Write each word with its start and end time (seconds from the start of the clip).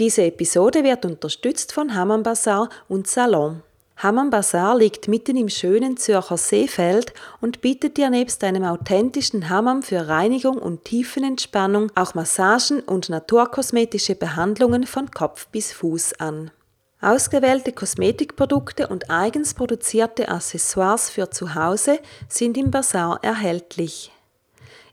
Diese 0.00 0.22
Episode 0.22 0.82
wird 0.82 1.04
unterstützt 1.04 1.74
von 1.74 1.94
Hammam 1.94 2.22
Bazaar 2.22 2.70
und 2.88 3.06
Salon. 3.06 3.62
Hammam 3.98 4.30
Bazaar 4.30 4.78
liegt 4.78 5.08
mitten 5.08 5.36
im 5.36 5.50
schönen 5.50 5.98
Zürcher 5.98 6.38
Seefeld 6.38 7.12
und 7.42 7.60
bietet 7.60 7.98
dir 7.98 8.08
nebst 8.08 8.42
einem 8.42 8.64
authentischen 8.64 9.50
Hammam 9.50 9.82
für 9.82 10.08
Reinigung 10.08 10.56
und 10.56 10.86
Tiefenentspannung 10.86 11.92
auch 11.96 12.14
Massagen 12.14 12.80
und 12.80 13.10
naturkosmetische 13.10 14.14
Behandlungen 14.14 14.86
von 14.86 15.10
Kopf 15.10 15.48
bis 15.48 15.70
Fuß 15.74 16.14
an. 16.18 16.50
Ausgewählte 17.02 17.72
Kosmetikprodukte 17.72 18.88
und 18.88 19.10
eigens 19.10 19.52
produzierte 19.52 20.30
Accessoires 20.30 21.10
für 21.10 21.28
zu 21.28 21.54
Hause 21.54 21.98
sind 22.26 22.56
im 22.56 22.70
Bazar 22.70 23.18
erhältlich. 23.22 24.10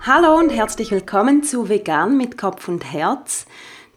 Hallo 0.00 0.38
und 0.38 0.48
herzlich 0.48 0.90
willkommen 0.92 1.44
zu 1.44 1.68
Vegan 1.68 2.16
mit 2.16 2.38
Kopf 2.38 2.68
und 2.68 2.90
Herz. 2.90 3.44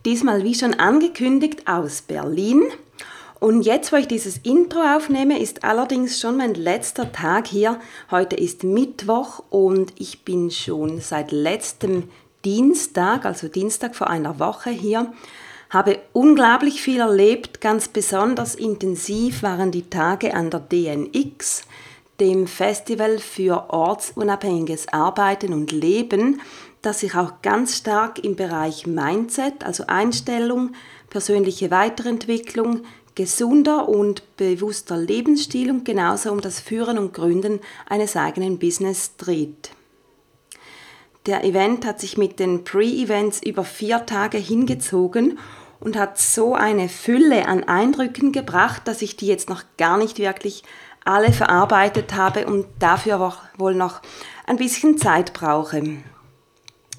Diesmal 0.06 0.44
wie 0.44 0.54
schon 0.54 0.74
angekündigt 0.74 1.68
aus 1.68 2.02
Berlin. 2.02 2.64
Und 3.40 3.62
jetzt, 3.62 3.94
wo 3.94 3.96
ich 3.96 4.08
dieses 4.08 4.38
Intro 4.38 4.80
aufnehme, 4.80 5.40
ist 5.40 5.64
allerdings 5.64 6.20
schon 6.20 6.38
mein 6.38 6.56
letzter 6.56 7.12
Tag 7.14 7.48
hier. 7.48 7.80
Heute 8.12 8.36
ist 8.36 8.66
Mittwoch 8.66 9.44
und 9.50 9.94
ich 9.98 10.26
bin 10.26 10.52
schon 10.52 11.00
seit 11.00 11.32
letztem 11.32 12.10
Dienstag, 12.44 13.26
also 13.26 13.48
Dienstag 13.48 13.96
vor 13.96 14.10
einer 14.10 14.40
Woche 14.40 14.72
hier, 14.72 15.14
habe 15.70 16.00
unglaublich 16.12 16.82
viel 16.82 17.00
erlebt. 17.00 17.62
Ganz 17.62 17.88
besonders 17.88 18.56
intensiv 18.56 19.42
waren 19.42 19.72
die 19.72 19.90
Tage 19.90 20.34
an 20.34 20.50
der 20.50 20.60
DNX, 20.60 21.64
dem 22.20 22.48
Festival 22.48 23.20
für 23.20 23.70
ortsunabhängiges 23.70 24.90
Arbeiten 24.90 25.54
und 25.54 25.72
Leben, 25.72 26.42
das 26.84 27.00
sich 27.00 27.16
auch 27.16 27.42
ganz 27.42 27.78
stark 27.78 28.24
im 28.24 28.36
Bereich 28.36 28.86
Mindset, 28.86 29.64
also 29.64 29.86
Einstellung, 29.88 30.74
persönliche 31.10 31.72
Weiterentwicklung, 31.72 32.84
gesunder 33.16 33.88
und 33.90 34.38
bewusster 34.38 34.98
Lebensstil 34.98 35.72
und 35.72 35.86
genauso 35.86 36.32
um 36.32 36.42
das 36.42 36.60
Führen 36.60 36.98
und 36.98 37.14
Gründen 37.14 37.60
eines 37.88 38.16
eigenen 38.16 38.60
Business 38.60 39.16
dreht. 39.18 39.72
Der 41.26 41.46
Event 41.46 41.86
hat 41.86 42.02
sich 42.02 42.18
mit 42.18 42.40
den 42.40 42.66
Pre-Events 42.66 43.42
über 43.44 43.64
vier 43.64 44.06
Tage 44.06 44.38
hingezogen 44.38 45.40
und 45.80 45.98
hat 45.98 46.18
so 46.18 46.54
eine 46.54 46.90
Fülle 46.90 47.48
an 47.48 47.64
Eindrücken 47.64 48.34
gebracht, 48.34 48.82
dass 48.86 49.02
ich 49.02 49.16
die 49.16 49.28
jetzt 49.28 49.50
noch 49.50 49.64
gar 49.78 49.98
nicht 49.98 50.18
wirklich 50.18 50.64
alle 51.06 51.32
verarbeitet 51.32 52.14
habe 52.14 52.46
und 52.46 52.66
dafür 52.80 53.34
wohl 53.58 53.76
noch 53.76 54.02
ein 54.46 54.58
bisschen 54.58 54.98
Zeit 54.98 55.34
brauche. 55.34 56.04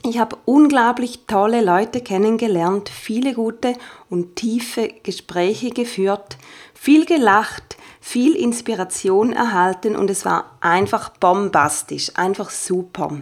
Ich 0.06 0.18
habe 0.18 0.36
unglaublich 0.44 1.20
tolle 1.26 1.64
Leute 1.64 2.02
kennengelernt, 2.02 2.90
viele 2.90 3.32
gute 3.32 3.74
und 4.10 4.36
tiefe 4.36 4.90
Gespräche 5.02 5.70
geführt, 5.70 6.36
viel 6.74 7.06
gelacht, 7.06 7.78
viel 8.02 8.36
Inspiration 8.36 9.32
erhalten 9.32 9.96
und 9.96 10.10
es 10.10 10.26
war 10.26 10.58
einfach 10.60 11.08
bombastisch, 11.08 12.12
einfach 12.16 12.50
super. 12.50 13.12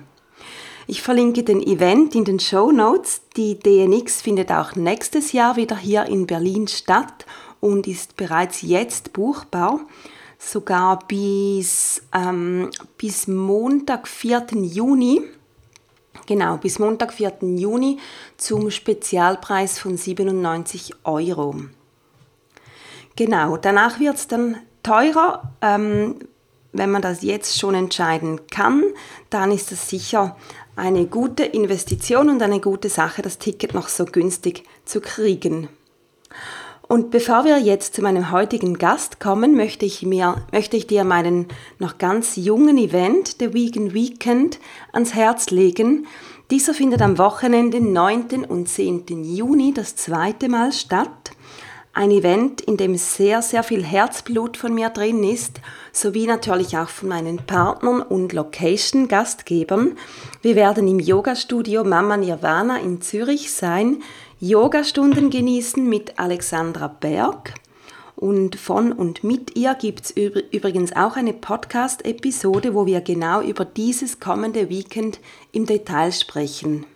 Ich 0.88 1.02
verlinke 1.02 1.44
den 1.44 1.62
Event 1.62 2.16
in 2.16 2.24
den 2.24 2.40
Show 2.40 2.72
Notes. 2.72 3.22
Die 3.36 3.60
DNX 3.60 4.20
findet 4.20 4.50
auch 4.50 4.74
nächstes 4.74 5.30
Jahr 5.30 5.54
wieder 5.54 5.76
hier 5.76 6.06
in 6.06 6.26
Berlin 6.26 6.66
statt 6.66 7.26
und 7.60 7.86
ist 7.86 8.16
bereits 8.16 8.60
jetzt 8.60 9.12
buchbar. 9.12 9.78
Sogar 10.36 10.98
bis, 11.06 12.02
ähm, 12.12 12.70
bis 12.98 13.28
Montag, 13.28 14.08
4. 14.08 14.46
Juni 14.62 15.22
Genau, 16.26 16.56
bis 16.56 16.78
Montag, 16.78 17.12
4. 17.12 17.38
Juni 17.42 17.98
zum 18.36 18.70
Spezialpreis 18.70 19.78
von 19.78 19.96
97 19.96 20.94
Euro. 21.04 21.56
Genau, 23.16 23.56
danach 23.56 23.98
wird 24.00 24.16
es 24.16 24.28
dann 24.28 24.56
teurer. 24.82 25.52
Ähm, 25.60 26.16
wenn 26.72 26.90
man 26.90 27.02
das 27.02 27.22
jetzt 27.22 27.58
schon 27.58 27.74
entscheiden 27.74 28.40
kann, 28.50 28.82
dann 29.28 29.52
ist 29.52 29.72
es 29.72 29.88
sicher 29.88 30.36
eine 30.74 31.06
gute 31.06 31.44
Investition 31.44 32.30
und 32.30 32.40
eine 32.40 32.60
gute 32.60 32.88
Sache, 32.88 33.20
das 33.20 33.38
Ticket 33.38 33.74
noch 33.74 33.88
so 33.88 34.06
günstig 34.06 34.64
zu 34.86 35.00
kriegen. 35.00 35.68
Und 36.92 37.10
bevor 37.10 37.46
wir 37.46 37.56
jetzt 37.56 37.94
zu 37.94 38.02
meinem 38.02 38.32
heutigen 38.32 38.76
Gast 38.76 39.18
kommen, 39.18 39.56
möchte 39.56 39.86
ich, 39.86 40.02
mir, 40.02 40.44
möchte 40.52 40.76
ich 40.76 40.86
dir 40.86 41.04
meinen 41.04 41.48
noch 41.78 41.96
ganz 41.96 42.36
jungen 42.36 42.76
Event, 42.76 43.36
The 43.40 43.54
Vegan 43.54 43.94
Weekend, 43.94 44.58
ans 44.92 45.14
Herz 45.14 45.48
legen. 45.48 46.06
Dieser 46.50 46.74
findet 46.74 47.00
am 47.00 47.16
Wochenende 47.16 47.80
9. 47.80 48.44
und 48.46 48.68
10. 48.68 49.24
Juni 49.24 49.72
das 49.72 49.96
zweite 49.96 50.50
Mal 50.50 50.70
statt. 50.70 51.30
Ein 51.94 52.10
Event, 52.10 52.60
in 52.60 52.76
dem 52.76 52.96
sehr, 52.96 53.40
sehr 53.40 53.62
viel 53.62 53.84
Herzblut 53.84 54.58
von 54.58 54.74
mir 54.74 54.90
drin 54.90 55.24
ist, 55.24 55.60
sowie 55.92 56.26
natürlich 56.26 56.76
auch 56.76 56.88
von 56.88 57.08
meinen 57.08 57.38
Partnern 57.38 58.00
und 58.02 58.32
Location-Gastgebern. 58.32 59.96
Wir 60.40 60.56
werden 60.56 60.88
im 60.88 60.98
Yoga-Studio 60.98 61.84
Mama 61.84 62.16
Nirvana 62.18 62.78
in 62.80 63.00
Zürich 63.02 63.52
sein, 63.52 64.02
Yogastunden 64.44 65.30
genießen 65.30 65.88
mit 65.88 66.18
Alexandra 66.18 66.88
Berg. 66.88 67.54
Und 68.16 68.56
von 68.56 68.90
und 68.90 69.22
mit 69.22 69.56
ihr 69.56 69.72
gibt 69.74 70.06
es 70.06 70.10
übrigens 70.10 70.96
auch 70.96 71.14
eine 71.14 71.32
Podcast-Episode, 71.32 72.74
wo 72.74 72.84
wir 72.84 73.02
genau 73.02 73.40
über 73.40 73.64
dieses 73.64 74.18
kommende 74.18 74.68
Weekend 74.68 75.20
im 75.52 75.64
Detail 75.64 76.10
sprechen. 76.10 76.86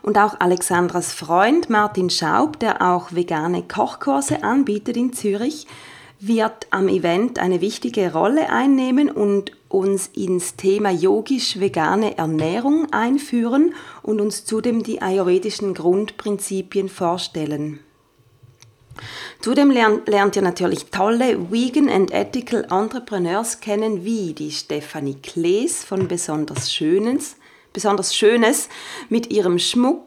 Und 0.00 0.16
auch 0.16 0.40
Alexandras 0.40 1.12
Freund 1.12 1.68
Martin 1.68 2.08
Schaub, 2.08 2.58
der 2.58 2.80
auch 2.80 3.12
vegane 3.12 3.64
Kochkurse 3.64 4.42
anbietet 4.42 4.96
in 4.96 5.12
Zürich, 5.12 5.66
wird 6.20 6.66
am 6.70 6.88
Event 6.88 7.38
eine 7.38 7.60
wichtige 7.60 8.12
Rolle 8.12 8.50
einnehmen 8.50 9.10
und 9.10 9.52
uns 9.68 10.08
ins 10.08 10.56
Thema 10.56 10.90
yogisch-vegane 10.90 12.18
Ernährung 12.18 12.92
einführen 12.92 13.74
und 14.02 14.20
uns 14.20 14.44
zudem 14.44 14.82
die 14.82 15.00
ayurvedischen 15.00 15.74
Grundprinzipien 15.74 16.88
vorstellen. 16.88 17.80
Zudem 19.40 19.70
lernt, 19.70 20.08
lernt 20.08 20.34
ihr 20.34 20.42
natürlich 20.42 20.86
tolle 20.86 21.52
Vegan 21.52 21.88
and 21.88 22.10
Ethical 22.10 22.66
Entrepreneurs 22.70 23.60
kennen, 23.60 24.04
wie 24.04 24.32
die 24.32 24.50
Stephanie 24.50 25.18
Klees 25.22 25.84
von 25.84 26.08
Besonders 26.08 26.72
Schönes, 26.72 27.36
Besonders 27.72 28.16
Schönes 28.16 28.68
mit 29.08 29.30
ihrem 29.30 29.60
Schmuck, 29.60 30.06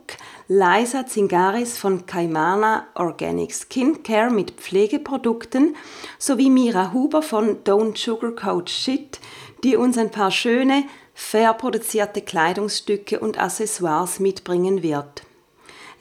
Liza 0.53 1.05
Zingaris 1.05 1.77
von 1.77 2.05
Kaimana 2.05 2.85
Organic 2.95 3.53
Skincare 3.53 4.29
mit 4.29 4.51
Pflegeprodukten 4.51 5.77
sowie 6.19 6.49
Mira 6.49 6.91
Huber 6.91 7.21
von 7.21 7.63
Don't 7.63 7.97
Sugarcoat 7.97 8.69
Shit, 8.69 9.21
die 9.63 9.77
uns 9.77 9.97
ein 9.97 10.11
paar 10.11 10.29
schöne, 10.29 10.83
fair 11.13 11.53
produzierte 11.53 12.21
Kleidungsstücke 12.21 13.21
und 13.21 13.39
Accessoires 13.39 14.19
mitbringen 14.19 14.83
wird. 14.83 15.23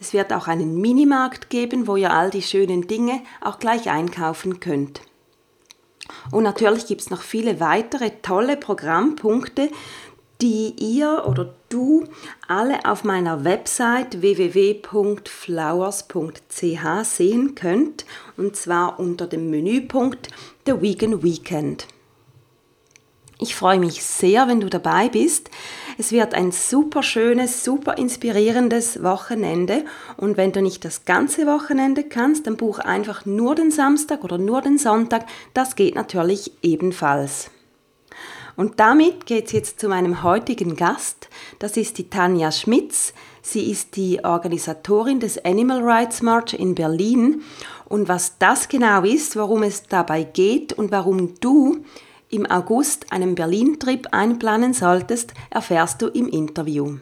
Es 0.01 0.11
wird 0.11 0.33
auch 0.33 0.49
einen 0.49 0.81
Minimarkt 0.81 1.49
geben, 1.49 1.87
wo 1.87 1.95
ihr 1.95 2.11
all 2.11 2.29
die 2.29 2.41
schönen 2.41 2.87
Dinge 2.87 3.21
auch 3.39 3.57
gleich 3.57 3.89
einkaufen 3.89 4.59
könnt. 4.59 4.99
Und 6.29 6.43
natürlich 6.43 6.87
gibt 6.87 6.99
es 6.99 7.09
noch 7.09 7.21
viele 7.21 7.61
weitere 7.61 8.11
tolle 8.21 8.57
Programmpunkte, 8.57 9.69
die 10.41 10.73
ihr 10.79 11.25
oder 11.27 11.53
du 11.69 12.05
alle 12.47 12.85
auf 12.85 13.03
meiner 13.03 13.43
Website 13.43 14.21
www.flowers.ch 14.21 15.25
sehen 17.03 17.55
könnt, 17.55 18.05
und 18.37 18.55
zwar 18.55 18.99
unter 18.99 19.27
dem 19.27 19.49
Menüpunkt 19.51 20.29
The 20.65 20.81
Vegan 20.81 21.21
Weekend. 21.23 21.87
Ich 23.43 23.55
freue 23.55 23.79
mich 23.79 24.03
sehr, 24.03 24.47
wenn 24.47 24.59
du 24.61 24.69
dabei 24.69 25.09
bist. 25.09 25.49
Es 25.97 26.11
wird 26.11 26.35
ein 26.35 26.51
super 26.51 27.01
schönes, 27.01 27.63
super 27.63 27.97
inspirierendes 27.97 29.01
Wochenende. 29.01 29.83
Und 30.15 30.37
wenn 30.37 30.51
du 30.51 30.61
nicht 30.61 30.85
das 30.85 31.05
ganze 31.05 31.47
Wochenende 31.47 32.03
kannst, 32.03 32.45
dann 32.45 32.55
buch 32.55 32.77
einfach 32.77 33.25
nur 33.25 33.55
den 33.55 33.71
Samstag 33.71 34.23
oder 34.23 34.37
nur 34.37 34.61
den 34.61 34.77
Sonntag. 34.77 35.25
Das 35.55 35.75
geht 35.75 35.95
natürlich 35.95 36.51
ebenfalls. 36.61 37.49
Und 38.61 38.79
damit 38.79 39.25
geht 39.25 39.47
es 39.47 39.53
jetzt 39.53 39.79
zu 39.79 39.89
meinem 39.89 40.21
heutigen 40.21 40.75
Gast. 40.75 41.29
Das 41.57 41.77
ist 41.77 41.97
die 41.97 42.11
Tanja 42.11 42.51
Schmitz. 42.51 43.11
Sie 43.41 43.71
ist 43.71 43.95
die 43.95 44.23
Organisatorin 44.23 45.19
des 45.19 45.43
Animal 45.43 45.81
Rights 45.81 46.21
March 46.21 46.53
in 46.53 46.75
Berlin. 46.75 47.41
Und 47.85 48.07
was 48.07 48.37
das 48.37 48.69
genau 48.69 49.01
ist, 49.01 49.35
worum 49.35 49.63
es 49.63 49.87
dabei 49.87 50.21
geht 50.21 50.73
und 50.73 50.91
warum 50.91 51.39
du 51.39 51.83
im 52.29 52.45
August 52.45 53.11
einen 53.11 53.33
Berlin-Trip 53.33 54.09
einplanen 54.11 54.75
solltest, 54.75 55.33
erfährst 55.49 55.99
du 56.03 56.09
im 56.09 56.27
Interview. 56.27 56.99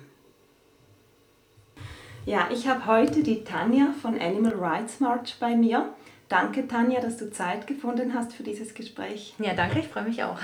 Ja, 2.25 2.47
ich 2.53 2.69
habe 2.69 2.85
heute 2.85 3.21
die 3.21 3.43
Tanja 3.43 3.87
von 4.01 4.17
Animal 4.17 4.53
Rights 4.53 5.01
March 5.01 5.35
bei 5.41 5.57
mir. 5.57 5.89
Danke, 6.29 6.69
Tanja, 6.69 7.01
dass 7.01 7.17
du 7.17 7.29
Zeit 7.31 7.67
gefunden 7.67 8.13
hast 8.13 8.31
für 8.31 8.43
dieses 8.43 8.73
Gespräch. 8.73 9.35
Ja, 9.39 9.53
danke, 9.55 9.79
ich 9.79 9.89
freue 9.89 10.03
mich 10.03 10.23
auch. 10.23 10.37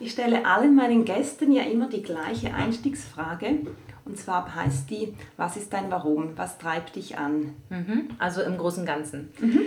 Ich 0.00 0.12
stelle 0.12 0.46
allen 0.46 0.74
meinen 0.74 1.04
Gästen 1.04 1.52
ja 1.52 1.62
immer 1.62 1.88
die 1.88 2.02
gleiche 2.02 2.54
Einstiegsfrage. 2.54 3.58
Und 4.06 4.16
zwar 4.16 4.54
heißt 4.54 4.88
die, 4.90 5.14
was 5.36 5.56
ist 5.56 5.72
dein 5.72 5.90
Warum? 5.90 6.30
Was 6.36 6.58
treibt 6.58 6.96
dich 6.96 7.18
an? 7.18 7.54
Mhm, 7.68 8.08
also 8.18 8.40
im 8.40 8.56
Großen 8.56 8.80
und 8.80 8.86
Ganzen. 8.86 9.28
Mhm. 9.38 9.60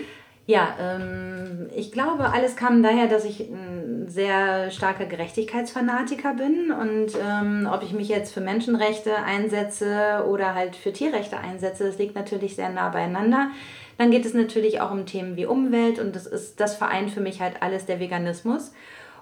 Ja, 0.46 0.76
ähm, 0.78 1.70
ich 1.74 1.94
glaube, 1.94 2.34
alles 2.34 2.58
kam 2.58 2.84
daher, 2.84 3.08
dass 3.08 3.24
ich 3.24 3.42
ein 3.42 4.08
sehr 4.10 4.72
starker 4.72 5.06
Gerechtigkeitsfanatiker 5.06 6.34
bin 6.34 6.72
und 6.72 7.14
ähm, 7.24 7.70
ob 7.72 7.82
ich 7.84 7.94
mich 7.94 8.10
jetzt 8.10 8.34
für 8.34 8.42
Menschenrechte 8.42 9.16
einsetze 9.16 10.26
oder 10.28 10.54
halt 10.54 10.76
für 10.76 10.92
Tierrechte 10.92 11.38
einsetze, 11.38 11.86
das 11.86 11.98
liegt 11.98 12.16
natürlich 12.16 12.58
sehr 12.58 12.70
nah 12.70 12.90
beieinander. 12.90 13.52
Dann 13.98 14.12
geht 14.12 14.26
es 14.26 14.34
natürlich 14.34 14.82
auch 14.82 14.92
um 14.92 15.06
Themen 15.06 15.38
wie 15.38 15.46
Umwelt 15.46 16.00
und 16.00 16.14
das 16.14 16.26
ist 16.26 16.60
das 16.60 16.76
vereint 16.76 17.12
für 17.12 17.22
mich 17.22 17.40
halt 17.40 17.62
alles 17.62 17.86
der 17.86 18.02
Veganismus. 18.02 18.74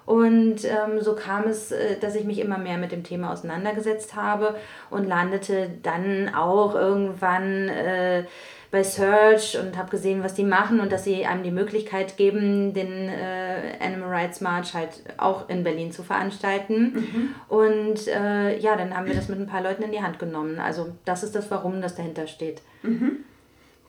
Und 0.04 0.64
ähm, 0.64 1.00
so 1.00 1.14
kam 1.14 1.44
es, 1.44 1.72
äh, 1.72 1.98
dass 2.00 2.14
ich 2.14 2.24
mich 2.24 2.38
immer 2.40 2.58
mehr 2.58 2.78
mit 2.78 2.92
dem 2.92 3.04
Thema 3.04 3.32
auseinandergesetzt 3.32 4.16
habe 4.16 4.56
und 4.90 5.06
landete 5.06 5.70
dann 5.82 6.34
auch 6.34 6.74
irgendwann 6.74 7.68
äh, 7.68 8.24
bei 8.72 8.82
Search 8.82 9.58
und 9.58 9.76
habe 9.76 9.90
gesehen, 9.90 10.24
was 10.24 10.32
die 10.32 10.44
machen 10.44 10.80
und 10.80 10.90
dass 10.90 11.04
sie 11.04 11.26
einem 11.26 11.42
die 11.42 11.50
Möglichkeit 11.50 12.16
geben, 12.16 12.72
den 12.72 13.10
äh, 13.10 13.74
Animal 13.78 14.08
Rights 14.08 14.40
March 14.40 14.72
halt 14.72 15.02
auch 15.18 15.48
in 15.50 15.62
Berlin 15.62 15.92
zu 15.92 16.02
veranstalten. 16.02 16.94
Mhm. 16.94 17.34
Und 17.48 18.08
äh, 18.08 18.58
ja, 18.58 18.74
dann 18.76 18.96
haben 18.96 19.06
wir 19.06 19.14
das 19.14 19.28
mit 19.28 19.38
ein 19.38 19.46
paar 19.46 19.62
Leuten 19.62 19.82
in 19.82 19.92
die 19.92 20.02
Hand 20.02 20.18
genommen. 20.18 20.58
Also 20.58 20.88
das 21.04 21.22
ist 21.22 21.34
das 21.34 21.50
Warum, 21.50 21.82
das 21.82 21.96
dahinter 21.96 22.26
steht. 22.26 22.62
Mhm. 22.82 23.18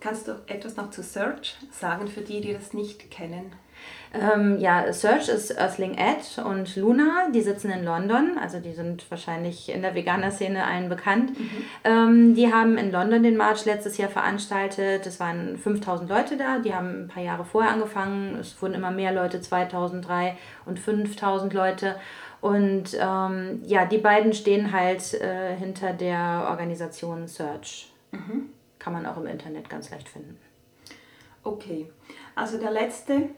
Kannst 0.01 0.27
du 0.27 0.33
etwas 0.48 0.75
noch 0.75 0.92
zu 0.92 1.01
Search 1.01 1.56
sagen 1.71 2.10
für 2.10 2.19
die, 2.19 2.42
die 2.42 2.51
das 2.51 2.74
nicht 2.74 3.10
kennen? 3.10 3.54
Ähm, 4.13 4.60
ja, 4.60 4.94
Search 4.94 5.27
ist 5.27 5.57
Earthling 5.57 5.98
Ed 5.98 6.38
und 6.45 6.75
Luna, 6.75 7.30
die 7.33 7.42
sitzen 7.42 7.71
in 7.71 7.83
London, 7.83 8.38
also 8.39 8.60
die 8.60 8.74
sind 8.74 9.10
wahrscheinlich 9.10 9.69
in 9.69 9.81
der 9.81 9.95
Veganer-Szene 9.95 10.63
allen 10.63 10.88
bekannt. 10.88 11.38
Mhm. 11.38 11.65
Ähm, 11.83 12.36
die 12.36 12.54
haben 12.54 12.77
in 12.77 12.92
London 12.92 13.24
den 13.24 13.38
March 13.38 13.65
letztes 13.65 13.98
Jahr 13.98 14.10
veranstaltet. 14.10 15.07
Es 15.07 15.19
waren 15.19 15.57
5000 15.57 16.07
Leute 16.07 16.38
da, 16.38 16.60
die 16.60 16.75
haben 16.75 17.06
ein 17.06 17.07
paar 17.07 17.24
Jahre 17.24 17.44
vorher 17.44 17.71
angefangen. 17.71 18.38
Es 18.39 18.62
wurden 18.62 18.75
immer 18.75 18.92
mehr 18.92 19.13
Leute, 19.13 19.42
2003 19.42 20.38
und 20.65 20.80
5000 20.80 21.51
Leute. 21.51 21.95
Und 22.39 22.95
ähm, 23.00 23.62
ja, 23.65 23.86
die 23.86 23.98
beiden 23.98 24.33
stehen 24.33 24.74
halt 24.74 25.15
äh, 25.15 25.56
hinter 25.56 25.92
der 25.92 26.45
Organisation 26.50 27.27
Search. 27.27 27.92
Mhm. 28.12 28.50
Kann 28.77 28.94
man 28.94 29.07
auch 29.07 29.18
im 29.18 29.25
Internet 29.25 29.71
ganz 29.71 29.89
leicht 29.89 30.07
finden. 30.07 30.38
Okay, 31.44 31.89
also 32.36 32.60
der 32.60 32.71
letzte 32.71 33.30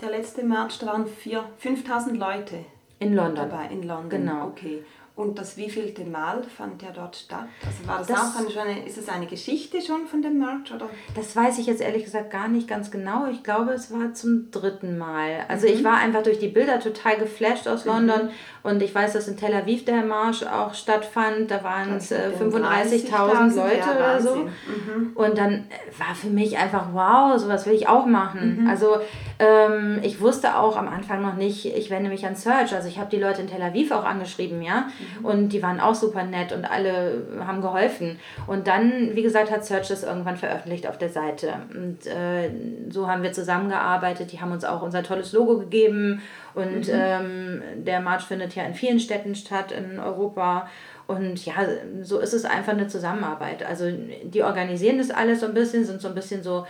der 0.00 0.10
letzte 0.10 0.44
März, 0.44 0.78
da 0.78 0.86
waren 0.86 1.06
5000 1.06 2.16
Leute 2.16 2.64
in 2.98 3.14
London. 3.14 3.48
dabei, 3.48 3.66
in 3.66 3.82
London. 3.82 4.10
Genau. 4.10 4.46
Okay. 4.48 4.84
Und 5.16 5.38
das 5.38 5.56
wievielte 5.56 6.04
Mal 6.04 6.42
fand 6.42 6.82
der 6.82 6.90
dort 6.90 7.14
statt? 7.14 7.46
Also 7.64 7.86
war 7.86 7.98
das, 7.98 8.08
das 8.08 8.18
auch 8.18 8.40
eine, 8.40 8.70
eine, 8.72 8.84
ist 8.84 8.98
es 8.98 9.08
eine 9.08 9.26
Geschichte 9.26 9.80
schon 9.80 10.08
von 10.08 10.22
dem 10.22 10.40
Merch? 10.40 10.74
Oder? 10.74 10.90
Das 11.14 11.36
weiß 11.36 11.58
ich 11.58 11.66
jetzt 11.66 11.80
ehrlich 11.80 12.02
gesagt 12.02 12.32
gar 12.32 12.48
nicht 12.48 12.66
ganz 12.66 12.90
genau. 12.90 13.28
Ich 13.30 13.44
glaube, 13.44 13.70
es 13.74 13.92
war 13.92 14.12
zum 14.14 14.50
dritten 14.50 14.98
Mal. 14.98 15.44
Also 15.46 15.68
mhm. 15.68 15.74
ich 15.74 15.84
war 15.84 15.98
einfach 15.98 16.24
durch 16.24 16.40
die 16.40 16.48
Bilder 16.48 16.80
total 16.80 17.16
geflasht 17.16 17.68
aus 17.68 17.84
London 17.84 18.24
mhm. 18.24 18.30
und 18.64 18.82
ich 18.82 18.92
weiß, 18.92 19.12
dass 19.12 19.28
in 19.28 19.36
Tel 19.36 19.54
Aviv 19.54 19.84
der 19.84 20.04
Marsch 20.04 20.42
auch 20.42 20.74
stattfand. 20.74 21.48
Da 21.48 21.62
waren 21.62 21.94
es 21.94 22.10
äh, 22.10 22.32
35.000 22.36 23.54
Leute 23.54 23.76
ja, 23.78 23.96
oder 23.96 24.20
so. 24.20 24.34
Mhm. 24.34 25.12
Und 25.14 25.38
dann 25.38 25.52
äh, 25.52 25.96
war 25.96 26.16
für 26.16 26.30
mich 26.30 26.58
einfach, 26.58 26.88
wow, 26.92 27.38
sowas 27.38 27.66
will 27.66 27.74
ich 27.74 27.86
auch 27.86 28.06
machen. 28.06 28.62
Mhm. 28.62 28.68
Also 28.68 28.96
ähm, 29.38 30.00
ich 30.02 30.20
wusste 30.20 30.56
auch 30.56 30.76
am 30.76 30.88
Anfang 30.88 31.22
noch 31.22 31.36
nicht, 31.36 31.66
ich 31.66 31.90
wende 31.90 32.10
mich 32.10 32.26
an 32.26 32.34
Search. 32.34 32.74
Also 32.74 32.88
ich 32.88 32.98
habe 32.98 33.10
die 33.10 33.20
Leute 33.20 33.42
in 33.42 33.46
Tel 33.46 33.62
Aviv 33.62 33.92
auch 33.92 34.04
angeschrieben, 34.04 34.60
ja. 34.60 34.88
Mhm. 35.20 35.24
Und 35.24 35.48
die 35.50 35.62
waren 35.62 35.80
auch 35.80 35.94
super 35.94 36.24
nett 36.24 36.52
und 36.52 36.64
alle 36.64 37.22
haben 37.40 37.60
geholfen. 37.60 38.18
Und 38.46 38.66
dann, 38.66 39.14
wie 39.14 39.22
gesagt, 39.22 39.50
hat 39.50 39.64
Search 39.64 39.88
das 39.88 40.02
irgendwann 40.02 40.36
veröffentlicht 40.36 40.86
auf 40.86 40.98
der 40.98 41.08
Seite. 41.08 41.54
Und 41.72 42.06
äh, 42.06 42.50
so 42.90 43.08
haben 43.08 43.22
wir 43.22 43.32
zusammengearbeitet. 43.32 44.32
Die 44.32 44.40
haben 44.40 44.52
uns 44.52 44.64
auch 44.64 44.82
unser 44.82 45.02
tolles 45.02 45.32
Logo 45.32 45.58
gegeben. 45.58 46.22
Und 46.54 46.88
mhm. 46.88 46.94
ähm, 46.94 47.62
der 47.78 48.00
March 48.00 48.24
findet 48.24 48.54
ja 48.54 48.64
in 48.64 48.74
vielen 48.74 49.00
Städten 49.00 49.34
statt 49.34 49.72
in 49.72 49.98
Europa. 49.98 50.68
Und 51.06 51.44
ja, 51.44 51.54
so 52.02 52.18
ist 52.18 52.32
es 52.32 52.44
einfach 52.44 52.72
eine 52.72 52.88
Zusammenarbeit. 52.88 53.64
Also 53.64 53.90
die 54.24 54.42
organisieren 54.42 54.98
das 54.98 55.10
alles 55.10 55.40
so 55.40 55.46
ein 55.46 55.54
bisschen, 55.54 55.84
sind 55.84 56.00
so 56.00 56.08
ein 56.08 56.14
bisschen 56.14 56.42
so 56.42 56.66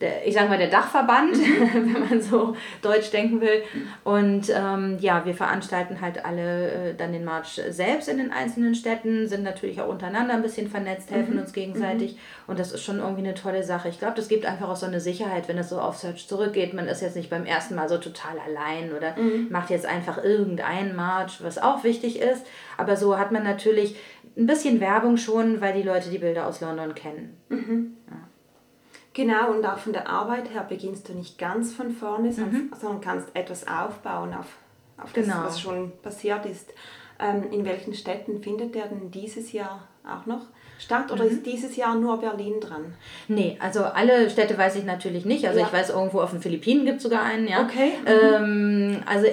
der, 0.00 0.26
ich 0.26 0.34
sage 0.34 0.48
mal, 0.48 0.58
der 0.58 0.68
Dachverband, 0.68 1.36
mhm. 1.36 1.94
wenn 1.94 2.08
man 2.08 2.22
so 2.22 2.56
deutsch 2.82 3.10
denken 3.10 3.40
will. 3.40 3.62
Und 4.04 4.50
ähm, 4.54 4.98
ja, 5.00 5.24
wir 5.24 5.34
veranstalten 5.34 6.00
halt 6.00 6.24
alle 6.24 6.70
äh, 6.70 6.94
dann 6.94 7.12
den 7.12 7.24
March 7.24 7.60
selbst 7.70 8.08
in 8.08 8.18
den 8.18 8.32
einzelnen 8.32 8.74
Städten, 8.74 9.26
sind 9.26 9.42
natürlich 9.42 9.80
auch 9.80 9.88
untereinander 9.88 10.34
ein 10.34 10.42
bisschen 10.42 10.68
vernetzt, 10.68 11.10
helfen 11.10 11.34
mhm. 11.34 11.40
uns 11.40 11.52
gegenseitig. 11.52 12.12
Mhm. 12.12 12.18
Und 12.46 12.58
das 12.58 12.72
ist 12.72 12.84
schon 12.84 12.98
irgendwie 12.98 13.24
eine 13.24 13.34
tolle 13.34 13.62
Sache. 13.64 13.88
Ich 13.88 13.98
glaube, 13.98 14.14
das 14.16 14.28
gibt 14.28 14.46
einfach 14.46 14.68
auch 14.68 14.76
so 14.76 14.86
eine 14.86 15.00
Sicherheit, 15.00 15.48
wenn 15.48 15.58
es 15.58 15.68
so 15.68 15.80
auf 15.80 15.96
Search 15.96 16.28
zurückgeht. 16.28 16.74
Man 16.74 16.86
ist 16.86 17.02
jetzt 17.02 17.16
nicht 17.16 17.30
beim 17.30 17.44
ersten 17.44 17.74
Mal 17.74 17.88
so 17.88 17.98
total 17.98 18.36
allein 18.38 18.92
oder 18.92 19.16
mhm. 19.16 19.48
macht 19.50 19.70
jetzt 19.70 19.86
einfach 19.86 20.22
irgendeinen 20.22 20.94
March, 20.94 21.42
was 21.42 21.58
auch 21.58 21.84
wichtig 21.84 22.20
ist. 22.20 22.46
Aber 22.76 22.96
so 22.96 23.18
hat 23.18 23.32
man 23.32 23.42
natürlich 23.42 23.96
ein 24.36 24.46
bisschen 24.46 24.80
Werbung 24.80 25.16
schon, 25.16 25.60
weil 25.60 25.74
die 25.74 25.82
Leute 25.82 26.10
die 26.10 26.18
Bilder 26.18 26.46
aus 26.46 26.60
London 26.60 26.94
kennen. 26.94 27.36
Mhm. 27.48 27.96
Ja. 28.08 28.27
Genau, 29.18 29.50
und 29.50 29.66
auch 29.66 29.78
von 29.78 29.92
der 29.92 30.08
Arbeit 30.08 30.54
her 30.54 30.64
beginnst 30.68 31.08
du 31.08 31.12
nicht 31.12 31.38
ganz 31.38 31.72
von 31.72 31.90
vorne, 31.90 32.28
mhm. 32.28 32.70
sondern 32.80 33.00
kannst 33.00 33.34
etwas 33.34 33.66
aufbauen 33.66 34.32
auf, 34.32 34.46
auf 34.96 35.12
das, 35.12 35.24
genau. 35.24 35.42
was 35.42 35.60
schon 35.60 35.90
passiert 36.04 36.46
ist. 36.46 36.72
Ähm, 37.18 37.50
in 37.50 37.64
welchen 37.64 37.94
Städten 37.94 38.40
findet 38.40 38.76
der 38.76 38.86
denn 38.86 39.10
dieses 39.10 39.50
Jahr 39.50 39.88
auch 40.08 40.24
noch 40.26 40.42
statt 40.78 41.10
oder 41.10 41.24
mhm. 41.24 41.30
ist 41.30 41.46
dieses 41.46 41.74
Jahr 41.74 41.96
nur 41.96 42.20
Berlin 42.20 42.60
dran? 42.60 42.94
Nee, 43.26 43.58
also 43.60 43.82
alle 43.82 44.30
Städte 44.30 44.56
weiß 44.56 44.76
ich 44.76 44.84
natürlich 44.84 45.24
nicht. 45.24 45.48
Also 45.48 45.58
ja. 45.58 45.66
ich 45.66 45.72
weiß, 45.72 45.90
irgendwo 45.90 46.20
auf 46.20 46.30
den 46.30 46.40
Philippinen 46.40 46.84
gibt 46.84 46.98
es 46.98 47.02
sogar 47.02 47.24
einen, 47.24 47.48
ja. 47.48 47.64
Okay. 47.64 47.94
Mhm. 48.04 48.94
Ähm, 48.94 49.02
also 49.04 49.26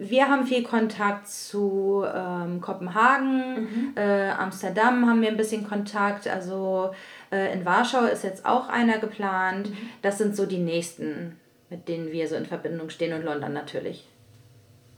wir 0.00 0.28
haben 0.28 0.44
viel 0.44 0.64
Kontakt 0.64 1.28
zu 1.28 2.04
ähm, 2.12 2.60
Kopenhagen, 2.60 3.62
mhm. 3.62 3.92
äh, 3.94 4.30
Amsterdam 4.30 5.08
haben 5.08 5.20
wir 5.20 5.28
ein 5.28 5.36
bisschen 5.36 5.68
Kontakt, 5.68 6.26
also 6.26 6.90
äh, 6.90 6.96
in 7.30 7.64
Warschau 7.64 8.04
ist 8.04 8.24
jetzt 8.24 8.44
auch 8.44 8.68
einer 8.68 8.98
geplant. 8.98 9.70
Mhm. 9.70 9.76
Das 10.02 10.18
sind 10.18 10.36
so 10.36 10.46
die 10.46 10.58
nächsten, 10.58 11.38
mit 11.68 11.88
denen 11.88 12.12
wir 12.12 12.28
so 12.28 12.36
in 12.36 12.46
Verbindung 12.46 12.90
stehen 12.90 13.12
und 13.12 13.24
London 13.24 13.52
natürlich. 13.52 14.06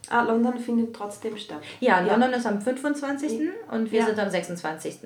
Ah, 0.08 0.22
London 0.22 0.58
findet 0.58 0.94
trotzdem 0.94 1.36
statt. 1.36 1.62
Ja, 1.80 2.00
London 2.00 2.32
ist 2.32 2.46
am 2.46 2.60
25. 2.60 3.40
und 3.70 3.92
wir 3.92 4.00
ja. 4.00 4.06
sind 4.06 4.18
am 4.18 4.28
26. 4.28 4.98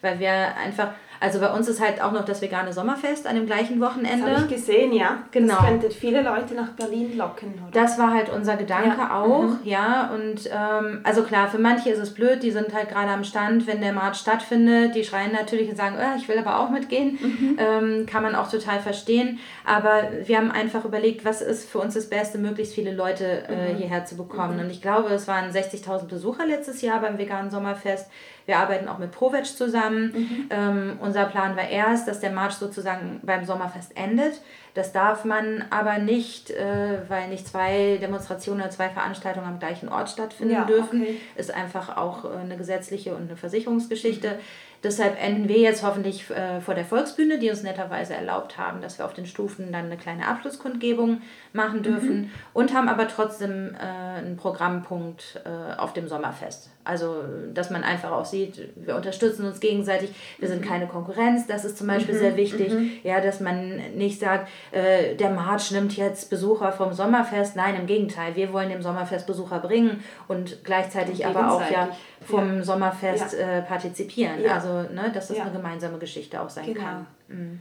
Weil 0.00 0.18
wir 0.18 0.56
einfach, 0.56 0.94
Also 1.20 1.40
bei 1.40 1.50
uns 1.52 1.68
ist 1.68 1.80
halt 1.80 2.00
auch 2.02 2.12
noch 2.12 2.24
das 2.24 2.40
vegane 2.42 2.72
Sommerfest 2.72 3.26
an 3.26 3.34
dem 3.34 3.46
gleichen 3.46 3.80
Wochenende. 3.80 4.24
Das 4.26 4.36
habe 4.42 4.44
ich 4.48 4.54
gesehen, 4.56 4.92
ja. 4.92 5.18
Genau. 5.32 5.54
Das 5.54 5.64
könnte 5.66 5.90
viele 5.90 6.22
Leute 6.22 6.54
nach 6.54 6.68
Berlin 6.72 7.16
locken, 7.16 7.54
oder? 7.68 7.70
Das 7.80 7.98
war 7.98 8.12
halt 8.14 8.28
unser 8.28 8.56
Gedanke 8.56 8.96
Ja. 8.98 9.20
auch, 9.22 9.42
Mhm. 9.42 9.58
ja. 9.64 10.10
Und 10.14 10.48
ähm, 10.52 11.00
also 11.04 11.22
klar, 11.22 11.48
für 11.48 11.58
manche 11.58 11.90
ist 11.90 11.98
es 11.98 12.14
blöd, 12.14 12.42
die 12.42 12.50
sind 12.50 12.72
halt 12.74 12.88
gerade 12.90 13.08
am 13.10 13.24
Stand, 13.24 13.66
wenn 13.66 13.80
der 13.80 13.92
Markt 13.92 14.16
stattfindet, 14.16 14.94
die 14.94 15.04
schreien 15.04 15.32
natürlich 15.32 15.68
und 15.68 15.76
sagen, 15.76 15.96
oh, 15.98 16.16
ich 16.16 16.28
will 16.28 16.38
aber 16.38 16.60
auch 16.60 16.70
mitgehen. 16.70 17.18
Mhm. 17.20 17.58
Ähm, 17.58 18.06
kann 18.06 18.22
man 18.22 18.34
auch 18.34 18.50
total 18.50 18.78
verstehen. 18.80 19.38
Aber 19.64 20.02
wir 20.24 20.36
haben 20.38 20.50
einfach 20.50 20.84
überlegt, 20.84 21.24
was 21.24 21.42
ist 21.42 21.68
für 21.68 21.78
uns 21.78 21.94
das 21.94 22.08
Beste, 22.08 22.38
möglichst 22.38 22.74
viele 22.74 22.92
Leute 22.94 23.44
äh, 23.48 23.72
Mhm. 23.72 23.76
hierher 23.78 24.04
zu 24.04 24.16
bekommen. 24.16 24.60
Und 24.60 24.70
ich 24.70 24.80
glaube, 24.82 25.08
es 25.12 25.26
waren 25.26 25.50
60.000 25.50 26.06
Besucher 26.08 26.46
letztes 26.46 26.80
Jahr 26.82 27.00
beim 27.00 27.18
veganen 27.18 27.50
Sommerfest. 27.50 28.08
Wir 28.48 28.58
arbeiten 28.58 28.88
auch 28.88 28.96
mit 28.96 29.10
Provetsch 29.12 29.54
zusammen. 29.56 30.10
Mhm. 30.14 30.46
Ähm, 30.48 30.98
unser 31.02 31.26
Plan 31.26 31.54
war 31.54 31.68
erst, 31.68 32.08
dass 32.08 32.20
der 32.20 32.30
Marsch 32.30 32.54
sozusagen 32.54 33.20
beim 33.22 33.44
Sommerfest 33.44 33.94
endet. 33.94 34.40
Das 34.72 34.90
darf 34.92 35.26
man 35.26 35.66
aber 35.68 35.98
nicht, 35.98 36.50
äh, 36.50 36.98
weil 37.08 37.28
nicht 37.28 37.46
zwei 37.46 37.98
Demonstrationen 38.00 38.62
oder 38.62 38.70
zwei 38.70 38.88
Veranstaltungen 38.88 39.46
am 39.46 39.58
gleichen 39.58 39.90
Ort 39.90 40.08
stattfinden 40.08 40.54
Ja, 40.54 40.64
dürfen. 40.64 41.02
okay. 41.02 41.20
Ist 41.36 41.52
einfach 41.52 41.98
auch 41.98 42.24
äh, 42.24 42.38
eine 42.38 42.56
gesetzliche 42.56 43.14
und 43.14 43.28
eine 43.28 43.36
Versicherungsgeschichte. 43.36 44.38
Deshalb 44.82 45.20
enden 45.22 45.48
wir 45.48 45.58
jetzt 45.58 45.82
hoffentlich 45.82 46.30
äh, 46.30 46.60
vor 46.60 46.74
der 46.74 46.84
Volksbühne, 46.84 47.38
die 47.38 47.50
uns 47.50 47.62
netterweise 47.62 48.14
erlaubt 48.14 48.58
haben, 48.58 48.80
dass 48.80 48.98
wir 48.98 49.04
auf 49.04 49.14
den 49.14 49.26
Stufen 49.26 49.72
dann 49.72 49.86
eine 49.86 49.96
kleine 49.96 50.26
Abschlusskundgebung 50.28 51.22
machen 51.52 51.82
dürfen 51.82 52.30
und 52.52 52.72
haben 52.74 52.88
aber 52.88 53.08
trotzdem 53.08 53.74
äh, 53.74 54.18
einen 54.18 54.36
Programmpunkt 54.36 55.40
äh, 55.44 55.78
auf 55.78 55.92
dem 55.94 56.08
Sommerfest. 56.08 56.70
Also, 56.84 57.22
dass 57.52 57.68
man 57.68 57.82
einfach 57.82 58.12
auch 58.12 58.24
sieht, 58.24 58.70
wir 58.76 58.96
unterstützen 58.96 59.44
uns 59.44 59.60
gegenseitig, 59.60 60.10
wir 60.38 60.48
sind 60.48 60.64
keine 60.64 60.86
Konkurrenz, 60.86 61.46
das 61.46 61.66
ist 61.66 61.76
zum 61.76 61.86
Beispiel 61.86 62.14
sehr 62.14 62.36
wichtig, 62.36 62.72
ja, 63.02 63.20
dass 63.20 63.40
man 63.40 63.76
nicht 63.94 64.20
sagt, 64.20 64.48
äh, 64.72 65.14
der 65.14 65.30
March 65.30 65.70
nimmt 65.70 65.96
jetzt 65.96 66.30
Besucher 66.30 66.72
vom 66.72 66.94
Sommerfest. 66.94 67.56
Nein, 67.56 67.76
im 67.76 67.86
Gegenteil, 67.86 68.36
wir 68.36 68.52
wollen 68.54 68.70
dem 68.70 68.80
Sommerfest 68.80 69.26
Besucher 69.26 69.58
bringen 69.58 70.02
und 70.28 70.64
gleichzeitig 70.64 71.26
Und 71.26 71.36
aber 71.36 71.52
auch 71.52 71.70
ja 71.70 71.90
vom 72.20 72.58
Ja. 72.58 72.62
Sommerfest 72.64 73.34
äh, 73.34 73.62
partizipieren. 73.62 74.42
Ja. 74.42 74.54
Also, 74.54 74.67
ne, 74.92 75.10
dass 75.12 75.28
das 75.28 75.36
Ja. 75.38 75.44
eine 75.44 75.52
gemeinsame 75.52 75.98
Geschichte 75.98 76.40
auch 76.40 76.50
sein 76.50 76.66
Genau. 76.66 76.80
kann. 76.80 77.06
Mhm. 77.28 77.60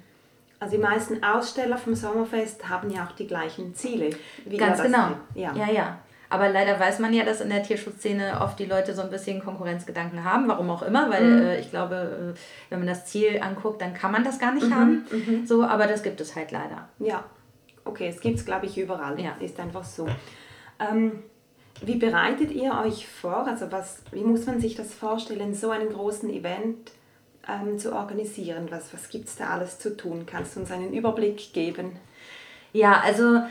Also 0.59 0.75
die 0.77 0.81
meisten 0.81 1.23
Aussteller 1.23 1.77
vom 1.77 1.93
Sommerfest 1.93 2.67
haben 2.67 2.89
ja 2.89 3.05
auch 3.05 3.11
die 3.11 3.27
gleichen 3.27 3.75
Ziele. 3.75 4.09
wie 4.45 4.57
Ganz 4.57 4.81
genau. 4.81 5.09
Ja. 5.35 5.53
ja, 5.53 5.69
ja. 5.71 5.97
Aber 6.29 6.49
leider 6.49 6.77
weiß 6.79 6.99
man 6.99 7.13
ja, 7.13 7.23
dass 7.23 7.39
in 7.41 7.49
der 7.49 7.63
Tierschutzszene 7.63 8.41
oft 8.41 8.59
die 8.59 8.65
Leute 8.65 8.93
so 8.93 9.01
ein 9.01 9.09
bisschen 9.09 9.41
Konkurrenzgedanken 9.41 10.23
haben, 10.25 10.47
warum 10.49 10.69
auch 10.71 10.81
immer, 10.81 11.09
weil 11.09 11.23
Mhm. 11.23 11.41
äh, 11.43 11.59
ich 11.59 11.69
glaube, 11.69 12.33
äh, 12.35 12.39
wenn 12.69 12.79
man 12.79 12.87
das 12.87 13.05
Ziel 13.05 13.39
anguckt, 13.41 13.81
dann 13.81 13.93
kann 13.93 14.11
man 14.11 14.23
das 14.25 14.37
gar 14.39 14.51
Mhm. 14.51 14.57
nicht 14.57 14.71
haben. 14.73 15.07
So, 15.45 15.63
aber 15.63 15.87
das 15.87 16.03
gibt 16.03 16.19
es 16.19 16.35
halt 16.35 16.51
leider. 16.51 16.89
Ja, 16.99 17.23
okay, 17.85 18.07
es 18.09 18.19
gibt 18.19 18.39
es, 18.39 18.45
glaube 18.45 18.65
ich, 18.65 18.77
überall. 18.77 19.17
Ja. 19.21 19.35
Ist 19.39 19.57
einfach 19.59 19.83
so. 19.85 20.07
Ähm, 20.79 21.23
wie 21.81 21.95
bereitet 21.95 22.51
ihr 22.51 22.73
euch 22.83 23.07
vor? 23.07 23.45
Also 23.47 23.71
was, 23.71 24.01
wie 24.11 24.21
muss 24.23 24.45
man 24.47 24.59
sich 24.59 24.75
das 24.75 24.93
vorstellen, 24.93 25.53
so 25.53 25.69
einen 25.69 25.89
großen 25.93 26.29
Event 26.29 26.91
ähm, 27.49 27.79
zu 27.79 27.93
organisieren? 27.93 28.67
Was, 28.69 28.93
was 28.93 29.09
gibt 29.09 29.27
es 29.27 29.35
da 29.35 29.49
alles 29.49 29.79
zu 29.79 29.95
tun? 29.95 30.25
Kannst 30.25 30.55
du 30.55 30.61
uns 30.61 30.71
einen 30.71 30.93
Überblick 30.93 31.53
geben? 31.53 31.93
Ja, 32.73 33.01
also 33.03 33.41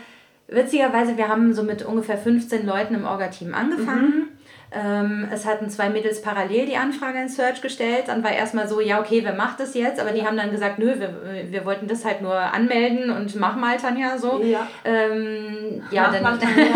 witzigerweise, 0.47 1.17
wir 1.17 1.27
haben 1.27 1.53
so 1.53 1.63
mit 1.63 1.83
ungefähr 1.83 2.17
15 2.17 2.65
Leuten 2.65 2.95
im 2.95 3.05
Orga-Team 3.05 3.53
angefangen. 3.53 4.26
Ähm, 4.69 5.29
es 5.31 5.45
hatten 5.45 5.69
zwei 5.69 5.89
Mädels 5.89 6.21
parallel 6.21 6.65
die 6.65 6.75
Anfrage 6.75 7.19
in 7.21 7.29
Search 7.29 7.61
gestellt. 7.61 8.05
Dann 8.07 8.23
war 8.23 8.31
erstmal 8.31 8.67
so, 8.67 8.81
ja, 8.81 8.99
okay, 8.99 9.21
wer 9.23 9.33
macht 9.33 9.59
das 9.61 9.73
jetzt? 9.73 9.99
Aber 9.99 10.11
die 10.11 10.25
haben 10.25 10.35
dann 10.35 10.51
gesagt, 10.51 10.77
nö, 10.77 10.93
wir, 10.99 11.51
wir 11.51 11.65
wollten 11.65 11.87
das 11.87 12.03
halt 12.03 12.21
nur 12.21 12.35
anmelden 12.35 13.09
und 13.09 13.35
mach 13.35 13.55
mal, 13.55 13.77
Tanja, 13.77 14.17
so. 14.17 14.41
Ja. 14.43 14.67
Ähm, 14.83 15.83
ja, 15.89 16.13
Mach 16.21 16.37
dann, 16.37 16.53
mal, 16.55 16.67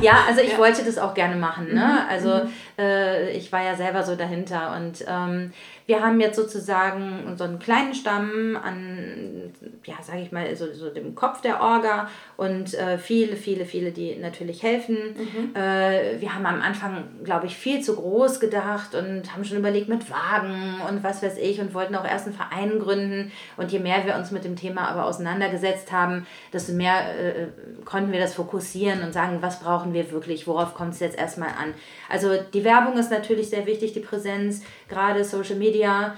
ja, 0.00 0.18
also 0.28 0.40
ich 0.40 0.56
wollte 0.56 0.84
das 0.84 0.98
auch 0.98 1.14
gerne 1.14 1.36
machen. 1.36 1.74
Ne? 1.74 1.80
Mhm, 1.80 2.08
Also 2.08 2.42
äh, 2.78 3.32
ich 3.32 3.50
war 3.50 3.64
ja 3.64 3.74
selber 3.74 4.04
so 4.04 4.14
dahinter. 4.14 4.76
Und 4.76 5.04
ähm, 5.08 5.52
wir 5.86 6.02
haben 6.02 6.20
jetzt 6.20 6.36
sozusagen 6.36 7.34
so 7.36 7.44
einen 7.44 7.58
kleinen 7.58 7.94
Stamm 7.94 8.58
an, 8.62 9.52
ja, 9.84 9.94
sage 10.02 10.20
ich 10.20 10.30
mal, 10.32 10.54
so, 10.54 10.72
so 10.72 10.90
dem 10.90 11.14
Kopf 11.14 11.40
der 11.40 11.60
Orga 11.60 12.08
und 12.36 12.74
äh, 12.74 12.98
viele, 12.98 13.36
viele, 13.36 13.64
viele, 13.64 13.90
die 13.90 14.14
natürlich 14.16 14.62
helfen. 14.62 14.96
Mhm. 15.16 15.56
Äh, 15.56 16.20
wir 16.20 16.34
haben 16.34 16.44
am 16.46 16.60
Anfang, 16.68 17.04
glaube 17.24 17.46
ich, 17.46 17.56
viel 17.56 17.80
zu 17.82 17.96
groß 17.96 18.40
gedacht 18.40 18.94
und 18.94 19.32
haben 19.32 19.44
schon 19.44 19.56
überlegt 19.56 19.88
mit 19.88 20.10
Wagen 20.10 20.80
und 20.88 21.02
was 21.02 21.22
weiß 21.22 21.38
ich 21.38 21.60
und 21.60 21.72
wollten 21.72 21.94
auch 21.94 22.04
erst 22.04 22.26
einen 22.26 22.36
Verein 22.36 22.78
gründen. 22.78 23.32
Und 23.56 23.72
je 23.72 23.78
mehr 23.78 24.04
wir 24.04 24.16
uns 24.16 24.30
mit 24.30 24.44
dem 24.44 24.54
Thema 24.54 24.88
aber 24.88 25.06
auseinandergesetzt 25.06 25.90
haben, 25.92 26.26
desto 26.52 26.72
mehr 26.72 27.14
äh, 27.18 27.46
konnten 27.84 28.12
wir 28.12 28.20
das 28.20 28.34
fokussieren 28.34 29.02
und 29.02 29.12
sagen, 29.12 29.38
was 29.40 29.60
brauchen 29.60 29.94
wir 29.94 30.10
wirklich, 30.10 30.46
worauf 30.46 30.74
kommt 30.74 30.92
es 30.92 31.00
jetzt 31.00 31.18
erstmal 31.18 31.48
an. 31.48 31.74
Also 32.08 32.36
die 32.52 32.64
Werbung 32.64 32.98
ist 32.98 33.10
natürlich 33.10 33.48
sehr 33.48 33.66
wichtig, 33.66 33.94
die 33.94 34.00
Präsenz, 34.00 34.62
gerade 34.88 35.24
Social 35.24 35.56
Media, 35.56 36.16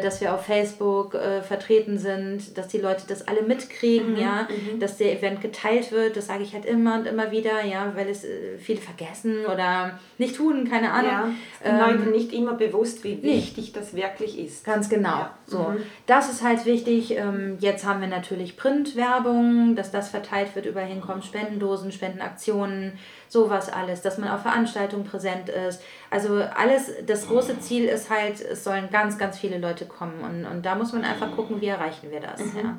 dass 0.00 0.20
wir 0.20 0.32
auf 0.34 0.46
Facebook 0.46 1.14
äh, 1.14 1.42
vertreten 1.42 1.98
sind, 1.98 2.56
dass 2.56 2.68
die 2.68 2.78
Leute 2.78 3.02
das 3.08 3.26
alle 3.28 3.42
mitkriegen, 3.42 4.12
Mhm, 4.14 4.18
ja, 4.18 4.48
dass 4.80 4.96
der 4.96 5.12
Event 5.18 5.40
geteilt 5.42 5.92
wird, 5.92 6.16
das 6.16 6.26
sage 6.28 6.42
ich 6.42 6.54
halt 6.54 6.64
immer 6.64 6.94
und 6.94 7.06
immer 7.06 7.30
wieder, 7.30 7.64
ja, 7.64 7.92
weil 7.94 8.08
es 8.08 8.24
äh, 8.24 8.56
viele 8.58 8.80
vergessen 8.80 9.44
oder 9.46 9.98
nicht 10.18 10.36
tun, 10.36 10.68
keine 10.70 10.92
Ahnung. 10.92 11.10
Ja, 11.10 11.28
Ähm, 11.64 11.78
Leuten 11.78 12.10
nicht 12.12 12.32
immer 12.32 12.54
bewusst, 12.54 13.02
wie 13.04 13.22
wichtig 13.22 13.72
das 13.72 13.94
wirklich 13.94 14.38
ist. 14.38 14.64
Ganz 14.64 14.88
genau. 14.88 15.08
Ja. 15.18 15.34
So, 15.46 15.58
Mhm. 15.58 15.82
das 16.06 16.30
ist 16.30 16.42
halt 16.42 16.64
wichtig. 16.66 17.12
Ähm, 17.16 17.56
jetzt 17.60 17.84
haben 17.84 18.00
wir 18.00 18.08
natürlich 18.08 18.56
Printwerbung, 18.56 19.74
dass 19.76 19.90
das 19.90 20.08
verteilt 20.08 20.54
wird 20.54 20.66
über 20.66 20.80
Hinkommen, 20.80 21.22
Spendendosen, 21.22 21.92
Spendenaktionen, 21.92 22.98
sowas 23.28 23.68
alles, 23.72 24.02
dass 24.02 24.18
man 24.18 24.28
auf 24.30 24.42
Veranstaltungen 24.42 25.04
präsent 25.04 25.48
ist. 25.48 25.82
Also 26.10 26.36
alles, 26.56 26.92
das 27.06 27.26
große 27.28 27.58
Ziel 27.60 27.84
ist 27.86 28.10
halt, 28.10 28.40
es 28.40 28.64
sollen 28.64 28.88
ganz, 28.90 29.18
ganz 29.18 29.38
viele 29.38 29.58
Leute 29.58 29.86
kommen 29.86 30.20
und, 30.22 30.44
und 30.46 30.64
da 30.64 30.74
muss 30.74 30.92
man 30.92 31.04
einfach 31.04 31.34
gucken, 31.34 31.60
wie 31.60 31.66
erreichen 31.66 32.10
wir 32.10 32.20
das. 32.20 32.40
Mhm. 32.40 32.56
Ja. 32.56 32.76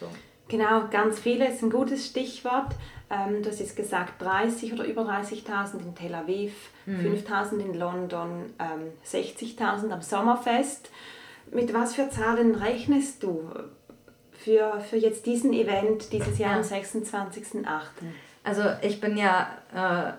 So. 0.00 0.08
Genau, 0.48 0.82
ganz 0.90 1.18
viele 1.18 1.48
ist 1.48 1.62
ein 1.62 1.70
gutes 1.70 2.06
Stichwort. 2.06 2.74
Ähm, 3.10 3.42
das 3.42 3.60
ist 3.60 3.76
gesagt 3.76 4.20
30 4.22 4.72
oder 4.72 4.84
über 4.84 5.02
30.000 5.02 5.80
in 5.80 5.94
Tel 5.94 6.14
Aviv, 6.14 6.52
Mhm. 6.84 7.14
5.000 7.26 7.58
in 7.60 7.74
London, 7.74 8.46
ähm, 8.58 8.92
60.000 9.06 9.90
am 9.92 10.02
Sommerfest. 10.02 10.90
Mit 11.52 11.72
was 11.74 11.94
für 11.94 12.08
Zahlen 12.10 12.54
rechnest 12.54 13.22
du 13.22 13.50
für, 14.32 14.80
für 14.80 14.96
jetzt 14.96 15.26
diesen 15.26 15.52
Event 15.52 16.12
dieses 16.12 16.38
Jahr 16.38 16.52
Ja. 16.52 16.56
am 16.56 16.62
26.08.? 16.62 17.66
Also 18.44 18.62
ich 18.82 19.00
bin 19.00 19.16
ja 19.16 19.48
äh, 19.74 20.12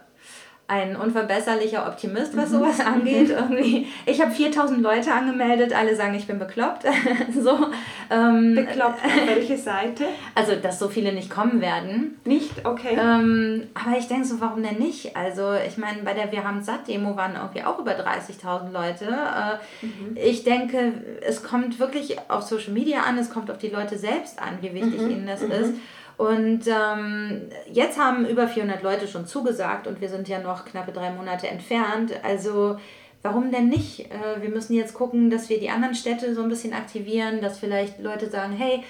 ein 0.65 0.96
unverbesserlicher 0.96 1.86
Optimist, 1.88 2.38
was 2.38 2.51
sowas 2.51 2.80
angeht. 2.80 3.30
Irgendwie. 3.30 3.88
Ich 4.06 4.22
habe 4.22 4.32
4000 4.32 4.82
Leute 4.82 5.13
angemeldet, 5.13 5.74
alle 5.75 5.96
sagen, 5.96 6.15
ich 6.15 6.25
bin 6.25 6.39
bekloppt. 6.39 6.84
so, 7.38 7.68
ähm, 8.10 8.56
Bekloppt, 8.56 9.03
auf 9.03 9.27
welche 9.27 9.58
Seite? 9.58 10.06
Also, 10.34 10.56
dass 10.56 10.80
so 10.80 10.88
viele 10.88 11.12
nicht 11.12 11.30
kommen 11.30 11.60
werden. 11.60 12.18
Nicht? 12.24 12.65
Okay. 12.65 12.98
Ähm, 12.98 13.68
aber 13.74 13.98
ich 13.98 14.08
denke 14.08 14.25
so, 14.25 14.39
warum 14.39 14.63
denn 14.63 14.77
nicht? 14.80 15.15
Also, 15.15 15.53
ich 15.68 15.77
meine, 15.77 16.01
bei 16.03 16.13
der 16.13 16.32
Wir 16.32 16.46
haben 16.46 16.63
satt 16.63 16.88
Demo 16.88 17.15
waren 17.18 17.36
irgendwie 17.36 17.63
auch 17.63 17.77
über 17.77 17.92
30.000 17.92 18.72
Leute. 18.72 19.06
Äh, 19.06 20.30
Ich 20.30 20.44
denke, 20.44 20.94
es 21.22 21.44
kommt 21.44 21.77
wirklich 21.77 22.18
auf 22.30 22.44
Social 22.44 22.72
Media 22.74 23.01
an, 23.01 23.18
es 23.18 23.30
kommt 23.30 23.51
auf 23.51 23.58
die 23.58 23.70
Leute 23.70 23.98
selbst 23.98 24.42
an, 24.42 24.58
wie 24.62 24.74
wichtig 24.74 25.01
ihnen 25.01 25.27
das 25.27 25.42
ist. 25.42 25.74
Und 26.17 26.62
ähm, 26.67 27.50
jetzt 27.72 27.98
haben 27.98 28.25
über 28.25 28.48
400 28.48 28.84
Leute 28.84 29.08
schon 29.08 29.25
zugesagt 29.25 29.88
und 29.88 30.00
wir 30.00 30.10
sind 30.10 30.27
ja 30.27 30.39
noch 30.39 30.65
knappe 30.65 30.91
drei 30.91 31.12
Monate 31.12 31.48
entfernt. 31.48 32.13
Also 32.24 32.77
warum 33.24 33.51
denn 33.51 33.70
nicht? 33.70 34.12
Äh, 34.12 34.41
wir 34.41 34.50
müssen 34.50 34.74
jetzt 34.74 34.93
gucken, 34.93 35.29
dass 35.29 35.50
wir 35.50 35.60
die 35.60 35.70
anderen 35.70 35.96
Städte 35.96 36.36
so 36.36 36.43
ein 36.43 36.50
bisschen 36.50 36.74
aktivieren, 36.74 37.41
dass 37.41 37.58
vielleicht 37.58 38.00
Leute 38.00 38.29
sagen, 38.29 38.53
hey, 38.53 38.84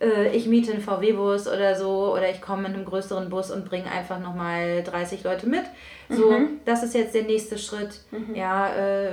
äh, 0.00 0.34
ich 0.34 0.46
miete 0.46 0.72
einen 0.72 0.80
VW-Bus 0.80 1.48
oder 1.48 1.76
so 1.76 2.12
oder 2.14 2.30
ich 2.30 2.40
komme 2.40 2.66
in 2.66 2.74
einem 2.74 2.84
größeren 2.84 3.28
Bus 3.28 3.50
und 3.50 3.66
bringe 3.66 3.90
einfach 3.90 4.18
nochmal 4.18 4.82
30 4.82 5.22
Leute 5.22 5.46
mit. 5.46 5.64
So, 6.08 6.34
das 6.64 6.82
ist 6.82 6.94
jetzt 6.94 7.14
der 7.14 7.24
nächste 7.24 7.58
Schritt. 7.58 8.00
Ja, 8.34 8.74
äh, 8.74 9.12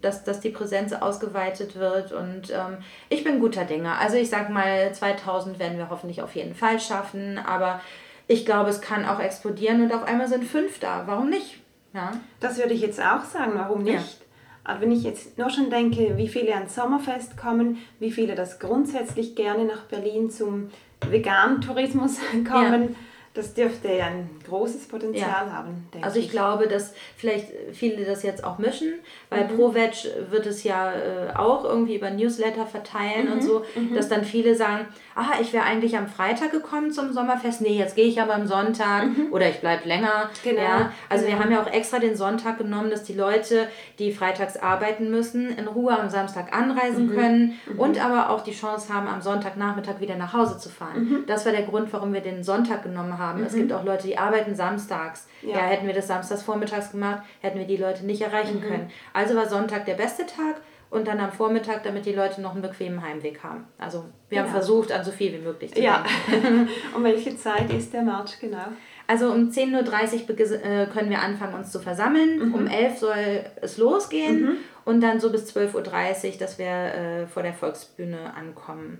dass, 0.00 0.24
dass 0.24 0.40
die 0.40 0.50
Präsenz 0.50 0.92
ausgeweitet 0.92 1.76
wird 1.76 2.12
und 2.12 2.50
ähm, 2.50 2.78
ich 3.08 3.24
bin 3.24 3.40
guter 3.40 3.64
Dinge. 3.64 3.96
Also 3.98 4.16
ich 4.16 4.30
sag 4.30 4.50
mal, 4.50 4.92
2000 4.92 5.58
werden 5.58 5.78
wir 5.78 5.90
hoffentlich 5.90 6.22
auf 6.22 6.34
jeden 6.34 6.54
Fall 6.54 6.80
schaffen, 6.80 7.38
aber 7.38 7.80
ich 8.26 8.44
glaube, 8.44 8.70
es 8.70 8.80
kann 8.80 9.04
auch 9.06 9.20
explodieren 9.20 9.82
und 9.82 9.92
auf 9.92 10.04
einmal 10.04 10.28
sind 10.28 10.44
fünf 10.44 10.78
da. 10.80 11.04
Warum 11.06 11.30
nicht? 11.30 11.60
Ja. 11.94 12.12
Das 12.40 12.58
würde 12.58 12.74
ich 12.74 12.80
jetzt 12.82 13.00
auch 13.00 13.24
sagen, 13.24 13.52
warum 13.54 13.86
Ja. 13.86 13.94
nicht? 13.94 14.20
Aber 14.64 14.82
wenn 14.82 14.92
ich 14.92 15.02
jetzt 15.02 15.38
nur 15.38 15.48
schon 15.48 15.70
denke, 15.70 16.18
wie 16.18 16.28
viele 16.28 16.54
ans 16.54 16.74
Sommerfest 16.74 17.38
kommen, 17.38 17.78
wie 18.00 18.10
viele 18.10 18.34
das 18.34 18.58
grundsätzlich 18.58 19.34
gerne 19.34 19.64
nach 19.64 19.84
Berlin 19.84 20.30
zum 20.30 20.68
Vegan-Tourismus 21.08 22.18
kommen, 22.50 22.94
Das 23.38 23.54
dürfte 23.54 23.86
ja 23.86 24.06
ein 24.06 24.28
großes 24.48 24.88
Potenzial 24.88 25.46
ja. 25.46 25.52
haben. 25.52 25.86
also 26.02 26.18
ich, 26.18 26.24
ich, 26.24 26.30
glaube, 26.32 26.66
dass 26.66 26.92
vielleicht 27.16 27.46
viele 27.72 28.04
das 28.04 28.24
jetzt 28.24 28.42
auch 28.42 28.58
mischen, 28.58 28.94
weil 29.30 29.44
mhm. 29.44 29.54
ProVeg 29.54 29.92
wird 30.28 30.44
es 30.46 30.64
ja 30.64 30.92
äh, 30.92 31.32
auch 31.36 31.64
irgendwie 31.64 31.94
über 31.94 32.10
Newsletter 32.10 32.66
verteilen 32.66 33.26
mhm. 33.26 33.32
und 33.34 33.42
so, 33.44 33.64
mhm. 33.76 33.94
dass 33.94 34.08
dann 34.08 34.24
viele 34.24 34.56
sagen, 34.56 34.86
ah, 35.14 35.34
ich 35.40 35.52
wäre 35.52 35.62
eigentlich 35.62 35.96
am 35.96 36.08
Freitag 36.08 36.50
gekommen 36.50 36.90
zum 36.90 37.12
Sommerfest, 37.12 37.60
nee, 37.60 37.78
jetzt 37.78 37.94
gehe 37.94 38.06
ich 38.06 38.20
aber 38.20 38.34
am 38.34 38.48
Sonntag 38.48 39.04
mhm. 39.04 39.28
oder 39.30 39.48
ich 39.48 39.60
bleibe 39.60 39.86
länger. 39.86 40.30
Genau. 40.42 40.60
Ja, 40.60 40.92
also 41.08 41.24
genau. 41.24 41.36
wir 41.36 41.44
haben 41.44 41.52
ja 41.52 41.62
auch 41.62 41.72
extra 41.72 42.00
den 42.00 42.16
Sonntag 42.16 42.58
genommen, 42.58 42.90
dass 42.90 43.04
die 43.04 43.14
Leute, 43.14 43.68
die 44.00 44.10
freitags 44.10 44.56
arbeiten 44.56 45.12
müssen, 45.12 45.56
in 45.56 45.68
Ruhe 45.68 45.96
am 45.96 46.10
Samstag 46.10 46.52
anreisen 46.52 47.06
mhm. 47.06 47.14
können 47.14 47.60
mhm. 47.72 47.78
und 47.78 48.04
aber 48.04 48.30
auch 48.30 48.40
die 48.40 48.50
Chance 48.50 48.92
haben, 48.92 49.06
am 49.06 49.22
Sonntagnachmittag 49.22 50.00
wieder 50.00 50.16
nach 50.16 50.32
Hause 50.32 50.58
zu 50.58 50.70
fahren. 50.70 51.22
Das 51.28 51.46
war 51.46 51.52
der 51.52 51.62
Grund, 51.62 51.92
warum 51.92 52.12
wir 52.12 52.20
den 52.20 52.42
Sonntag 52.42 52.82
genommen 52.82 53.16
haben 53.16 53.27
haben. 53.28 53.40
Mhm. 53.40 53.46
Es 53.46 53.54
gibt 53.54 53.72
auch 53.72 53.84
Leute, 53.84 54.06
die 54.06 54.18
arbeiten 54.18 54.54
samstags. 54.54 55.28
Ja. 55.42 55.50
ja. 55.50 55.62
hätten 55.66 55.86
wir 55.86 55.94
das 55.94 56.08
samstags 56.08 56.42
vormittags 56.42 56.92
gemacht, 56.92 57.22
hätten 57.40 57.58
wir 57.58 57.66
die 57.66 57.76
Leute 57.76 58.04
nicht 58.04 58.22
erreichen 58.22 58.60
mhm. 58.60 58.62
können. 58.62 58.90
Also 59.12 59.36
war 59.36 59.48
Sonntag 59.48 59.84
der 59.86 59.94
beste 59.94 60.26
Tag 60.26 60.60
und 60.90 61.06
dann 61.06 61.20
am 61.20 61.32
Vormittag, 61.32 61.82
damit 61.82 62.06
die 62.06 62.12
Leute 62.12 62.40
noch 62.40 62.52
einen 62.52 62.62
bequemen 62.62 63.02
Heimweg 63.02 63.42
haben. 63.42 63.66
Also 63.76 64.06
wir 64.30 64.40
haben 64.40 64.50
versucht, 64.50 64.90
an 64.90 65.04
so 65.04 65.10
viel 65.10 65.32
wie 65.32 65.44
möglich 65.44 65.74
zu 65.74 65.82
ja. 65.82 66.04
um 66.96 67.04
welche 67.04 67.36
Zeit 67.36 67.70
ist 67.72 67.92
der 67.92 68.02
March 68.02 68.40
genau? 68.40 68.68
Also 69.06 69.30
um 69.30 69.48
10.30 69.48 70.28
Uhr 70.28 70.64
äh, 70.64 70.86
können 70.86 71.10
wir 71.10 71.20
anfangen, 71.20 71.54
uns 71.54 71.72
zu 71.72 71.80
versammeln. 71.80 72.48
Mhm. 72.48 72.54
Um 72.54 72.66
11 72.66 72.92
Uhr 72.92 72.98
soll 72.98 73.44
es 73.62 73.78
losgehen 73.78 74.42
mhm. 74.42 74.56
und 74.84 75.00
dann 75.00 75.20
so 75.20 75.30
bis 75.30 75.54
12.30 75.54 76.32
Uhr, 76.32 76.38
dass 76.38 76.58
wir 76.58 76.66
äh, 76.66 77.26
vor 77.26 77.42
der 77.42 77.54
Volksbühne 77.54 78.34
ankommen. 78.34 78.98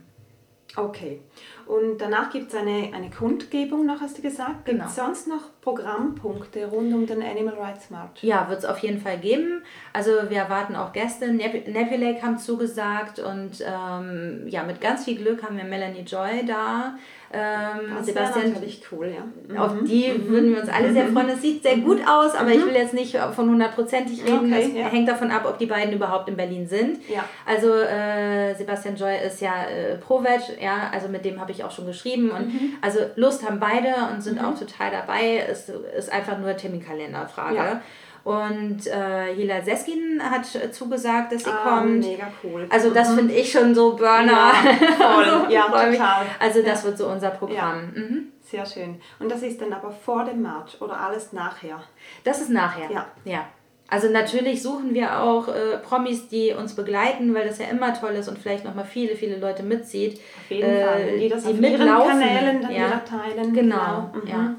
Okay. 0.77 1.21
Und 1.69 1.99
danach 1.99 2.31
gibt 2.31 2.49
es 2.49 2.55
eine, 2.55 2.95
eine 2.95 3.11
Kundgebung 3.11 3.85
noch, 3.85 4.01
hast 4.01 4.17
du 4.17 4.23
gesagt. 4.23 4.65
Gibt 4.65 4.83
es 4.83 4.97
genau. 4.97 5.07
sonst 5.07 5.29
noch 5.29 5.58
Programmpunkte 5.69 6.65
rund 6.67 6.95
um 6.95 7.07
den 7.07 7.23
Animal 7.23 7.55
Rights 7.55 7.91
March? 7.91 8.23
Ja, 8.23 8.49
wird 8.49 8.61
es 8.61 8.65
auf 8.65 8.79
jeden 8.79 9.01
Fall 9.01 9.19
geben. 9.19 9.63
Also 9.93 10.13
wir 10.31 10.39
erwarten 10.39 10.77
auch 10.77 10.95
Gäste. 10.95 11.31
Nebulake 11.31 12.23
haben 12.23 12.39
zugesagt 12.39 13.19
und 13.19 13.61
ähm, 13.61 14.45
ja, 14.47 14.63
mit 14.63 14.81
ganz 14.81 15.05
viel 15.05 15.17
Glück 15.17 15.43
haben 15.43 15.59
wir 15.59 15.65
Melanie 15.65 16.05
Joy 16.07 16.47
da. 16.47 16.95
Ähm, 17.31 17.95
das 17.99 18.07
Sebastian, 18.07 18.53
natürlich 18.55 18.81
cool, 18.91 19.13
ja. 19.15 19.63
Auf 19.63 19.75
mhm. 19.75 19.85
die 19.85 20.09
mhm. 20.09 20.29
würden 20.29 20.55
wir 20.55 20.63
uns 20.63 20.71
alle 20.71 20.93
sehr 20.95 21.05
mhm. 21.05 21.13
freuen. 21.13 21.29
Es 21.29 21.43
sieht 21.43 21.63
sehr 21.63 21.77
gut 21.77 22.01
aus, 22.09 22.35
aber 22.35 22.49
mhm. 22.49 22.53
ich 22.53 22.67
will 22.67 22.75
jetzt 22.75 22.95
nicht 22.95 23.17
von 23.17 23.51
hundertprozentig 23.51 24.25
reden. 24.25 24.51
Okay, 24.51 24.71
das 24.73 24.73
ja. 24.73 24.89
hängt 24.89 25.09
davon 25.09 25.31
ab, 25.31 25.45
ob 25.47 25.59
die 25.59 25.67
beiden 25.67 25.93
überhaupt 25.93 26.31
in 26.31 26.37
Berlin 26.37 26.67
sind. 26.67 27.07
Ja. 27.07 27.25
Also 27.45 27.75
äh, 27.75 28.55
Sebastian 28.55 28.97
Joy 28.97 29.15
ist 29.27 29.43
ja 29.43 29.65
äh, 29.65 29.97
Pro-Veg, 29.97 30.63
ja, 30.63 30.91
also 30.91 31.09
mit 31.09 31.27
dem 31.27 31.39
habe 31.39 31.53
ich 31.53 31.63
auch 31.65 31.71
schon 31.71 31.85
geschrieben. 31.85 32.31
Und 32.31 32.47
mhm. 32.47 32.73
also 32.81 33.01
Lust 33.17 33.47
haben 33.47 33.61
beide 33.61 33.95
und 34.11 34.23
sind 34.23 34.41
mhm. 34.41 34.47
auch 34.47 34.59
total 34.59 34.91
dabei. 34.91 35.45
Es 35.51 35.58
ist 35.97 36.13
einfach 36.13 36.39
nur 36.39 36.57
Terminkalenderfrage. 36.57 37.57
Ja. 37.57 37.83
Und 38.25 38.87
äh, 38.87 39.35
Hila 39.35 39.63
Seskin 39.63 40.21
hat 40.23 40.45
zugesagt, 40.75 41.33
dass 41.33 41.45
sie 41.45 41.51
ah, 41.51 41.79
kommt. 41.79 42.01
Mega 42.01 42.31
cool. 42.45 42.67
Also 42.69 42.91
das 42.91 43.11
mhm. 43.11 43.17
finde 43.17 43.35
ich 43.35 43.51
schon 43.51 43.75
so 43.75 43.97
Burner. 43.97 44.53
Ja, 44.53 45.13
voll. 45.13 45.25
also, 45.25 45.47
ja 45.51 45.63
total. 45.63 46.27
Also 46.39 46.63
das 46.63 46.83
ja. 46.83 46.89
wird 46.89 46.99
so 46.99 47.09
unser 47.09 47.31
Programm. 47.31 47.93
Ja. 47.95 48.03
Mhm. 48.03 48.33
Sehr 48.43 48.67
schön. 48.67 49.01
Und 49.19 49.31
das 49.31 49.43
ist 49.43 49.61
dann 49.61 49.73
aber 49.73 49.91
vor 49.91 50.25
dem 50.25 50.43
March 50.43 50.81
oder 50.81 51.01
alles 51.01 51.33
nachher? 51.33 51.83
Das 52.25 52.41
ist 52.41 52.51
nachher. 52.51 52.91
Ja. 52.91 53.07
ja. 53.25 53.47
Also 53.91 54.11
natürlich 54.11 54.63
suchen 54.63 54.93
wir 54.93 55.23
auch 55.23 55.49
äh, 55.49 55.79
Promis, 55.79 56.29
die 56.29 56.53
uns 56.53 56.75
begleiten, 56.75 57.35
weil 57.35 57.49
das 57.49 57.59
ja 57.59 57.69
immer 57.69 57.95
toll 57.95 58.13
ist 58.13 58.29
und 58.29 58.39
vielleicht 58.39 58.65
nochmal 58.65 58.85
viele, 58.85 59.17
viele 59.17 59.39
Leute 59.39 59.63
mitzieht. 59.63 60.21
Auf 60.45 60.51
jeden 60.51 60.69
äh, 60.69 60.85
Fall. 60.85 61.19
Die 61.19 61.29
das 61.31 61.45
die 61.45 61.49
auf 61.49 61.57
mitlaufen. 61.59 62.21
Kanälen 62.21 62.61
dann 62.61 62.71
ja. 62.71 62.87
wieder 62.87 63.05
teilen. 63.07 63.55
Genau, 63.55 64.11
genau. 64.13 64.27
ja. 64.27 64.55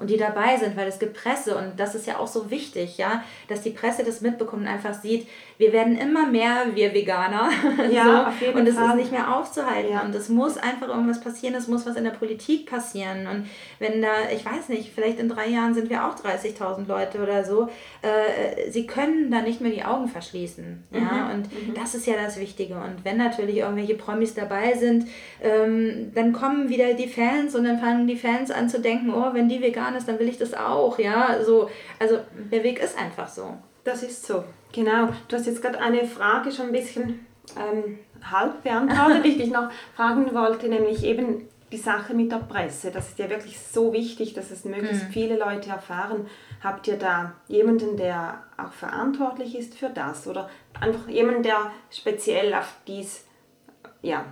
Und 0.00 0.08
die 0.08 0.16
dabei 0.16 0.56
sind, 0.56 0.78
weil 0.78 0.88
es 0.88 0.98
gibt 0.98 1.12
Presse 1.12 1.56
und 1.58 1.78
das 1.78 1.94
ist 1.94 2.06
ja 2.06 2.18
auch 2.18 2.26
so 2.26 2.50
wichtig, 2.50 2.96
ja, 2.96 3.22
dass 3.48 3.60
die 3.60 3.70
Presse 3.70 4.02
das 4.02 4.22
mitbekommt 4.22 4.62
und 4.62 4.68
einfach 4.68 4.94
sieht, 4.94 5.28
wir 5.58 5.74
werden 5.74 5.98
immer 5.98 6.26
mehr, 6.26 6.68
wir 6.72 6.94
Veganer, 6.94 7.50
ja, 7.90 8.32
so, 8.40 8.58
und 8.58 8.66
es 8.66 8.76
ist 8.76 8.94
nicht 8.94 9.12
mehr 9.12 9.36
aufzuhalten 9.36 9.92
ja. 9.92 10.00
und 10.00 10.14
es 10.14 10.30
muss 10.30 10.56
einfach 10.56 10.88
irgendwas 10.88 11.20
passieren, 11.20 11.54
es 11.54 11.68
muss 11.68 11.84
was 11.84 11.96
in 11.96 12.04
der 12.04 12.12
Politik 12.12 12.64
passieren 12.64 13.26
und 13.26 13.46
wenn 13.78 14.00
da, 14.00 14.08
ich 14.34 14.42
weiß 14.42 14.70
nicht, 14.70 14.90
vielleicht 14.94 15.18
in 15.18 15.28
drei 15.28 15.48
Jahren 15.48 15.74
sind 15.74 15.90
wir 15.90 16.06
auch 16.06 16.14
30.000 16.14 16.86
Leute 16.88 17.22
oder 17.22 17.44
so, 17.44 17.68
äh, 18.00 18.70
sie 18.70 18.86
können 18.86 19.30
da 19.30 19.42
nicht 19.42 19.60
mehr 19.60 19.70
die 19.70 19.84
Augen 19.84 20.08
verschließen, 20.08 20.82
ja, 20.92 21.00
mhm. 21.00 21.34
und 21.34 21.52
mhm. 21.52 21.74
das 21.74 21.94
ist 21.94 22.06
ja 22.06 22.14
das 22.14 22.40
Wichtige 22.40 22.76
und 22.76 23.04
wenn 23.04 23.18
natürlich 23.18 23.58
irgendwelche 23.58 23.96
Promis 23.96 24.32
dabei 24.32 24.72
sind, 24.78 25.08
ähm, 25.42 26.10
dann 26.14 26.32
kommen 26.32 26.70
wieder 26.70 26.94
die 26.94 27.08
Fans 27.08 27.54
und 27.54 27.64
dann 27.64 27.78
fangen 27.78 28.06
die 28.06 28.16
Fans 28.16 28.50
an 28.50 28.70
zu 28.70 28.80
denken, 28.80 29.12
oh, 29.12 29.34
wenn 29.34 29.50
die 29.50 29.60
Veganer 29.60 29.89
getan 29.90 29.96
ist, 29.96 30.08
dann 30.08 30.18
will 30.18 30.28
ich 30.28 30.38
das 30.38 30.54
auch, 30.54 30.98
ja, 30.98 31.42
so, 31.44 31.68
also 31.98 32.18
der 32.50 32.62
Weg 32.62 32.80
ist 32.80 32.98
einfach 32.98 33.28
so. 33.28 33.54
Das 33.84 34.02
ist 34.02 34.26
so, 34.26 34.44
genau. 34.72 35.08
Du 35.28 35.36
hast 35.36 35.46
jetzt 35.46 35.62
gerade 35.62 35.80
eine 35.80 36.04
Frage 36.04 36.52
schon 36.52 36.66
ein 36.66 36.72
bisschen 36.72 37.26
ähm, 37.56 37.98
halb 38.30 38.62
beantwortet, 38.62 39.24
die 39.24 39.28
ich 39.30 39.38
dich 39.38 39.50
noch 39.50 39.70
fragen 39.94 40.34
wollte, 40.34 40.68
nämlich 40.68 41.04
eben 41.04 41.48
die 41.72 41.78
Sache 41.78 42.14
mit 42.14 42.32
der 42.32 42.38
Presse. 42.38 42.90
Das 42.90 43.10
ist 43.10 43.18
ja 43.18 43.30
wirklich 43.30 43.58
so 43.58 43.92
wichtig, 43.92 44.34
dass 44.34 44.50
es 44.50 44.64
möglichst 44.64 45.04
mhm. 45.04 45.12
viele 45.12 45.38
Leute 45.38 45.70
erfahren. 45.70 46.26
Habt 46.62 46.88
ihr 46.88 46.96
da 46.96 47.32
jemanden, 47.46 47.96
der 47.96 48.42
auch 48.58 48.72
verantwortlich 48.72 49.56
ist 49.56 49.74
für 49.78 49.88
das 49.88 50.26
oder 50.26 50.50
einfach 50.78 51.08
jemanden, 51.08 51.44
der 51.44 51.70
speziell 51.90 52.52
auf 52.54 52.74
dies 52.86 53.24
ja, 54.02 54.24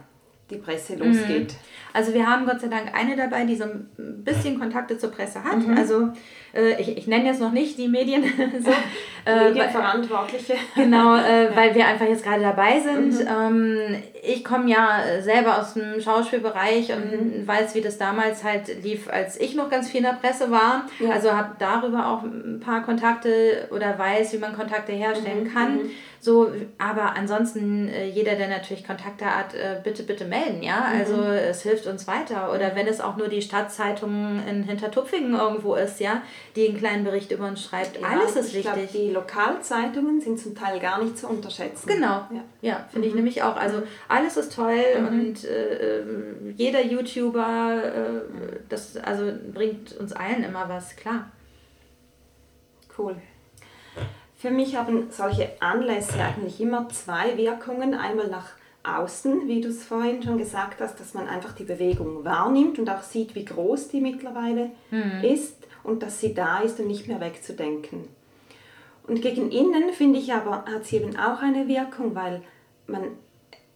die 0.50 0.56
Presse 0.56 0.96
losgeht. 0.96 1.52
Mhm. 1.52 1.58
Also 1.92 2.14
wir 2.14 2.26
haben 2.26 2.46
Gott 2.46 2.60
sei 2.60 2.68
Dank 2.68 2.94
eine 2.94 3.16
dabei, 3.16 3.44
die 3.44 3.56
so 3.56 3.64
ein 3.64 3.88
bisschen 3.96 4.58
Kontakte 4.58 4.98
zur 4.98 5.10
Presse 5.10 5.42
hat. 5.42 5.58
Mhm. 5.58 5.76
Also 5.76 6.08
äh, 6.54 6.80
ich, 6.80 6.96
ich 6.96 7.06
nenne 7.06 7.26
jetzt 7.26 7.40
noch 7.40 7.52
nicht 7.52 7.78
die 7.78 7.88
Medien 7.88 8.22
so. 8.64 8.70
Äh, 9.26 9.50
Medienverantwortliche. 9.50 10.54
genau, 10.74 11.14
äh, 11.14 11.54
weil 11.54 11.74
wir 11.74 11.86
einfach 11.86 12.06
jetzt 12.06 12.24
gerade 12.24 12.40
dabei 12.40 12.80
sind. 12.80 13.20
Mhm. 13.20 13.28
Ähm, 13.28 14.02
ich 14.22 14.42
komme 14.42 14.70
ja 14.70 15.20
selber 15.20 15.58
aus 15.58 15.74
dem 15.74 16.00
Schauspielbereich 16.00 16.92
und 16.92 17.42
mhm. 17.42 17.46
weiß, 17.46 17.74
wie 17.74 17.82
das 17.82 17.98
damals 17.98 18.42
halt 18.42 18.82
lief, 18.82 19.06
als 19.10 19.38
ich 19.38 19.54
noch 19.54 19.68
ganz 19.68 19.90
viel 19.90 19.98
in 19.98 20.04
der 20.04 20.14
Presse 20.14 20.50
war. 20.50 20.86
Ja. 20.98 21.10
Also 21.10 21.32
habe 21.32 21.56
darüber 21.58 22.06
auch 22.06 22.22
ein 22.22 22.60
paar 22.64 22.82
Kontakte 22.82 23.68
oder 23.70 23.98
weiß, 23.98 24.32
wie 24.32 24.38
man 24.38 24.56
Kontakte 24.56 24.92
herstellen 24.92 25.44
mhm. 25.44 25.52
kann. 25.52 25.80
So, 26.20 26.50
aber 26.78 27.14
ansonsten, 27.16 27.88
äh, 27.88 28.06
jeder, 28.06 28.34
der 28.34 28.48
natürlich 28.48 28.84
Kontakte 28.84 29.24
hat, 29.24 29.54
äh, 29.54 29.80
bitte, 29.82 30.02
bitte 30.02 30.24
melden, 30.24 30.62
ja. 30.62 30.84
Also 30.84 31.16
mhm. 31.16 31.30
es 31.30 31.62
hilft 31.62 31.86
uns 31.86 32.06
weiter. 32.06 32.52
Oder 32.52 32.74
wenn 32.74 32.86
es 32.86 33.00
auch 33.00 33.16
nur 33.16 33.28
die 33.28 33.40
Stadtzeitung 33.40 34.42
in 34.48 34.64
Hintertupfingen 34.64 35.34
irgendwo 35.34 35.76
ist, 35.76 36.00
ja, 36.00 36.22
die 36.56 36.68
einen 36.68 36.76
kleinen 36.76 37.04
Bericht 37.04 37.30
über 37.30 37.46
uns 37.46 37.62
schreibt. 37.62 38.00
Ja, 38.00 38.08
Alles 38.08 38.34
ist 38.36 38.48
ich 38.48 38.56
wichtig. 38.56 38.72
Glaub, 38.72 38.92
die 38.92 39.10
Lokalzeitungen 39.10 40.20
sind 40.20 40.40
zum 40.40 40.54
Teil 40.56 40.80
gar 40.80 41.02
nicht 41.02 41.18
zu 41.18 41.28
unterschätzen. 41.28 41.86
Genau. 41.86 42.26
Ja, 42.30 42.44
ja 42.62 42.86
finde 42.90 43.06
mhm. 43.06 43.10
ich 43.10 43.14
nämlich 43.14 43.42
auch. 43.42 43.56
Also 43.56 43.82
alles 44.08 44.36
ist 44.36 44.54
toll 44.54 44.76
mhm. 44.98 45.06
und 45.06 45.44
äh, 45.44 46.02
jeder 46.56 46.84
YouTuber, 46.84 47.82
äh, 47.84 48.56
das 48.68 48.96
also 48.96 49.32
bringt 49.52 49.96
uns 49.96 50.12
allen 50.12 50.42
immer 50.42 50.68
was, 50.68 50.96
klar. 50.96 51.30
Cool. 52.98 53.16
Für 54.38 54.50
mich 54.50 54.76
haben 54.76 55.08
solche 55.10 55.50
Anlässe 55.58 56.14
eigentlich 56.22 56.60
immer 56.60 56.88
zwei 56.90 57.36
Wirkungen. 57.36 57.94
Einmal 57.94 58.28
nach 58.28 58.50
außen, 58.84 59.48
wie 59.48 59.60
du 59.60 59.68
es 59.68 59.82
vorhin 59.82 60.22
schon 60.22 60.38
gesagt 60.38 60.80
hast, 60.80 61.00
dass 61.00 61.12
man 61.12 61.26
einfach 61.26 61.52
die 61.52 61.64
Bewegung 61.64 62.24
wahrnimmt 62.24 62.78
und 62.78 62.88
auch 62.88 63.02
sieht, 63.02 63.34
wie 63.34 63.44
groß 63.44 63.88
die 63.88 64.00
mittlerweile 64.00 64.70
mhm. 64.92 65.24
ist 65.24 65.66
und 65.82 66.04
dass 66.04 66.20
sie 66.20 66.34
da 66.34 66.60
ist 66.60 66.78
und 66.78 66.86
nicht 66.86 67.08
mehr 67.08 67.20
wegzudenken. 67.20 68.04
Und 69.08 69.22
gegen 69.22 69.50
innen 69.50 69.92
finde 69.92 70.20
ich 70.20 70.32
aber, 70.32 70.64
hat 70.66 70.84
sie 70.84 70.96
eben 70.96 71.18
auch 71.18 71.42
eine 71.42 71.66
Wirkung, 71.66 72.14
weil 72.14 72.42
man, 72.86 73.02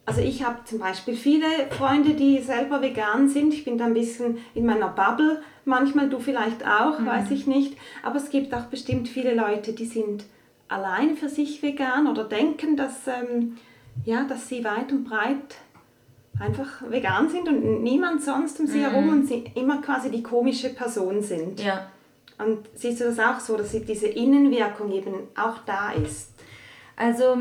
also 0.06 0.20
ich 0.20 0.44
habe 0.44 0.58
zum 0.64 0.78
Beispiel 0.78 1.16
viele 1.16 1.46
Freunde, 1.70 2.14
die 2.14 2.38
selber 2.38 2.82
vegan 2.82 3.28
sind. 3.28 3.52
Ich 3.52 3.64
bin 3.64 3.78
da 3.78 3.86
ein 3.86 3.94
bisschen 3.94 4.38
in 4.54 4.66
meiner 4.66 4.88
Bubble, 4.88 5.42
manchmal 5.64 6.08
du 6.08 6.20
vielleicht 6.20 6.64
auch, 6.64 7.00
mhm. 7.00 7.06
weiß 7.06 7.32
ich 7.32 7.48
nicht. 7.48 7.76
Aber 8.04 8.16
es 8.16 8.30
gibt 8.30 8.54
auch 8.54 8.66
bestimmt 8.66 9.08
viele 9.08 9.34
Leute, 9.34 9.72
die 9.72 9.86
sind 9.86 10.24
allein 10.72 11.16
für 11.16 11.28
sich 11.28 11.62
vegan 11.62 12.06
oder 12.06 12.24
denken, 12.24 12.76
dass, 12.76 13.06
ähm, 13.06 13.58
ja, 14.04 14.24
dass 14.24 14.48
sie 14.48 14.64
weit 14.64 14.90
und 14.90 15.04
breit 15.04 15.56
einfach 16.40 16.82
vegan 16.88 17.28
sind 17.28 17.48
und 17.48 17.82
niemand 17.82 18.22
sonst 18.22 18.58
um 18.58 18.66
sie 18.66 18.78
mhm. 18.78 18.82
herum 18.82 19.08
und 19.10 19.26
sie 19.26 19.44
immer 19.54 19.82
quasi 19.82 20.10
die 20.10 20.22
komische 20.22 20.70
Person 20.70 21.22
sind. 21.22 21.60
Ja. 21.62 21.90
Und 22.38 22.58
siehst 22.74 23.00
du 23.00 23.04
das 23.04 23.18
auch 23.18 23.38
so, 23.38 23.56
dass 23.56 23.70
diese 23.70 24.06
Innenwirkung 24.06 24.90
eben 24.92 25.14
auch 25.36 25.58
da 25.66 25.92
ist? 25.92 26.30
Also, 26.96 27.36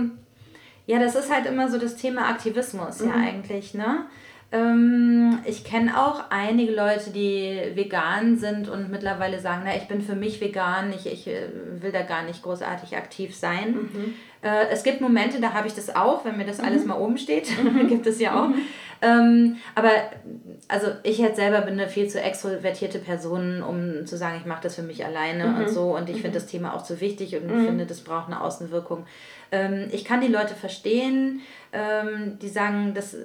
ja, 0.85 0.99
das 0.99 1.15
ist 1.15 1.33
halt 1.33 1.45
immer 1.45 1.69
so 1.69 1.77
das 1.77 1.95
Thema 1.95 2.27
Aktivismus, 2.27 2.99
mhm. 2.99 3.09
ja 3.09 3.15
eigentlich, 3.15 3.73
ne? 3.73 4.05
Ähm, 4.53 5.39
ich 5.45 5.63
kenne 5.63 5.97
auch 5.97 6.25
einige 6.29 6.73
Leute, 6.73 7.11
die 7.11 7.57
vegan 7.73 8.37
sind 8.37 8.67
und 8.67 8.91
mittlerweile 8.91 9.39
sagen, 9.39 9.61
na, 9.63 9.75
ich 9.75 9.87
bin 9.87 10.01
für 10.01 10.15
mich 10.15 10.41
vegan, 10.41 10.91
ich, 10.93 11.07
ich 11.07 11.27
äh, 11.27 11.47
will 11.79 11.93
da 11.93 12.01
gar 12.01 12.23
nicht 12.23 12.43
großartig 12.43 12.97
aktiv 12.97 13.33
sein. 13.33 13.73
Mhm. 13.73 14.13
Äh, 14.41 14.67
es 14.69 14.83
gibt 14.83 14.99
Momente, 14.99 15.39
da 15.39 15.53
habe 15.53 15.67
ich 15.67 15.73
das 15.73 15.95
auch, 15.95 16.25
wenn 16.25 16.37
mir 16.37 16.45
das 16.45 16.59
alles 16.59 16.81
mhm. 16.81 16.89
mal 16.89 16.99
oben 16.99 17.17
steht, 17.17 17.49
mhm. 17.63 17.87
gibt 17.87 18.05
es 18.07 18.19
ja 18.19 18.43
auch. 18.43 18.49
Mhm. 18.49 18.61
Ähm, 19.03 19.57
aber 19.73 19.89
also 20.67 20.87
ich 21.03 21.17
jetzt 21.17 21.37
selber 21.37 21.61
bin 21.61 21.73
eine 21.73 21.87
viel 21.87 22.07
zu 22.07 22.21
extrovertierte 22.21 22.99
Person, 22.99 23.63
um 23.63 24.05
zu 24.05 24.15
sagen, 24.15 24.35
ich 24.39 24.45
mache 24.45 24.61
das 24.63 24.75
für 24.75 24.83
mich 24.83 25.03
alleine 25.05 25.55
und 25.55 25.69
so. 25.69 25.95
Und 25.95 26.09
ich 26.09 26.21
finde 26.21 26.37
das 26.37 26.45
Thema 26.45 26.75
auch 26.75 26.83
zu 26.83 27.01
wichtig 27.01 27.35
und 27.35 27.49
finde, 27.49 27.85
das 27.85 28.01
braucht 28.01 28.27
eine 28.27 28.41
Außenwirkung. 28.41 29.05
Ähm, 29.51 29.87
ich 29.91 30.05
kann 30.05 30.21
die 30.21 30.27
Leute 30.27 30.53
verstehen, 30.53 31.41
ähm, 31.73 32.37
die 32.39 32.47
sagen, 32.47 32.93
das 32.93 33.15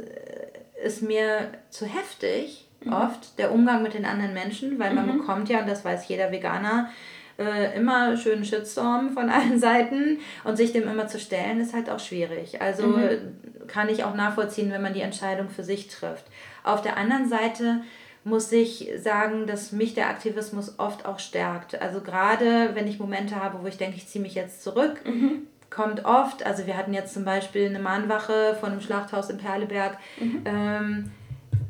ist 0.87 1.03
mir 1.03 1.51
zu 1.71 1.87
heftig, 1.87 2.67
mhm. 2.85 2.93
oft, 2.93 3.39
der 3.39 3.53
Umgang 3.53 3.83
mit 3.83 3.95
den 3.95 4.05
anderen 4.05 4.35
Menschen, 4.35 4.79
weil 4.79 4.95
man 4.95 5.07
mhm. 5.07 5.19
bekommt 5.19 5.49
ja, 5.49 5.61
und 5.61 5.69
das 5.69 5.85
weiß 5.85 6.09
jeder 6.09 6.31
Veganer, 6.31 6.91
äh, 7.39 7.77
immer 7.77 8.17
schönen 8.17 8.45
Shitstorm 8.45 9.11
von 9.11 9.29
allen 9.31 9.59
Seiten 9.59 10.19
und 10.45 10.57
sich 10.57 10.73
dem 10.73 10.89
immer 10.89 11.07
zu 11.07 11.19
stellen, 11.19 11.61
ist 11.61 11.75
halt 11.75 11.91
auch 11.91 12.01
schwierig. 12.01 12.63
Also 12.63 12.87
mhm. 12.87 13.37
kann 13.67 13.89
ich 13.89 14.05
auch 14.05 14.15
nachvollziehen, 14.15 14.71
wenn 14.71 14.83
man 14.83 14.95
die 14.95 15.03
Entscheidung 15.03 15.51
für 15.51 15.65
sich 15.65 15.89
trifft. 15.89 16.25
Auf 16.65 16.83
der 16.83 16.97
anderen 16.97 17.29
Seite 17.29 17.83
muss 18.25 18.51
ich 18.51 18.91
sagen, 18.99 19.47
dass 19.47 19.71
mich 19.71 19.95
der 19.95 20.09
Aktivismus 20.09 20.79
oft 20.79 21.07
auch 21.07 21.21
stärkt. 21.21 21.81
Also 21.81 22.01
gerade 22.01 22.71
wenn 22.75 22.89
ich 22.89 22.99
Momente 22.99 23.37
habe, 23.37 23.63
wo 23.63 23.67
ich 23.69 23.77
denke, 23.77 23.97
ich 23.97 24.09
ziehe 24.09 24.23
mich 24.23 24.35
jetzt 24.35 24.65
zurück, 24.65 25.01
mhm. 25.05 25.47
Kommt 25.77 26.07
oft, 26.07 26.45
also 26.47 26.67
wir 26.67 26.77
hatten 26.77 26.95
jetzt 26.95 27.13
zum 27.13 27.27
Beispiel 27.27 27.67
eine 27.67 27.79
Mahnwache 27.79 28.57
von 28.59 28.73
einem 28.73 28.81
Schlachthaus 28.81 29.29
in 29.29 29.37
Perleberg, 29.37 29.99
mhm. 30.19 30.43
ähm, 30.47 31.11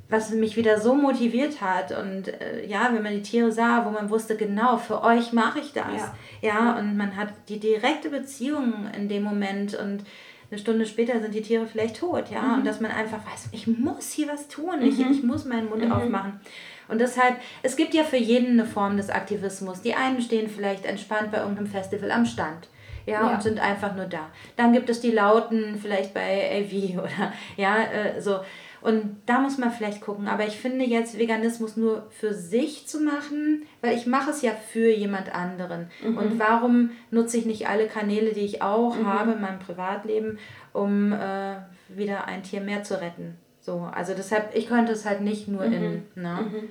was 0.09 0.31
mich 0.31 0.57
wieder 0.57 0.81
so 0.81 0.95
motiviert 0.95 1.61
hat 1.61 1.91
und 1.91 2.29
äh, 2.29 2.65
ja, 2.65 2.91
wenn 2.93 3.03
man 3.03 3.13
die 3.13 3.23
Tiere 3.23 3.51
sah, 3.51 3.85
wo 3.85 3.91
man 3.91 4.09
wusste, 4.09 4.37
genau, 4.37 4.77
für 4.77 5.03
euch 5.03 5.33
mache 5.33 5.59
ich 5.59 5.73
das. 5.73 6.13
Ja. 6.41 6.49
ja, 6.49 6.79
und 6.79 6.97
man 6.97 7.17
hat 7.17 7.31
die 7.49 7.59
direkte 7.59 8.09
Beziehung 8.09 8.89
in 8.97 9.09
dem 9.09 9.25
Moment 9.25 9.75
und 9.75 10.05
eine 10.49 10.61
Stunde 10.61 10.87
später 10.87 11.21
sind 11.21 11.35
die 11.35 11.43
Tiere 11.43 11.67
vielleicht 11.67 11.97
tot, 11.97 12.31
ja, 12.31 12.43
mhm. 12.43 12.55
und 12.59 12.67
dass 12.67 12.81
man 12.81 12.93
einfach 12.93 13.19
weiß, 13.19 13.49
ich 13.51 13.67
muss 13.67 14.13
hier 14.13 14.29
was 14.29 14.47
tun, 14.47 14.79
mhm. 14.79 14.87
ich, 14.87 15.01
ich 15.01 15.25
muss 15.25 15.45
meinen 15.45 15.69
Mund 15.69 15.85
mhm. 15.85 15.91
aufmachen. 15.91 16.41
Und 16.87 17.01
deshalb, 17.01 17.39
es 17.65 17.75
gibt 17.75 17.93
ja 17.93 18.05
für 18.05 18.17
jeden 18.17 18.61
eine 18.61 18.65
Form 18.65 18.97
des 18.97 19.11
Aktivismus. 19.11 19.83
Die 19.83 19.95
einen 19.95 20.23
stehen 20.23 20.49
vielleicht 20.49 20.85
entspannt 20.85 21.33
bei 21.33 21.39
irgendeinem 21.39 21.67
Festival 21.67 22.13
am 22.13 22.25
Stand. 22.25 22.69
Ja, 23.07 23.23
ja, 23.23 23.35
und 23.35 23.43
sind 23.43 23.61
einfach 23.61 23.95
nur 23.95 24.07
da. 24.07 24.31
Dann 24.57 24.73
gibt 24.73 24.91
es 24.91 25.01
die 25.01 25.13
Lauten, 25.13 25.79
vielleicht 25.81 26.13
bei 26.13 26.61
AV 26.61 26.99
oder 27.05 27.33
ja, 27.57 27.85
äh, 27.85 28.21
so. 28.21 28.41
Und 28.83 29.23
da 29.27 29.41
muss 29.41 29.59
man 29.59 29.73
vielleicht 29.73 30.01
gucken. 30.01 30.29
Aber 30.29 30.47
ich 30.47 30.57
finde 30.57 30.85
jetzt 30.85 31.19
Veganismus 31.19 31.77
nur 31.77 32.07
für 32.11 32.35
sich 32.35 32.87
zu 32.87 33.01
machen, 33.01 33.65
weil 33.81 33.97
ich 33.97 34.07
mache 34.07 34.31
es 34.31 34.43
ja 34.43 34.53
für 34.53 34.91
jemand 34.91 35.35
anderen. 35.35 35.91
Mhm. 36.05 36.19
Und 36.19 36.39
warum 36.39 36.91
nutze 37.11 37.37
ich 37.37 37.47
nicht 37.47 37.69
alle 37.69 37.89
Kanäle, 37.89 38.33
die 38.33 38.45
ich 38.45 38.63
auch 38.63 38.97
mhm. 38.97 39.07
habe 39.07 39.33
in 39.33 39.41
meinem 39.41 39.59
Privatleben, 39.59 40.39
um 40.73 41.13
äh, 41.13 41.57
wieder 41.89 42.27
ein 42.27 42.43
Tier 42.43 42.61
mehr 42.61 42.83
zu 42.83 43.01
retten? 43.01 43.37
So, 43.61 43.81
also 43.93 44.15
deshalb, 44.15 44.55
ich 44.55 44.69
könnte 44.69 44.93
es 44.93 45.05
halt 45.05 45.21
nicht 45.21 45.49
nur 45.49 45.67
mhm. 45.67 45.73
in. 45.73 46.03
Ne? 46.15 46.39
Mhm. 46.43 46.69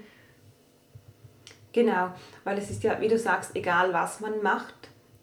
Genau, 1.74 2.12
weil 2.46 2.58
es 2.58 2.70
ist 2.70 2.84
ja, 2.84 3.02
wie 3.02 3.10
du 3.10 3.20
sagst, 3.20 3.54
egal 3.54 3.92
was 3.92 4.22
man 4.22 4.42
macht, 4.42 4.74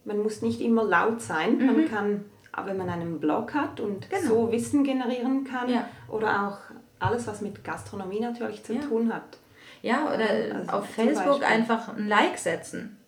man 0.04 0.18
muss 0.22 0.42
nicht 0.42 0.60
immer 0.60 0.84
laut 0.84 1.20
sein. 1.20 1.64
Man 1.64 1.82
mhm. 1.82 1.88
kann 1.88 2.24
aber 2.52 2.68
wenn 2.68 2.76
man 2.76 2.90
einen 2.90 3.18
Blog 3.18 3.54
hat 3.54 3.80
und 3.80 4.08
genau. 4.10 4.28
so 4.28 4.52
Wissen 4.52 4.84
generieren 4.84 5.44
kann 5.44 5.70
ja. 5.70 5.88
oder 6.08 6.48
auch 6.48 6.58
alles, 6.98 7.26
was 7.26 7.40
mit 7.40 7.64
Gastronomie 7.64 8.20
natürlich 8.20 8.62
zu 8.62 8.74
ja. 8.74 8.80
tun 8.80 9.12
hat. 9.12 9.38
Ja, 9.80 10.12
oder 10.14 10.56
also 10.58 10.72
auf 10.72 10.86
Facebook 10.86 11.42
einfach 11.42 11.96
ein 11.96 12.08
Like 12.08 12.38
setzen. 12.38 12.98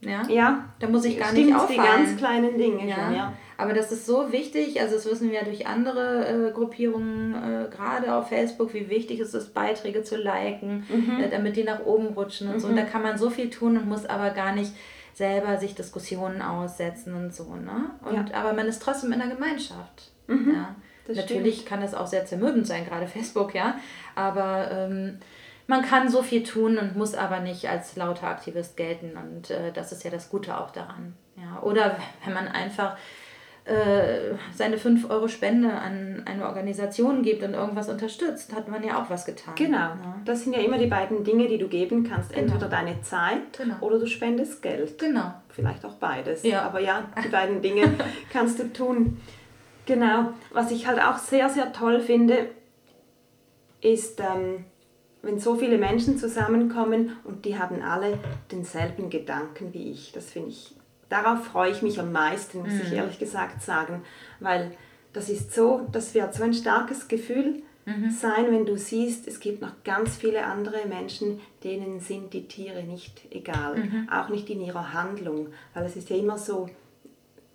Ja, 0.00 0.22
ja. 0.28 0.64
da 0.78 0.88
muss 0.88 1.04
ich 1.04 1.18
gar 1.18 1.28
Stimmt, 1.28 1.46
nicht 1.46 1.56
auffallen. 1.56 1.80
die 1.80 1.86
ganz 1.86 2.16
kleinen 2.16 2.58
Dinge 2.58 2.88
ja. 2.88 2.96
Schon, 2.96 3.14
ja. 3.14 3.32
Aber 3.58 3.72
das 3.72 3.92
ist 3.92 4.04
so 4.04 4.32
wichtig, 4.32 4.80
also 4.80 4.96
das 4.96 5.06
wissen 5.06 5.30
wir 5.30 5.42
durch 5.42 5.66
andere 5.66 6.48
äh, 6.48 6.52
Gruppierungen, 6.52 7.34
äh, 7.34 7.68
gerade 7.70 8.14
auf 8.14 8.28
Facebook, 8.28 8.74
wie 8.74 8.90
wichtig 8.90 9.20
es 9.20 9.32
ist, 9.32 9.54
Beiträge 9.54 10.02
zu 10.02 10.16
liken, 10.16 10.84
mhm. 10.88 11.20
äh, 11.20 11.30
damit 11.30 11.56
die 11.56 11.64
nach 11.64 11.84
oben 11.86 12.08
rutschen 12.08 12.48
und 12.48 12.56
mhm. 12.56 12.60
so. 12.60 12.68
Und 12.68 12.76
da 12.76 12.82
kann 12.82 13.02
man 13.02 13.16
so 13.16 13.30
viel 13.30 13.48
tun 13.48 13.78
und 13.78 13.88
muss 13.88 14.04
aber 14.04 14.30
gar 14.30 14.54
nicht 14.54 14.72
selber 15.16 15.56
sich 15.56 15.74
Diskussionen 15.74 16.42
aussetzen 16.42 17.14
und 17.14 17.34
so. 17.34 17.54
Ne? 17.54 17.90
Und, 18.04 18.28
ja. 18.28 18.38
Aber 18.38 18.52
man 18.52 18.66
ist 18.66 18.82
trotzdem 18.82 19.12
in 19.12 19.18
der 19.18 19.28
Gemeinschaft. 19.28 20.10
Mhm. 20.26 20.54
Ja. 20.54 20.76
Das 21.06 21.16
Natürlich 21.16 21.54
stimmt. 21.54 21.68
kann 21.68 21.80
das 21.80 21.94
auch 21.94 22.06
sehr 22.06 22.26
zermürbend 22.26 22.66
sein, 22.66 22.84
gerade 22.84 23.06
Facebook, 23.06 23.54
ja. 23.54 23.76
Aber 24.14 24.70
ähm, 24.70 25.18
man 25.66 25.82
kann 25.82 26.10
so 26.10 26.22
viel 26.22 26.42
tun 26.42 26.76
und 26.76 26.96
muss 26.96 27.14
aber 27.14 27.40
nicht 27.40 27.66
als 27.66 27.96
lauter 27.96 28.26
Aktivist 28.26 28.76
gelten. 28.76 29.16
Und 29.16 29.50
äh, 29.50 29.72
das 29.72 29.90
ist 29.90 30.04
ja 30.04 30.10
das 30.10 30.28
Gute 30.28 30.58
auch 30.58 30.70
daran. 30.70 31.16
Ja. 31.36 31.62
Oder 31.62 31.96
wenn 32.24 32.34
man 32.34 32.48
einfach 32.48 32.98
äh, 33.66 34.36
seine 34.54 34.78
5 34.78 35.10
Euro 35.10 35.26
Spende 35.26 35.72
an 35.72 36.22
eine 36.24 36.46
Organisation 36.46 37.22
gibt 37.22 37.42
und 37.42 37.54
irgendwas 37.54 37.88
unterstützt, 37.88 38.54
hat 38.54 38.68
man 38.68 38.84
ja 38.84 39.02
auch 39.02 39.10
was 39.10 39.24
getan. 39.24 39.54
Genau. 39.56 39.76
Ja. 39.76 40.20
Das 40.24 40.44
sind 40.44 40.54
ja 40.54 40.60
immer 40.60 40.78
die 40.78 40.86
beiden 40.86 41.24
Dinge, 41.24 41.48
die 41.48 41.58
du 41.58 41.66
geben 41.66 42.04
kannst. 42.04 42.30
Genau. 42.30 42.42
Entweder 42.42 42.68
deine 42.68 43.02
Zeit 43.02 43.58
genau. 43.58 43.74
oder 43.80 43.98
du 43.98 44.06
spendest 44.06 44.62
Geld. 44.62 44.98
Genau. 44.98 45.34
Vielleicht 45.48 45.84
auch 45.84 45.94
beides. 45.94 46.44
Ja. 46.44 46.62
Aber 46.62 46.78
ja, 46.78 47.10
die 47.24 47.28
beiden 47.28 47.60
Dinge 47.60 47.92
kannst 48.32 48.60
du 48.60 48.72
tun. 48.72 49.20
Genau. 49.84 50.30
Was 50.52 50.70
ich 50.70 50.86
halt 50.86 51.00
auch 51.00 51.18
sehr, 51.18 51.48
sehr 51.48 51.72
toll 51.72 51.98
finde, 51.98 52.48
ist, 53.80 54.20
ähm, 54.20 54.64
wenn 55.22 55.40
so 55.40 55.56
viele 55.56 55.76
Menschen 55.76 56.18
zusammenkommen 56.18 57.16
und 57.24 57.44
die 57.44 57.58
haben 57.58 57.82
alle 57.82 58.18
denselben 58.52 59.10
Gedanken 59.10 59.74
wie 59.74 59.90
ich. 59.90 60.12
Das 60.12 60.30
finde 60.30 60.50
ich, 60.50 60.75
darauf 61.08 61.44
freue 61.44 61.70
ich 61.70 61.82
mich 61.82 62.00
am 62.00 62.12
meisten, 62.12 62.60
muss 62.60 62.72
mhm. 62.72 62.80
ich 62.84 62.92
ehrlich 62.92 63.18
gesagt 63.18 63.62
sagen, 63.62 64.02
weil 64.40 64.72
das 65.12 65.28
ist 65.28 65.54
so, 65.54 65.86
das 65.92 66.14
wird 66.14 66.34
so 66.34 66.42
ein 66.42 66.54
starkes 66.54 67.08
Gefühl 67.08 67.62
mhm. 67.86 68.10
sein, 68.10 68.46
wenn 68.50 68.66
du 68.66 68.76
siehst, 68.76 69.26
es 69.26 69.40
gibt 69.40 69.62
noch 69.62 69.82
ganz 69.84 70.16
viele 70.16 70.44
andere 70.44 70.86
Menschen, 70.86 71.40
denen 71.64 72.00
sind 72.00 72.34
die 72.34 72.46
Tiere 72.48 72.82
nicht 72.82 73.22
egal, 73.30 73.76
mhm. 73.76 74.08
auch 74.10 74.28
nicht 74.28 74.50
in 74.50 74.60
ihrer 74.60 74.92
Handlung, 74.92 75.48
weil 75.74 75.84
es 75.84 75.96
ist 75.96 76.10
ja 76.10 76.16
immer 76.16 76.36
so, 76.36 76.68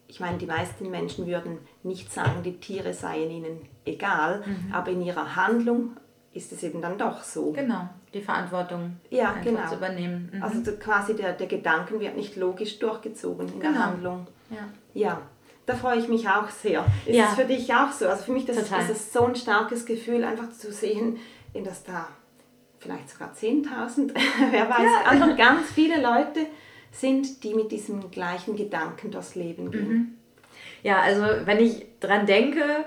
ich 0.08 0.20
meine, 0.20 0.38
die 0.38 0.46
meisten 0.46 0.90
Menschen 0.90 1.28
würden 1.28 1.60
nicht 1.84 2.12
sagen, 2.12 2.44
die 2.44 2.58
Tiere 2.58 2.94
seien 2.94 3.30
ihnen 3.30 3.62
egal, 3.86 4.44
mhm. 4.46 4.74
aber 4.74 4.92
in 4.92 5.02
ihrer 5.02 5.36
Handlung 5.36 5.98
ist 6.34 6.52
es 6.52 6.64
eben 6.64 6.82
dann 6.82 6.98
doch 6.98 7.24
so. 7.24 7.52
Genau, 7.52 7.90
die 8.14 8.22
Verantwortung 8.22 8.98
ja, 9.10 9.36
genau. 9.44 9.68
zu 9.68 9.76
übernehmen. 9.76 10.30
Mhm. 10.34 10.44
Also 10.44 10.72
quasi 10.74 11.16
der, 11.16 11.34
der 11.34 11.48
Gedanken 11.48 12.00
wird 12.00 12.18
nicht 12.18 12.36
logisch 12.36 12.80
durchgezogen 12.80 13.48
in 13.48 13.60
genau. 13.60 13.74
der 13.74 13.86
Handlung. 13.86 14.28
Ja. 14.50 14.68
ja, 14.94 15.22
da 15.66 15.76
freue 15.76 15.98
ich 15.98 16.08
mich 16.08 16.28
auch 16.28 16.50
sehr. 16.50 16.86
Ist 17.06 17.16
ja. 17.16 17.30
es 17.30 17.36
für 17.36 17.46
dich 17.46 17.74
auch 17.74 17.92
so? 17.92 18.08
Also 18.08 18.24
für 18.24 18.32
mich 18.34 18.46
das, 18.46 18.70
das 18.70 18.90
ist 18.90 19.14
so 19.14 19.26
ein 19.26 19.36
starkes 19.36 19.86
Gefühl, 19.86 20.24
einfach 20.24 20.52
zu 20.52 20.72
sehen, 20.72 21.18
in 21.54 21.64
das 21.64 21.84
da 21.84 22.08
vielleicht 22.80 23.10
sogar 23.10 23.34
10.000, 23.34 24.12
wer 24.52 24.70
weiß, 24.70 24.80
ja. 24.80 25.10
einfach 25.10 25.38
ganz 25.38 25.70
viele 25.72 26.02
Leute 26.02 26.48
sind, 26.92 27.44
die 27.44 27.54
mit 27.54 27.72
diesem 27.72 28.12
gleichen 28.12 28.56
Gedanken 28.56 29.12
durchs 29.12 29.36
Leben 29.36 29.72
gehen. 29.72 29.90
Mhm. 29.90 30.18
Ja, 30.84 31.00
also 31.00 31.24
wenn 31.46 31.60
ich 31.60 31.86
dran 32.00 32.26
denke, 32.26 32.86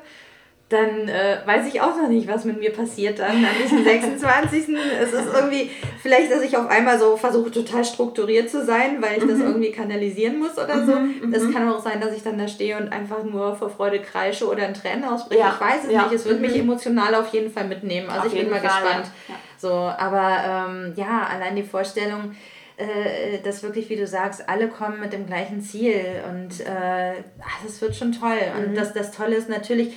dann 0.71 1.09
äh, 1.09 1.39
weiß 1.45 1.67
ich 1.67 1.83
auch 1.83 1.97
noch 1.97 2.09
nicht, 2.09 2.27
was 2.27 2.45
mit 2.45 2.59
mir 2.59 2.73
passiert 2.73 3.19
dann 3.19 3.45
an 3.45 3.51
diesem 3.63 3.85
26. 3.85 4.69
es 5.01 5.13
ist 5.13 5.35
irgendwie, 5.35 5.71
vielleicht, 6.01 6.33
dass 6.33 6.43
ich 6.43 6.57
auf 6.57 6.69
einmal 6.69 6.99
so 6.99 7.17
versuche, 7.19 7.51
total 7.51 7.85
strukturiert 7.85 8.49
zu 8.49 8.65
sein, 8.65 9.03
weil 9.03 9.19
ich 9.19 9.25
mhm. 9.25 9.29
das 9.29 9.39
irgendwie 9.41 9.71
kanalisieren 9.71 10.39
muss 10.39 10.57
oder 10.57 10.87
so. 10.87 10.97
Mhm. 10.97 11.33
Es 11.33 11.43
mhm. 11.43 11.53
kann 11.53 11.69
auch 11.69 11.81
sein, 11.81 12.01
dass 12.01 12.17
ich 12.17 12.23
dann 12.23 12.39
da 12.39 12.49
stehe 12.49 12.79
und 12.79 12.91
einfach 12.93 13.23
nur 13.25 13.55
vor 13.57 13.69
Freude 13.69 14.01
kreische 14.01 14.49
oder 14.49 14.65
ein 14.65 14.75
Tränen 14.75 15.05
ausbreche. 15.05 15.41
Ja. 15.41 15.55
Ich 15.55 15.61
weiß 15.61 15.85
es 15.85 15.93
ja. 15.93 16.03
nicht. 16.05 16.15
Es 16.15 16.25
wird 16.25 16.41
mhm. 16.41 16.47
mich 16.47 16.59
emotional 16.59 17.15
auf 17.15 17.29
jeden 17.35 17.51
Fall 17.51 17.67
mitnehmen. 17.67 18.09
Also 18.09 18.29
auf 18.29 18.35
ich 18.35 18.41
bin 18.41 18.51
mal 18.51 18.61
Fall, 18.61 18.83
gespannt. 18.83 19.07
Ja. 19.29 19.35
So, 19.59 19.71
aber 19.73 20.69
ähm, 20.71 20.95
ja, 20.97 21.29
allein 21.31 21.57
die 21.57 21.63
Vorstellung, 21.63 22.35
äh, 22.77 23.39
dass 23.45 23.63
wirklich, 23.63 23.89
wie 23.89 23.97
du 23.97 24.07
sagst, 24.07 24.49
alle 24.49 24.69
kommen 24.69 24.99
mit 24.99 25.13
dem 25.13 25.27
gleichen 25.27 25.61
Ziel 25.61 26.23
und 26.29 26.61
äh, 26.61 27.23
das 27.65 27.81
wird 27.81 27.95
schon 27.95 28.13
toll. 28.13 28.31
Mhm. 28.31 28.65
Und 28.65 28.75
das, 28.77 28.93
das 28.93 29.13
Tolle 29.13 29.37
ist 29.37 29.49
natürlich, 29.49 29.95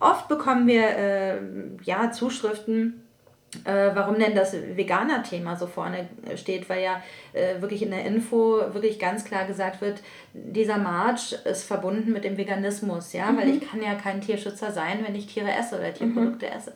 oft 0.00 0.28
bekommen 0.28 0.66
wir 0.66 0.82
äh, 0.82 1.36
ja 1.84 2.10
Zuschriften, 2.10 3.04
äh, 3.64 3.90
warum 3.94 4.18
denn 4.18 4.34
das 4.34 4.54
Veganer-Thema 4.54 5.56
so 5.56 5.66
vorne 5.66 6.08
steht, 6.36 6.68
weil 6.68 6.82
ja 6.82 7.02
äh, 7.32 7.60
wirklich 7.60 7.82
in 7.82 7.90
der 7.90 8.04
Info 8.04 8.60
wirklich 8.72 8.98
ganz 8.98 9.24
klar 9.24 9.44
gesagt 9.44 9.80
wird, 9.80 10.00
dieser 10.32 10.78
March 10.78 11.32
ist 11.44 11.64
verbunden 11.64 12.12
mit 12.12 12.24
dem 12.24 12.36
Veganismus, 12.36 13.12
ja, 13.12 13.30
mhm. 13.30 13.38
weil 13.38 13.50
ich 13.50 13.60
kann 13.68 13.82
ja 13.82 13.94
kein 13.94 14.20
Tierschützer 14.20 14.70
sein, 14.70 15.04
wenn 15.06 15.14
ich 15.14 15.26
Tiere 15.26 15.52
esse 15.52 15.78
oder 15.78 15.92
Tierprodukte 15.92 16.46
mhm. 16.46 16.52
esse. 16.52 16.72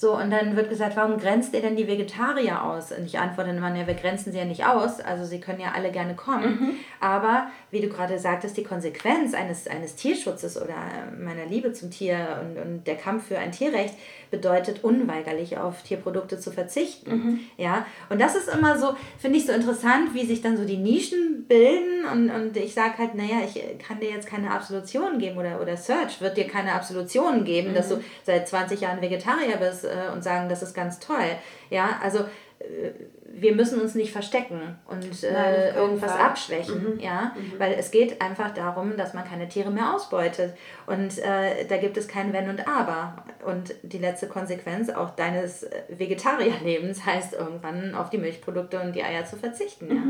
So, 0.00 0.16
und 0.16 0.30
dann 0.30 0.54
wird 0.54 0.70
gesagt, 0.70 0.96
warum 0.96 1.18
grenzt 1.18 1.52
ihr 1.54 1.60
denn 1.60 1.74
die 1.74 1.88
Vegetarier 1.88 2.62
aus? 2.62 2.92
Und 2.92 3.04
ich 3.04 3.18
antworte 3.18 3.50
immer, 3.50 3.74
ja, 3.74 3.84
wir 3.84 3.94
grenzen 3.94 4.30
sie 4.30 4.38
ja 4.38 4.44
nicht 4.44 4.64
aus, 4.64 5.00
also 5.00 5.24
sie 5.24 5.40
können 5.40 5.58
ja 5.60 5.72
alle 5.74 5.90
gerne 5.90 6.14
kommen. 6.14 6.60
Mhm. 6.60 6.70
Aber, 7.00 7.48
wie 7.72 7.80
du 7.80 7.88
gerade 7.88 8.16
sagtest, 8.16 8.56
die 8.56 8.62
Konsequenz 8.62 9.34
eines, 9.34 9.66
eines 9.66 9.96
Tierschutzes 9.96 10.56
oder 10.56 10.76
meiner 11.18 11.46
Liebe 11.46 11.72
zum 11.72 11.90
Tier 11.90 12.40
und, 12.40 12.62
und 12.62 12.86
der 12.86 12.94
Kampf 12.94 13.26
für 13.26 13.38
ein 13.38 13.50
Tierrecht 13.50 13.94
bedeutet 14.30 14.84
unweigerlich 14.84 15.58
auf 15.58 15.82
Tierprodukte 15.82 16.38
zu 16.38 16.52
verzichten. 16.52 17.10
Mhm. 17.10 17.40
Ja, 17.56 17.84
und 18.08 18.20
das 18.20 18.36
ist 18.36 18.48
immer 18.48 18.78
so, 18.78 18.94
finde 19.18 19.38
ich 19.38 19.46
so 19.46 19.52
interessant, 19.52 20.14
wie 20.14 20.26
sich 20.26 20.42
dann 20.42 20.56
so 20.56 20.64
die 20.64 20.76
Nischen 20.76 21.46
bilden 21.48 22.04
und, 22.12 22.30
und 22.30 22.56
ich 22.56 22.74
sage 22.74 22.98
halt, 22.98 23.14
naja, 23.14 23.38
ich 23.44 23.60
kann 23.78 24.00
dir 24.00 24.10
jetzt 24.10 24.28
keine 24.28 24.50
Absolution 24.52 25.18
geben 25.18 25.38
oder, 25.38 25.60
oder 25.60 25.76
Search 25.76 26.20
wird 26.20 26.36
dir 26.36 26.46
keine 26.46 26.72
Absolution 26.74 27.44
geben, 27.44 27.70
mhm. 27.70 27.74
dass 27.74 27.88
du 27.88 28.02
seit 28.22 28.46
20 28.46 28.82
Jahren 28.82 29.00
Vegetarier 29.00 29.56
bist 29.56 29.87
äh, 29.88 30.12
und 30.12 30.22
sagen, 30.22 30.48
das 30.48 30.62
ist 30.62 30.74
ganz 30.74 30.98
toll. 30.98 31.36
Ja, 31.70 31.98
also 32.02 32.20
äh, 32.58 32.90
wir 33.30 33.54
müssen 33.54 33.80
uns 33.80 33.94
nicht 33.94 34.10
verstecken 34.10 34.78
und 34.88 35.22
äh, 35.22 35.32
Nein, 35.32 35.74
irgendwas 35.76 36.12
Fall. 36.12 36.20
abschwächen, 36.20 36.94
mhm. 36.94 37.00
ja, 37.00 37.32
mhm. 37.36 37.58
weil 37.58 37.74
es 37.74 37.90
geht 37.90 38.20
einfach 38.20 38.52
darum, 38.52 38.96
dass 38.96 39.14
man 39.14 39.24
keine 39.24 39.48
Tiere 39.48 39.70
mehr 39.70 39.94
ausbeutet 39.94 40.54
und 40.86 41.18
äh, 41.18 41.66
da 41.68 41.76
gibt 41.76 41.96
es 41.96 42.08
kein 42.08 42.32
Wenn 42.32 42.48
und 42.48 42.66
Aber 42.66 43.24
und 43.44 43.74
die 43.82 43.98
letzte 43.98 44.28
Konsequenz 44.28 44.88
auch 44.88 45.10
deines 45.10 45.64
äh, 45.64 45.82
Vegetarierlebens 45.88 47.04
heißt 47.04 47.34
irgendwann 47.34 47.94
auf 47.94 48.10
die 48.10 48.18
Milchprodukte 48.18 48.80
und 48.80 48.94
die 48.94 49.02
Eier 49.02 49.24
zu 49.24 49.36
verzichten, 49.36 49.88
mhm. 49.88 49.94
ja. 49.94 50.02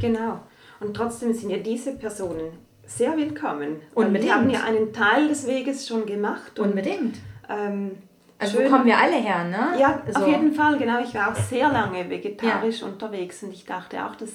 Genau. 0.00 0.40
Und 0.80 0.94
trotzdem 0.94 1.32
sind 1.34 1.50
ja 1.50 1.58
diese 1.58 1.96
Personen 1.96 2.58
sehr 2.86 3.16
willkommen. 3.16 3.80
Und 3.94 4.12
die 4.14 4.32
haben 4.32 4.50
ja 4.50 4.64
einen 4.64 4.92
Teil 4.92 5.28
des 5.28 5.46
Weges 5.46 5.86
schon 5.86 6.06
gemacht. 6.06 6.58
Und, 6.58 6.70
Unbedingt. 6.70 7.18
Ähm, 7.48 7.98
also 8.42 8.58
Schön. 8.58 8.70
kommen 8.70 8.86
wir 8.86 8.98
alle 8.98 9.16
her, 9.16 9.44
ne? 9.44 9.78
Ja, 9.78 10.02
so. 10.08 10.20
auf 10.20 10.26
jeden 10.26 10.52
Fall, 10.52 10.76
genau. 10.76 11.00
Ich 11.00 11.14
war 11.14 11.30
auch 11.30 11.36
sehr 11.36 11.68
lange 11.68 12.10
vegetarisch 12.10 12.80
ja. 12.80 12.86
unterwegs 12.88 13.42
und 13.44 13.52
ich 13.52 13.64
dachte 13.64 14.04
auch, 14.04 14.16
das 14.16 14.30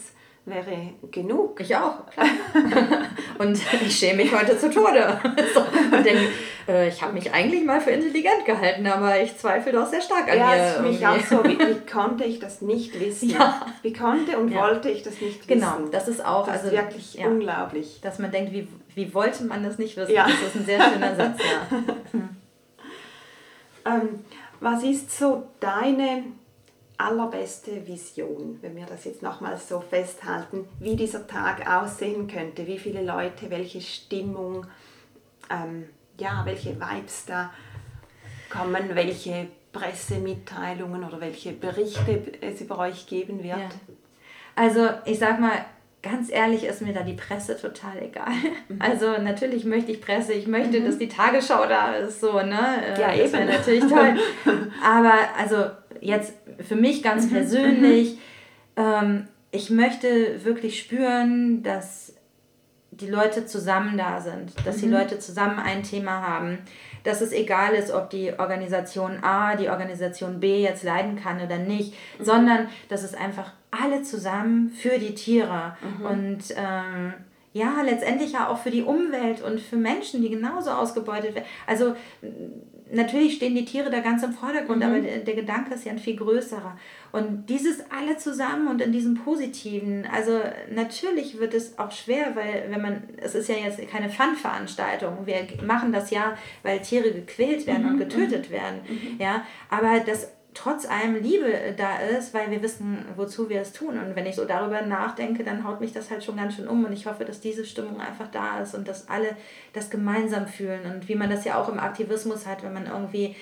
wäre 0.45 0.93
genug. 1.11 1.59
Ich 1.59 1.75
auch. 1.75 2.03
und 3.37 3.59
ich 3.85 3.97
schäme 3.97 4.23
mich 4.23 4.33
heute 4.33 4.57
zu 4.57 4.69
Tode. 4.69 5.19
und 5.91 6.05
denke, 6.05 6.29
äh, 6.69 6.87
ich 6.87 7.01
habe 7.01 7.11
mich 7.11 7.33
eigentlich 7.33 7.65
mal 7.65 7.81
für 7.81 7.91
intelligent 7.91 8.45
gehalten, 8.45 8.87
aber 8.87 9.19
ich 9.21 9.37
zweifle 9.37 9.73
doch 9.73 9.87
sehr 9.87 9.99
stark 9.99 10.31
an 10.31 10.37
ja, 10.37 10.47
mir. 10.47 10.57
Ja, 10.57 10.81
mich 10.81 11.05
auch 11.05 11.25
so. 11.25 11.43
Wie, 11.43 11.59
wie, 11.59 11.85
konnte 11.91 12.23
ich 12.23 12.39
das 12.39 12.61
nicht 12.61 12.97
wissen? 12.97 13.31
Ja. 13.31 13.61
Wie 13.81 13.91
konnte 13.91 14.37
und 14.37 14.49
ja. 14.49 14.61
wollte 14.61 14.89
ich 14.89 15.03
das 15.03 15.19
nicht 15.19 15.45
genau, 15.49 15.65
wissen? 15.65 15.77
Genau, 15.79 15.91
das 15.91 16.07
ist 16.07 16.25
auch 16.25 16.45
das 16.45 16.63
also, 16.63 16.67
ist 16.67 16.81
wirklich 16.81 17.13
ja, 17.15 17.27
unglaublich. 17.27 17.99
Dass 18.01 18.17
man 18.19 18.31
denkt, 18.31 18.53
wie, 18.53 18.69
wie 18.95 19.13
wollte 19.13 19.43
man 19.43 19.63
das 19.63 19.77
nicht 19.77 19.97
wissen? 19.97 20.13
Ja. 20.13 20.27
Das 20.27 20.41
ist 20.41 20.55
ein 20.55 20.65
sehr 20.65 20.81
schöner 20.81 21.13
Satz, 21.13 21.39
ja. 21.39 22.19
Hm. 23.87 24.01
Ähm, 24.01 24.25
was 24.59 24.83
ist 24.83 25.15
so 25.15 25.47
deine 25.59 26.23
allerbeste 26.97 27.85
Vision, 27.85 28.57
wenn 28.61 28.75
wir 28.75 28.85
das 28.85 29.05
jetzt 29.05 29.21
nochmals 29.21 29.69
so 29.69 29.79
festhalten, 29.79 30.67
wie 30.79 30.95
dieser 30.95 31.27
Tag 31.27 31.69
aussehen 31.69 32.27
könnte, 32.27 32.65
wie 32.65 32.79
viele 32.79 33.03
Leute, 33.03 33.49
welche 33.51 33.81
Stimmung, 33.81 34.65
ähm, 35.49 35.87
ja, 36.19 36.41
welche 36.45 36.79
Vibes 36.79 37.25
da 37.27 37.51
kommen, 38.49 38.95
welche 38.95 39.47
Pressemitteilungen 39.71 41.03
oder 41.03 41.21
welche 41.21 41.51
Berichte 41.51 42.33
es 42.41 42.61
über 42.61 42.79
euch 42.79 43.05
geben 43.05 43.43
wird? 43.43 43.57
Ja. 43.57 43.69
Also 44.55 44.89
ich 45.05 45.19
sag 45.19 45.39
mal, 45.39 45.65
ganz 46.01 46.31
ehrlich 46.31 46.63
ist 46.63 46.81
mir 46.81 46.93
da 46.93 47.01
die 47.01 47.13
Presse 47.13 47.57
total 47.59 48.01
egal. 48.01 48.33
Mhm. 48.69 48.79
Also 48.79 49.17
natürlich 49.21 49.65
möchte 49.65 49.91
ich 49.91 50.01
Presse, 50.01 50.33
ich 50.33 50.47
möchte, 50.47 50.79
mhm. 50.79 50.85
dass 50.85 50.97
die 50.97 51.07
Tagesschau 51.07 51.67
da 51.67 51.95
ist, 51.95 52.21
so, 52.21 52.33
ne? 52.41 52.95
Ja, 52.99 53.15
das 53.15 53.33
wäre 53.33 53.45
natürlich 53.45 53.85
toll. 53.89 54.15
Aber 54.83 55.13
also 55.37 55.65
jetzt 56.01 56.33
für 56.67 56.75
mich 56.75 57.03
ganz 57.03 57.25
mhm. 57.25 57.29
persönlich, 57.29 58.17
ähm, 58.75 59.27
ich 59.51 59.69
möchte 59.69 60.43
wirklich 60.43 60.79
spüren, 60.79 61.63
dass 61.63 62.13
die 62.99 63.07
Leute 63.07 63.45
zusammen 63.45 63.97
da 63.97 64.19
sind, 64.19 64.53
dass 64.65 64.77
die 64.77 64.87
mhm. 64.87 64.93
Leute 64.93 65.19
zusammen 65.19 65.59
ein 65.59 65.83
Thema 65.83 66.21
haben, 66.21 66.59
dass 67.03 67.21
es 67.21 67.31
egal 67.31 67.73
ist, 67.73 67.91
ob 67.91 68.09
die 68.09 68.33
Organisation 68.37 69.23
A 69.23 69.55
die 69.55 69.69
Organisation 69.69 70.39
B 70.39 70.61
jetzt 70.61 70.83
leiden 70.83 71.15
kann 71.21 71.41
oder 71.41 71.57
nicht, 71.57 71.93
mhm. 72.19 72.25
sondern 72.25 72.67
dass 72.89 73.03
es 73.03 73.13
einfach 73.13 73.51
alle 73.71 74.01
zusammen 74.01 74.69
für 74.69 74.97
die 74.97 75.13
Tiere 75.13 75.77
mhm. 75.81 76.05
und 76.05 76.43
ähm, 76.55 77.13
ja, 77.57 77.81
letztendlich 77.81 78.33
ja 78.33 78.49
auch 78.49 78.57
für 78.57 78.71
die 78.71 78.83
Umwelt 78.83 79.41
und 79.41 79.59
für 79.59 79.77
Menschen, 79.77 80.21
die 80.21 80.29
genauso 80.29 80.71
ausgebeutet 80.71 81.35
werden. 81.35 81.47
Also 81.65 81.95
natürlich 82.91 83.35
stehen 83.35 83.55
die 83.55 83.65
Tiere 83.65 83.89
da 83.89 83.99
ganz 83.99 84.23
im 84.23 84.33
Vordergrund, 84.33 84.79
mhm. 84.79 84.83
aber 84.83 84.99
der, 84.99 85.17
der, 85.19 85.35
Gedanke 85.35 85.73
ist 85.73 85.85
ja 85.85 85.91
ein 85.91 85.99
viel 85.99 86.15
größerer. 86.15 86.77
Und 87.11 87.47
dieses 87.49 87.79
alle 87.91 88.17
zusammen 88.17 88.67
und 88.67 88.81
in 88.81 88.91
diesem 88.91 89.15
Positiven, 89.15 90.07
also 90.11 90.39
natürlich 90.71 91.39
wird 91.39 91.53
es 91.53 91.77
auch 91.79 91.91
schwer, 91.91 92.35
weil 92.35 92.65
wenn 92.69 92.81
man, 92.81 93.03
es 93.17 93.35
ist 93.35 93.49
ja 93.49 93.55
jetzt 93.55 93.85
keine 93.89 94.09
Fun-Veranstaltung, 94.09 95.25
wir 95.25 95.47
machen 95.65 95.91
das 95.91 96.11
ja, 96.11 96.37
weil 96.63 96.81
Tiere 96.81 97.11
gequält 97.11 97.65
werden 97.67 97.83
mhm. 97.83 97.91
und 97.93 97.97
getötet 97.97 98.49
mhm. 98.49 98.53
werden, 98.53 98.79
mhm. 98.87 99.19
ja, 99.19 99.45
aber 99.69 99.99
das 100.05 100.31
trotz 100.57 100.89
allem 100.89 101.15
Liebe 101.15 101.75
da 101.77 101.97
ist, 101.97 102.33
weil 102.33 102.49
wir 102.49 102.61
wissen, 102.61 103.05
wozu 103.15 103.49
wir 103.49 103.61
es 103.61 103.73
tun. 103.73 103.99
Und 103.99 104.15
wenn 104.15 104.25
ich 104.25 104.35
so 104.35 104.45
darüber 104.45 104.81
nachdenke, 104.81 105.43
dann 105.43 105.63
haut 105.63 105.79
mich 105.81 105.93
das 105.93 106.09
halt 106.09 106.23
schon 106.23 106.37
ganz 106.37 106.55
schön 106.55 106.67
um. 106.67 106.83
Und 106.85 106.93
ich 106.93 107.05
hoffe, 107.05 107.25
dass 107.25 107.39
diese 107.39 107.63
Stimmung 107.65 108.01
einfach 108.01 108.27
da 108.31 108.59
ist 108.59 108.73
und 108.73 108.87
dass 108.87 109.07
alle 109.07 109.35
das 109.73 109.89
gemeinsam 109.89 110.47
fühlen. 110.47 110.91
Und 110.91 111.07
wie 111.07 111.15
man 111.15 111.29
das 111.29 111.45
ja 111.45 111.61
auch 111.61 111.69
im 111.69 111.79
Aktivismus 111.79 112.47
hat, 112.47 112.63
wenn 112.63 112.73
man 112.73 112.87
irgendwie 112.87 113.35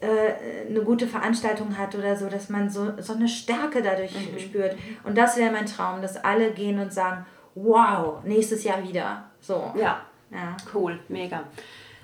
äh, 0.00 0.68
eine 0.68 0.80
gute 0.80 1.06
Veranstaltung 1.06 1.76
hat 1.76 1.94
oder 1.94 2.16
so, 2.16 2.28
dass 2.28 2.48
man 2.48 2.70
so, 2.70 2.92
so 3.00 3.12
eine 3.12 3.28
Stärke 3.28 3.82
dadurch 3.82 4.12
mhm. 4.14 4.38
spürt. 4.38 4.76
Und 5.04 5.18
das 5.18 5.36
wäre 5.36 5.52
mein 5.52 5.66
Traum, 5.66 6.00
dass 6.00 6.16
alle 6.16 6.52
gehen 6.52 6.78
und 6.78 6.92
sagen, 6.92 7.26
wow, 7.54 8.24
nächstes 8.24 8.64
Jahr 8.64 8.82
wieder. 8.82 9.24
So. 9.40 9.72
Ja. 9.76 10.00
ja. 10.30 10.56
Cool, 10.72 10.98
mega. 11.08 11.44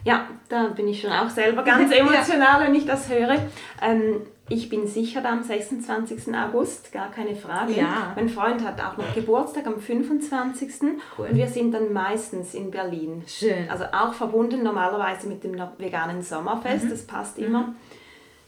Ja, 0.04 0.26
da 0.48 0.68
bin 0.68 0.88
ich 0.88 1.00
schon 1.00 1.12
auch 1.12 1.30
selber 1.30 1.62
ganz 1.62 1.92
emotional, 1.94 2.60
ja. 2.60 2.66
wenn 2.66 2.74
ich 2.74 2.84
das 2.84 3.08
höre. 3.08 3.36
Ähm, 3.80 4.22
ich 4.52 4.68
bin 4.68 4.86
sicher 4.86 5.22
da 5.22 5.32
am 5.32 5.42
26. 5.42 6.34
August, 6.34 6.92
gar 6.92 7.10
keine 7.10 7.34
Frage. 7.34 7.72
Ja. 7.72 8.12
Mein 8.14 8.28
Freund 8.28 8.62
hat 8.62 8.80
auch 8.82 8.98
noch 8.98 9.14
Geburtstag 9.14 9.66
am 9.66 9.80
25. 9.80 10.68
Cool. 11.16 11.28
Und 11.28 11.36
wir 11.36 11.48
sind 11.48 11.72
dann 11.72 11.92
meistens 11.92 12.52
in 12.52 12.70
Berlin. 12.70 13.22
Schön. 13.26 13.70
Also 13.70 13.84
auch 13.84 14.12
verbunden 14.12 14.62
normalerweise 14.62 15.26
mit 15.26 15.42
dem 15.42 15.54
veganen 15.78 16.22
Sommerfest. 16.22 16.84
Mhm. 16.84 16.90
Das 16.90 17.06
passt 17.06 17.38
immer 17.38 17.68
mhm. 17.68 17.76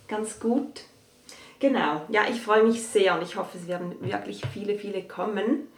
ganz 0.06 0.38
gut. 0.38 0.82
Genau. 1.58 2.02
Ja, 2.10 2.22
ich 2.30 2.42
freue 2.42 2.64
mich 2.64 2.82
sehr 2.82 3.14
und 3.14 3.22
ich 3.22 3.36
hoffe, 3.36 3.56
es 3.56 3.66
werden 3.66 3.94
wirklich 4.00 4.42
viele, 4.52 4.76
viele 4.76 5.02
kommen. 5.04 5.68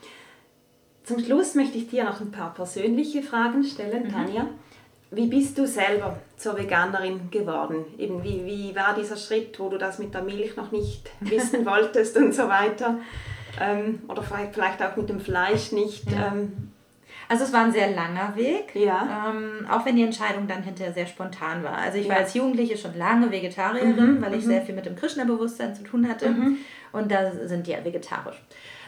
Zum 1.05 1.23
Schluss 1.23 1.55
möchte 1.55 1.77
ich 1.77 1.87
dir 1.87 2.03
noch 2.03 2.19
ein 2.19 2.31
paar 2.31 2.53
persönliche 2.53 3.23
Fragen 3.23 3.63
stellen, 3.63 4.07
mhm. 4.07 4.11
Tanja. 4.11 4.47
Wie 5.09 5.27
bist 5.27 5.57
du 5.57 5.65
selber 5.65 6.19
zur 6.35 6.57
Veganerin 6.57 7.31
geworden? 7.31 7.85
Eben 7.97 8.23
wie, 8.23 8.45
wie 8.45 8.75
war 8.75 8.93
dieser 8.93 9.15
Schritt, 9.15 9.57
wo 9.59 9.69
du 9.69 9.77
das 9.77 9.99
mit 9.99 10.13
der 10.13 10.21
Milch 10.21 10.57
noch 10.57 10.71
nicht 10.71 11.09
wissen 11.21 11.65
wolltest 11.65 12.17
und 12.17 12.33
so 12.33 12.47
weiter? 12.49 12.99
Ähm, 13.59 14.01
oder 14.07 14.21
vielleicht 14.21 14.83
auch 14.83 14.95
mit 14.95 15.09
dem 15.09 15.19
Fleisch 15.19 15.71
nicht. 15.71 16.11
Ja. 16.11 16.27
Ähm. 16.33 16.71
Also 17.29 17.43
es 17.43 17.51
war 17.51 17.65
ein 17.65 17.73
sehr 17.73 17.91
langer 17.91 18.35
Weg, 18.37 18.73
ja. 18.73 19.29
ähm, 19.29 19.67
auch 19.69 19.85
wenn 19.85 19.97
die 19.97 20.03
Entscheidung 20.03 20.47
dann 20.47 20.63
hinterher 20.63 20.93
sehr 20.93 21.07
spontan 21.07 21.61
war. 21.61 21.77
Also 21.77 21.97
ich 21.97 22.05
ja. 22.05 22.11
war 22.11 22.19
als 22.19 22.33
Jugendliche 22.33 22.77
schon 22.77 22.97
lange 22.97 23.29
Vegetarierin, 23.29 24.19
mhm, 24.19 24.21
weil 24.21 24.33
ich 24.33 24.45
mhm. 24.45 24.49
sehr 24.49 24.61
viel 24.61 24.75
mit 24.75 24.85
dem 24.85 24.95
Krishna-Bewusstsein 24.95 25.75
zu 25.75 25.83
tun 25.83 26.07
hatte. 26.07 26.29
Mhm. 26.29 26.57
Und 26.93 27.11
da 27.11 27.31
sind 27.31 27.67
die 27.67 27.71
ja 27.71 27.83
vegetarisch. 27.83 28.41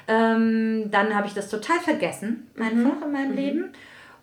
Ähm, 0.08 0.90
dann 0.90 1.14
habe 1.14 1.28
ich 1.28 1.34
das 1.34 1.50
total 1.50 1.80
vergessen, 1.80 2.50
einfach 2.58 2.96
mhm. 2.96 3.04
in 3.04 3.12
meinem 3.12 3.32
mhm. 3.32 3.38
Leben 3.38 3.74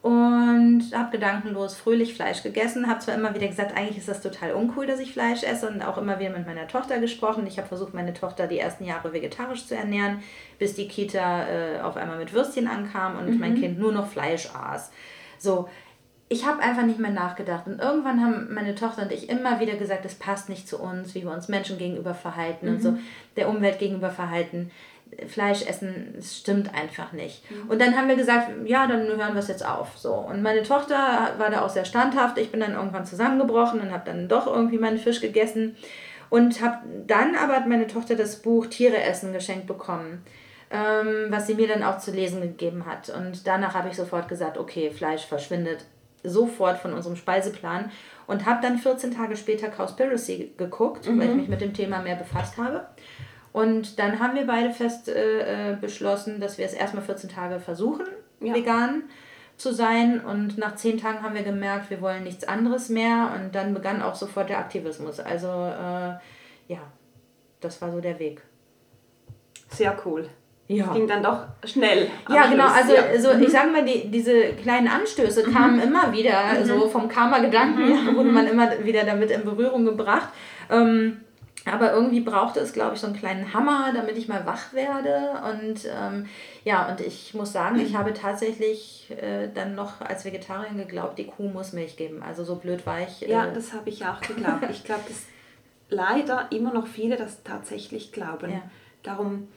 und 0.06 0.84
habe 0.94 1.10
gedankenlos 1.10 1.74
fröhlich 1.74 2.14
Fleisch 2.14 2.44
gegessen. 2.44 2.86
Habe 2.86 3.00
zwar 3.00 3.16
immer 3.16 3.34
wieder 3.34 3.48
gesagt, 3.48 3.76
eigentlich 3.76 3.98
ist 3.98 4.08
das 4.08 4.22
total 4.22 4.52
uncool, 4.52 4.86
dass 4.86 5.00
ich 5.00 5.12
Fleisch 5.12 5.42
esse 5.42 5.68
und 5.68 5.82
auch 5.82 5.98
immer 5.98 6.20
wieder 6.20 6.30
mit 6.30 6.46
meiner 6.46 6.68
Tochter 6.68 7.00
gesprochen. 7.00 7.44
Ich 7.48 7.58
habe 7.58 7.66
versucht, 7.66 7.92
meine 7.92 8.14
Tochter 8.14 8.46
die 8.46 8.60
ersten 8.60 8.84
Jahre 8.84 9.12
vegetarisch 9.12 9.66
zu 9.66 9.74
ernähren, 9.74 10.22
bis 10.60 10.74
die 10.74 10.86
Kita 10.86 11.48
äh, 11.48 11.80
auf 11.80 11.96
einmal 11.96 12.18
mit 12.18 12.32
Würstchen 12.32 12.68
ankam 12.68 13.18
und 13.18 13.30
mhm. 13.30 13.40
mein 13.40 13.56
Kind 13.56 13.80
nur 13.80 13.90
noch 13.90 14.06
Fleisch 14.06 14.48
aß. 14.54 14.92
So, 15.40 15.68
ich 16.28 16.46
habe 16.46 16.62
einfach 16.62 16.84
nicht 16.84 17.00
mehr 17.00 17.10
nachgedacht. 17.10 17.66
Und 17.66 17.80
irgendwann 17.80 18.22
haben 18.22 18.54
meine 18.54 18.76
Tochter 18.76 19.02
und 19.02 19.10
ich 19.10 19.28
immer 19.28 19.58
wieder 19.58 19.74
gesagt, 19.74 20.04
es 20.04 20.14
passt 20.14 20.48
nicht 20.48 20.68
zu 20.68 20.78
uns, 20.78 21.16
wie 21.16 21.24
wir 21.24 21.32
uns 21.32 21.48
Menschen 21.48 21.78
gegenüber 21.78 22.14
verhalten 22.14 22.66
mhm. 22.66 22.72
und 22.74 22.80
so, 22.80 22.92
mhm. 22.92 23.00
der 23.34 23.48
Umwelt 23.48 23.80
gegenüber 23.80 24.10
verhalten. 24.10 24.70
Fleisch 25.28 25.62
essen, 25.66 26.14
es 26.18 26.36
stimmt 26.36 26.74
einfach 26.74 27.12
nicht. 27.12 27.48
Mhm. 27.50 27.70
Und 27.70 27.80
dann 27.80 27.96
haben 27.96 28.08
wir 28.08 28.16
gesagt, 28.16 28.50
ja, 28.64 28.86
dann 28.86 29.06
hören 29.06 29.34
wir 29.34 29.40
es 29.40 29.48
jetzt 29.48 29.64
auf. 29.64 29.96
So. 29.96 30.12
Und 30.12 30.42
meine 30.42 30.62
Tochter 30.62 31.34
war 31.38 31.50
da 31.50 31.64
auch 31.64 31.70
sehr 31.70 31.84
standhaft. 31.84 32.38
Ich 32.38 32.50
bin 32.50 32.60
dann 32.60 32.74
irgendwann 32.74 33.06
zusammengebrochen 33.06 33.80
und 33.80 33.92
habe 33.92 34.04
dann 34.04 34.28
doch 34.28 34.46
irgendwie 34.46 34.78
meinen 34.78 34.98
Fisch 34.98 35.20
gegessen. 35.20 35.76
Und 36.28 36.60
habe 36.60 36.78
dann 37.06 37.36
aber 37.36 37.54
hat 37.54 37.68
meine 37.68 37.86
Tochter 37.86 38.16
das 38.16 38.42
Buch 38.42 38.66
Tiere 38.66 39.00
essen 39.00 39.32
geschenkt 39.32 39.66
bekommen, 39.66 40.24
ähm, 40.70 41.26
was 41.28 41.46
sie 41.46 41.54
mir 41.54 41.68
dann 41.68 41.84
auch 41.84 41.98
zu 41.98 42.10
lesen 42.10 42.40
gegeben 42.40 42.84
hat. 42.84 43.08
Und 43.10 43.46
danach 43.46 43.74
habe 43.74 43.88
ich 43.88 43.96
sofort 43.96 44.28
gesagt, 44.28 44.58
okay, 44.58 44.90
Fleisch 44.90 45.24
verschwindet 45.24 45.86
sofort 46.24 46.78
von 46.78 46.92
unserem 46.92 47.16
Speiseplan. 47.16 47.90
Und 48.26 48.44
habe 48.44 48.60
dann 48.60 48.78
14 48.78 49.14
Tage 49.14 49.36
später 49.36 49.68
Cowspiracy 49.68 50.54
geguckt, 50.56 51.08
mhm. 51.08 51.20
weil 51.20 51.30
ich 51.30 51.36
mich 51.36 51.48
mit 51.48 51.60
dem 51.60 51.72
Thema 51.72 52.00
mehr 52.00 52.16
befasst 52.16 52.58
habe. 52.58 52.86
Und 53.56 53.98
dann 53.98 54.20
haben 54.20 54.34
wir 54.34 54.46
beide 54.46 54.70
fest 54.70 55.08
äh, 55.08 55.70
äh 55.70 55.76
beschlossen, 55.80 56.40
dass 56.40 56.58
wir 56.58 56.66
es 56.66 56.74
erstmal 56.74 57.02
14 57.02 57.30
Tage 57.30 57.58
versuchen, 57.58 58.04
ja. 58.40 58.52
vegan 58.52 59.04
zu 59.56 59.72
sein. 59.72 60.20
Und 60.20 60.58
nach 60.58 60.74
10 60.74 60.98
Tagen 60.98 61.22
haben 61.22 61.34
wir 61.34 61.42
gemerkt, 61.42 61.88
wir 61.88 62.02
wollen 62.02 62.24
nichts 62.24 62.46
anderes 62.46 62.90
mehr. 62.90 63.32
Und 63.34 63.54
dann 63.54 63.72
begann 63.72 64.02
auch 64.02 64.14
sofort 64.14 64.50
der 64.50 64.58
Aktivismus. 64.58 65.20
Also 65.20 65.46
äh, 65.48 66.18
ja, 66.68 66.80
das 67.62 67.80
war 67.80 67.90
so 67.90 68.02
der 68.02 68.18
Weg. 68.18 68.42
Sehr 69.70 69.96
cool. 70.04 70.28
Ja. 70.68 70.92
ging 70.92 71.06
dann 71.06 71.22
doch 71.22 71.46
schnell. 71.64 72.10
Ja, 72.28 72.48
genau. 72.48 72.66
Also, 72.66 72.94
ja. 72.94 73.04
also 73.04 73.30
ich 73.30 73.48
mhm. 73.48 73.48
sage 73.48 73.70
mal, 73.70 73.84
die, 73.86 74.10
diese 74.10 74.52
kleinen 74.52 74.88
Anstöße 74.88 75.48
mhm. 75.48 75.54
kamen 75.54 75.80
immer 75.80 76.12
wieder. 76.12 76.60
Mhm. 76.60 76.64
So 76.66 76.88
vom 76.88 77.08
Karma-Gedanken 77.08 77.86
mhm. 77.86 78.16
wurde 78.18 78.28
man 78.28 78.46
immer 78.48 78.84
wieder 78.84 79.04
damit 79.04 79.30
in 79.30 79.46
Berührung 79.46 79.86
gebracht. 79.86 80.28
Ähm, 80.70 81.22
Aber 81.66 81.92
irgendwie 81.92 82.20
brauchte 82.20 82.60
es, 82.60 82.72
glaube 82.72 82.94
ich, 82.94 83.00
so 83.00 83.08
einen 83.08 83.16
kleinen 83.16 83.52
Hammer, 83.52 83.92
damit 83.92 84.16
ich 84.16 84.28
mal 84.28 84.46
wach 84.46 84.72
werde. 84.72 85.42
Und 85.50 85.84
ähm, 85.84 86.26
ja, 86.64 86.88
und 86.88 87.00
ich 87.00 87.34
muss 87.34 87.52
sagen, 87.52 87.80
ich 87.80 87.96
habe 87.96 88.14
tatsächlich 88.14 89.12
äh, 89.20 89.48
dann 89.52 89.74
noch 89.74 90.00
als 90.00 90.24
Vegetarierin 90.24 90.78
geglaubt, 90.78 91.18
die 91.18 91.26
Kuh 91.26 91.48
muss 91.48 91.72
Milch 91.72 91.96
geben. 91.96 92.22
Also 92.22 92.44
so 92.44 92.56
blöd 92.56 92.86
war 92.86 93.00
ich. 93.00 93.26
Äh 93.26 93.32
ja, 93.32 93.46
das 93.50 93.72
habe 93.72 93.88
ich 93.88 94.06
auch 94.06 94.20
geglaubt. 94.20 94.64
Ich 94.70 94.84
glaube, 94.84 95.02
dass 95.08 95.24
leider 95.88 96.48
immer 96.50 96.72
noch 96.72 96.86
viele 96.86 97.16
das 97.16 97.42
tatsächlich 97.42 98.12
glauben. 98.12 98.52
Ja. 98.52 98.62
Darum, 99.02 99.48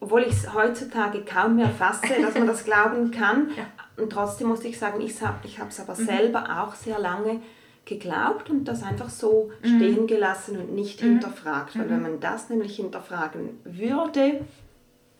obwohl 0.00 0.22
ich 0.22 0.32
es 0.32 0.54
heutzutage 0.54 1.24
kaum 1.24 1.56
mehr 1.56 1.70
fasse, 1.70 2.20
dass 2.20 2.34
man 2.34 2.48
das 2.48 2.64
glauben 2.64 3.10
kann. 3.10 3.50
Ja. 3.56 3.66
Und 3.96 4.10
trotzdem 4.10 4.48
muss 4.48 4.64
ich 4.64 4.76
sagen, 4.76 5.00
ich 5.00 5.22
habe 5.22 5.68
es 5.68 5.78
aber 5.78 5.94
mhm. 5.94 6.04
selber 6.04 6.64
auch 6.64 6.74
sehr 6.74 6.98
lange 6.98 7.40
geglaubt 7.84 8.50
und 8.50 8.64
das 8.64 8.82
einfach 8.82 9.10
so 9.10 9.50
mhm. 9.62 9.76
stehen 9.76 10.06
gelassen 10.06 10.58
und 10.58 10.74
nicht 10.74 11.02
mhm. 11.02 11.06
hinterfragt. 11.06 11.78
Weil 11.78 11.88
wenn 11.90 11.98
mhm. 11.98 12.02
man 12.02 12.20
das 12.20 12.48
nämlich 12.48 12.76
hinterfragen 12.76 13.60
würde, 13.64 14.40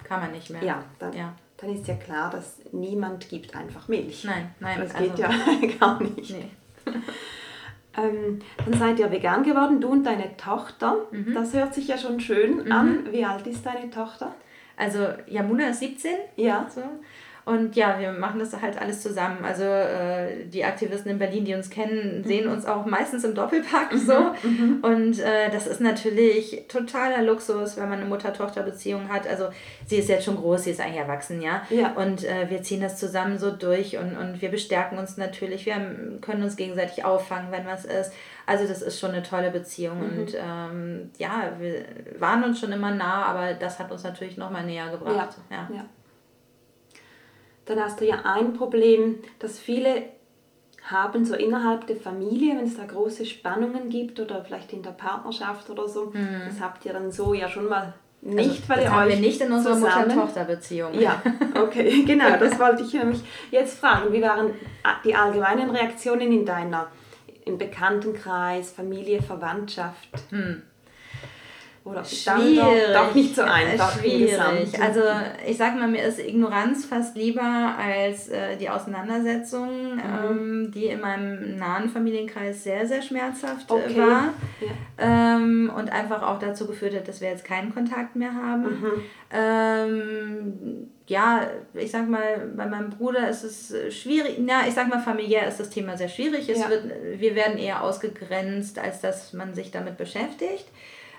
kann 0.02 0.20
man 0.20 0.32
nicht 0.32 0.50
mehr. 0.50 0.62
Ja, 0.62 0.84
dann, 0.98 1.12
ja. 1.12 1.34
dann 1.56 1.74
ist 1.74 1.86
ja 1.86 1.94
klar, 1.94 2.30
dass 2.30 2.58
niemand 2.72 3.28
gibt 3.28 3.54
einfach 3.54 3.88
Milch. 3.88 4.24
Nein, 4.24 4.54
nein. 4.60 4.80
Das 4.80 4.94
also, 4.94 5.10
geht 5.10 5.18
ja 5.18 5.28
gar 5.80 6.02
nicht. 6.02 6.30
Nee. 6.30 6.50
ähm, 7.96 8.40
dann 8.64 8.78
seid 8.78 8.98
ihr 8.98 9.10
vegan 9.10 9.42
geworden, 9.42 9.80
du 9.80 9.88
und 9.88 10.04
deine 10.04 10.36
Tochter. 10.36 10.96
Mhm. 11.10 11.34
Das 11.34 11.52
hört 11.52 11.74
sich 11.74 11.88
ja 11.88 11.98
schon 11.98 12.20
schön 12.20 12.70
an. 12.70 13.04
Mhm. 13.04 13.12
Wie 13.12 13.24
alt 13.24 13.46
ist 13.46 13.64
deine 13.64 13.90
Tochter? 13.90 14.34
Also 14.76 15.06
Yamuna 15.28 15.68
ist 15.68 15.80
17. 15.80 16.12
Ja. 16.36 16.66
So. 16.68 16.82
Und 17.44 17.76
ja, 17.76 17.98
wir 17.98 18.12
machen 18.12 18.38
das 18.38 18.58
halt 18.60 18.80
alles 18.80 19.02
zusammen. 19.02 19.44
Also 19.44 19.64
äh, 19.64 20.46
die 20.46 20.64
Aktivisten 20.64 21.10
in 21.10 21.18
Berlin, 21.18 21.44
die 21.44 21.54
uns 21.54 21.68
kennen, 21.68 22.18
mhm. 22.18 22.24
sehen 22.24 22.48
uns 22.48 22.64
auch 22.64 22.86
meistens 22.86 23.22
im 23.24 23.34
Doppelpack 23.34 23.92
mhm. 23.92 23.98
so. 23.98 24.18
Mhm. 24.42 24.78
Und 24.82 25.18
äh, 25.20 25.50
das 25.50 25.66
ist 25.66 25.80
natürlich 25.80 26.64
totaler 26.68 27.22
Luxus, 27.22 27.76
wenn 27.76 27.90
man 27.90 28.00
eine 28.00 28.08
Mutter-Tochter-Beziehung 28.08 29.10
hat. 29.10 29.26
Also 29.26 29.48
sie 29.86 29.96
ist 29.96 30.08
jetzt 30.08 30.24
schon 30.24 30.36
groß, 30.36 30.64
sie 30.64 30.70
ist 30.70 30.80
eigentlich 30.80 31.00
erwachsen, 31.00 31.42
ja. 31.42 31.62
ja. 31.68 31.92
Und 31.92 32.24
äh, 32.24 32.48
wir 32.48 32.62
ziehen 32.62 32.80
das 32.80 32.98
zusammen 32.98 33.38
so 33.38 33.50
durch 33.50 33.98
und, 33.98 34.16
und 34.16 34.40
wir 34.40 34.50
bestärken 34.50 34.96
uns 34.96 35.18
natürlich. 35.18 35.66
Wir 35.66 35.74
haben, 35.74 36.20
können 36.22 36.42
uns 36.42 36.56
gegenseitig 36.56 37.04
auffangen, 37.04 37.52
wenn 37.52 37.66
was 37.66 37.84
ist. 37.84 38.12
Also 38.46 38.66
das 38.66 38.80
ist 38.80 38.98
schon 38.98 39.10
eine 39.10 39.22
tolle 39.22 39.50
Beziehung. 39.50 39.98
Mhm. 39.98 40.18
Und 40.18 40.34
ähm, 40.34 41.10
ja, 41.18 41.52
wir 41.58 41.84
waren 42.18 42.42
uns 42.42 42.58
schon 42.58 42.72
immer 42.72 42.90
nah, 42.90 43.26
aber 43.26 43.52
das 43.52 43.78
hat 43.78 43.92
uns 43.92 44.02
natürlich 44.02 44.38
nochmal 44.38 44.64
näher 44.64 44.90
gebracht. 44.90 45.36
ja. 45.50 45.68
ja 45.70 45.84
dann 47.66 47.80
hast 47.80 48.00
du 48.00 48.06
ja 48.06 48.22
ein 48.24 48.52
Problem, 48.52 49.18
das 49.38 49.58
viele 49.58 50.04
haben 50.82 51.24
so 51.24 51.34
innerhalb 51.34 51.86
der 51.86 51.96
Familie, 51.96 52.56
wenn 52.56 52.66
es 52.66 52.76
da 52.76 52.84
große 52.84 53.24
Spannungen 53.24 53.88
gibt 53.88 54.20
oder 54.20 54.44
vielleicht 54.44 54.72
in 54.72 54.82
der 54.82 54.90
Partnerschaft 54.90 55.70
oder 55.70 55.88
so, 55.88 56.12
mhm. 56.12 56.42
das 56.46 56.60
habt 56.60 56.84
ihr 56.84 56.92
dann 56.92 57.10
so 57.10 57.32
ja 57.32 57.48
schon 57.48 57.68
mal 57.68 57.94
also, 58.24 58.36
nicht, 58.36 58.48
also, 58.50 58.68
weil 58.68 58.82
ihr 58.82 58.92
haben 58.92 59.06
euch 59.08 59.14
wir 59.14 59.20
nicht 59.20 59.40
in 59.40 59.52
unserer 59.52 59.76
Mutter-Tochter-Beziehung. 59.76 60.94
Ja, 60.94 61.22
okay, 61.54 62.02
genau, 62.06 62.36
das 62.38 62.58
wollte 62.58 62.82
ich 62.82 62.92
nämlich 62.92 63.22
jetzt 63.50 63.78
fragen. 63.78 64.12
Wie 64.12 64.22
waren 64.22 64.50
die 65.04 65.14
allgemeinen 65.14 65.70
Reaktionen 65.70 66.32
in 66.32 66.46
deiner, 66.46 66.88
im 67.44 67.58
Bekanntenkreis, 67.58 68.70
Familie, 68.72 69.22
Verwandtschaft? 69.22 70.08
Mhm. 70.30 70.62
Oder 71.84 72.02
schwierig. 72.02 72.58
Doch, 72.94 73.08
doch 73.08 73.14
nicht 73.14 73.36
so 73.36 73.42
einfach. 73.42 73.98
Schwierig. 73.98 74.80
Also 74.80 75.02
ich 75.46 75.58
sag 75.58 75.76
mal, 75.76 75.86
mir 75.86 76.02
ist 76.02 76.18
Ignoranz 76.18 76.86
fast 76.86 77.14
lieber 77.14 77.42
als 77.78 78.30
äh, 78.30 78.56
die 78.56 78.70
Auseinandersetzung, 78.70 79.96
mhm. 79.96 80.00
ähm, 80.00 80.72
die 80.72 80.86
in 80.86 81.00
meinem 81.02 81.58
nahen 81.58 81.90
Familienkreis 81.90 82.64
sehr, 82.64 82.86
sehr 82.86 83.02
schmerzhaft 83.02 83.70
äh, 83.70 83.74
okay. 83.74 83.98
war. 83.98 84.32
Ja. 84.60 85.36
Ähm, 85.36 85.70
und 85.76 85.92
einfach 85.92 86.22
auch 86.22 86.38
dazu 86.38 86.66
geführt 86.66 86.94
hat, 86.94 87.06
dass 87.06 87.20
wir 87.20 87.28
jetzt 87.28 87.44
keinen 87.44 87.74
Kontakt 87.74 88.16
mehr 88.16 88.34
haben. 88.34 88.62
Mhm. 88.62 89.02
Ähm, 89.30 90.90
ja, 91.06 91.48
ich 91.74 91.90
sag 91.90 92.08
mal, 92.08 92.50
bei 92.56 92.64
meinem 92.64 92.88
Bruder 92.88 93.28
ist 93.28 93.44
es 93.44 93.94
schwierig, 93.94 94.36
na, 94.38 94.66
ich 94.66 94.72
sag 94.72 94.88
mal, 94.88 95.00
familiär 95.00 95.46
ist 95.46 95.60
das 95.60 95.68
Thema 95.68 95.98
sehr 95.98 96.08
schwierig. 96.08 96.48
Es 96.48 96.60
ja. 96.60 96.70
wird, 96.70 96.84
wir 97.18 97.34
werden 97.34 97.58
eher 97.58 97.82
ausgegrenzt, 97.82 98.78
als 98.78 99.02
dass 99.02 99.34
man 99.34 99.52
sich 99.52 99.70
damit 99.70 99.98
beschäftigt. 99.98 100.64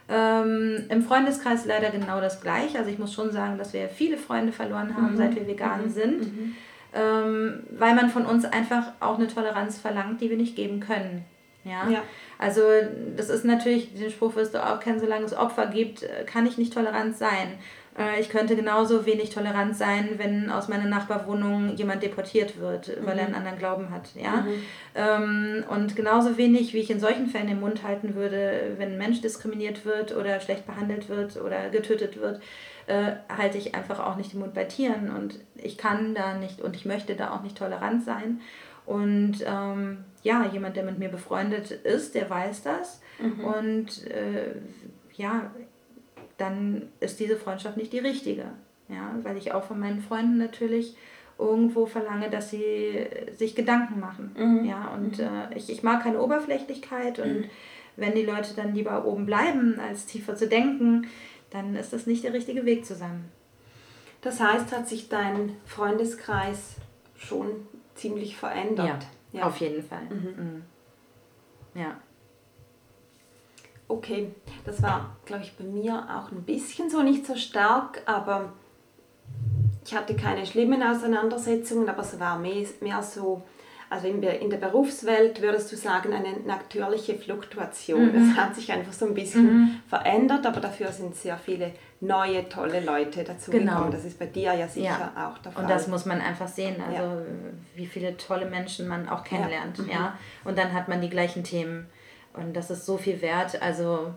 Ähm, 0.08 0.86
Im 0.90 1.04
Freundeskreis 1.04 1.66
leider 1.66 1.90
genau 1.90 2.22
das 2.22 2.42
gleiche. 2.42 2.78
Also 2.78 2.92
ich 2.92 3.00
muss 3.00 3.14
schon 3.14 3.32
sagen, 3.32 3.58
dass 3.58 3.74
wir 3.74 3.90
viele 3.90 4.18
Freunde 4.18 4.52
verloren 4.52 4.96
haben, 4.96 5.14
mhm. 5.14 5.18
seit 5.18 5.36
wir 5.36 5.48
vegan 5.48 5.86
mhm. 5.86 5.90
sind. 5.90 6.20
Mhm. 6.20 6.56
Ähm, 6.94 7.64
weil 7.72 7.96
man 7.96 8.10
von 8.10 8.26
uns 8.26 8.46
einfach 8.46 8.94
auch 9.00 9.18
eine 9.18 9.28
Toleranz 9.28 9.80
verlangt, 9.80 10.22
die 10.22 10.30
wir 10.30 10.38
nicht 10.38 10.56
geben 10.56 10.80
können. 10.80 11.26
Ja? 11.66 11.90
ja? 11.90 12.04
Also 12.38 12.62
das 13.18 13.30
ist 13.30 13.44
natürlich, 13.44 13.94
den 13.94 14.12
Spruch 14.12 14.36
wirst 14.36 14.54
du 14.54 14.64
auch 14.64 14.80
kennen, 14.80 15.00
solange 15.00 15.26
es 15.26 15.36
Opfer 15.36 15.66
gibt, 15.66 16.04
äh, 16.04 16.24
kann 16.26 16.46
ich 16.46 16.58
nicht 16.58 16.74
tolerant 16.74 17.18
sein. 17.18 17.58
Äh, 17.98 18.20
ich 18.20 18.30
könnte 18.30 18.56
genauso 18.56 19.06
wenig 19.06 19.30
tolerant 19.30 19.76
sein, 19.76 20.12
wenn 20.18 20.50
aus 20.50 20.68
meiner 20.68 20.86
Nachbarwohnung 20.86 21.76
jemand 21.76 22.04
deportiert 22.04 22.60
wird, 22.60 22.88
mhm. 22.88 23.06
weil 23.06 23.18
er 23.18 23.26
einen 23.26 23.32
mhm. 23.32 23.38
anderen 23.38 23.58
Glauben 23.58 23.90
hat. 23.90 24.10
Ja? 24.16 24.42
Mhm. 24.42 24.64
Ähm, 24.96 25.64
und 25.70 25.96
genauso 25.96 26.38
wenig, 26.38 26.74
wie 26.74 26.80
ich 26.80 26.90
in 26.90 27.00
solchen 27.00 27.28
Fällen 27.28 27.48
den 27.48 27.60
Mund 27.60 27.84
halten 27.84 28.16
würde, 28.16 28.74
wenn 28.78 28.94
ein 28.94 28.98
Mensch 28.98 29.22
diskriminiert 29.22 29.86
wird 29.86 30.16
oder 30.16 30.40
schlecht 30.40 30.66
behandelt 30.66 31.10
wird 31.10 31.38
oder 31.38 31.70
getötet 31.70 32.20
wird, 32.20 32.42
äh, 32.88 33.14
halte 33.36 33.58
ich 33.58 33.74
einfach 33.74 34.00
auch 34.00 34.16
nicht 34.16 34.34
den 34.34 34.40
Mund 34.42 34.54
bei 34.54 34.66
Tieren. 34.66 35.10
Und 35.10 35.40
ich 35.56 35.78
kann 35.78 36.14
da 36.14 36.36
nicht 36.38 36.62
und 36.62 36.76
ich 36.76 36.86
möchte 36.86 37.16
da 37.16 37.32
auch 37.32 37.42
nicht 37.42 37.58
tolerant 37.58 38.04
sein. 38.04 38.42
Und 38.86 39.38
ähm, 39.46 40.06
ja, 40.22 40.46
jemand, 40.52 40.76
der 40.76 40.84
mit 40.84 41.00
mir 41.00 41.10
befreundet 41.10 41.72
ist, 41.72 42.14
der 42.14 42.30
weiß 42.30 42.62
das. 42.64 43.02
Mhm. 43.20 43.44
Und 43.44 44.08
äh, 44.08 44.56
ja, 45.14 45.52
dann 46.38 46.90
ist 47.00 47.20
diese 47.20 47.38
Freundschaft 47.38 47.78
nicht 47.78 47.94
die 47.94 48.00
richtige. 48.00 48.46
Ja, 48.88 49.16
weil 49.24 49.38
ich 49.38 49.52
auch 49.52 49.64
von 49.64 49.80
meinen 49.80 50.02
Freunden 50.02 50.38
natürlich 50.38 50.96
irgendwo 51.38 51.86
verlange, 51.86 52.30
dass 52.30 52.50
sie 52.52 53.08
sich 53.36 53.56
Gedanken 53.56 54.00
machen. 54.00 54.36
Mhm. 54.38 54.66
Ja, 54.66 54.94
und 54.94 55.18
mhm. 55.18 55.24
äh, 55.24 55.58
ich, 55.58 55.70
ich 55.70 55.84
mag 55.84 56.04
keine 56.04 56.22
Oberflächlichkeit 56.22 57.20
und 57.20 57.42
mhm. 57.42 57.46
wenn 57.98 58.14
die 58.14 58.26
Leute 58.26 58.54
dann 58.56 58.74
lieber 58.74 59.06
oben 59.06 59.26
bleiben, 59.26 59.80
als 59.80 60.06
tiefer 60.06 60.36
zu 60.36 60.48
denken, 60.48 61.08
dann 61.50 61.76
ist 61.76 61.94
das 61.94 62.06
nicht 62.06 62.24
der 62.24 62.34
richtige 62.34 62.66
Weg 62.66 62.86
zusammen. 62.86 63.32
Das 64.22 64.40
heißt, 64.40 64.72
hat 64.72 64.88
sich 64.88 65.10
dein 65.10 65.56
Freundeskreis 65.66 66.76
schon 67.18 67.48
ziemlich 67.96 68.38
verändert? 68.38 69.06
Ja, 69.32 69.40
ja. 69.40 69.48
auf 69.48 69.58
jeden 69.58 69.84
Fall. 69.84 70.04
Mhm. 70.10 70.44
mhm. 70.44 70.62
Ja. 71.76 71.98
Okay, 73.88 74.32
das 74.66 74.82
war, 74.82 75.16
glaube 75.26 75.44
ich, 75.44 75.56
bei 75.56 75.64
mir 75.64 76.08
auch 76.10 76.32
ein 76.32 76.44
bisschen 76.44 76.90
so, 76.90 77.04
nicht 77.04 77.26
so 77.26 77.36
stark, 77.36 78.02
aber 78.06 78.54
ich 79.86 79.96
hatte 79.96 80.16
keine 80.16 80.46
schlimmen 80.46 80.82
Auseinandersetzungen, 80.82 81.88
aber 81.88 82.02
es 82.02 82.20
war 82.20 82.40
mehr, 82.40 82.66
mehr 82.82 83.04
so, 83.04 83.44
also 83.88 84.08
in 84.08 84.22
der, 84.22 84.42
in 84.42 84.50
der 84.50 84.58
Berufswelt 84.58 85.40
würdest 85.42 85.72
du 85.72 85.76
sagen, 85.76 86.14
eine 86.14 86.40
natürliche 86.48 87.14
Fluktuation. 87.14 88.08
Mhm. 88.08 88.14
Das 88.14 88.38
hat 88.38 88.56
sich 88.56 88.72
einfach 88.72 88.94
so 88.94 89.06
ein 89.06 89.14
bisschen 89.14 89.46
mhm. 89.46 89.82
verändert, 89.88 90.48
aber 90.48 90.60
dafür 90.60 90.92
sind 90.92 91.16
sehr 91.16 91.38
viele 91.38 91.72
neue, 92.00 92.50
tolle 92.50 92.80
Leute 92.80 93.24
dazu 93.24 93.52
genau. 93.52 93.74
gekommen. 93.74 93.92
Das 93.92 94.04
ist 94.04 94.18
bei 94.18 94.26
dir 94.26 94.56
ja 94.56 94.68
sicher 94.68 95.12
ja. 95.16 95.30
auch 95.30 95.38
der 95.38 95.52
Fall. 95.52 95.64
Und 95.64 95.70
das 95.70 95.88
muss 95.88 96.08
man 96.08 96.20
einfach 96.22 96.48
sehen, 96.48 96.78
also 96.82 97.04
ja. 97.04 97.22
wie 97.76 97.86
viele 97.86 98.18
tolle 98.18 98.48
Menschen 98.48 98.88
man 98.88 99.08
auch 99.08 99.24
kennenlernt. 99.24 99.78
Ja. 99.78 99.84
Mhm. 99.84 99.90
ja. 99.92 100.18
Und 100.44 100.58
dann 100.58 100.74
hat 100.74 100.88
man 100.88 101.02
die 101.02 101.10
gleichen 101.10 101.44
Themen. 101.44 101.88
Und 102.38 102.54
das 102.54 102.70
ist 102.72 102.86
so 102.86 102.98
viel 102.98 103.22
wert. 103.22 103.62
Also 103.62 104.14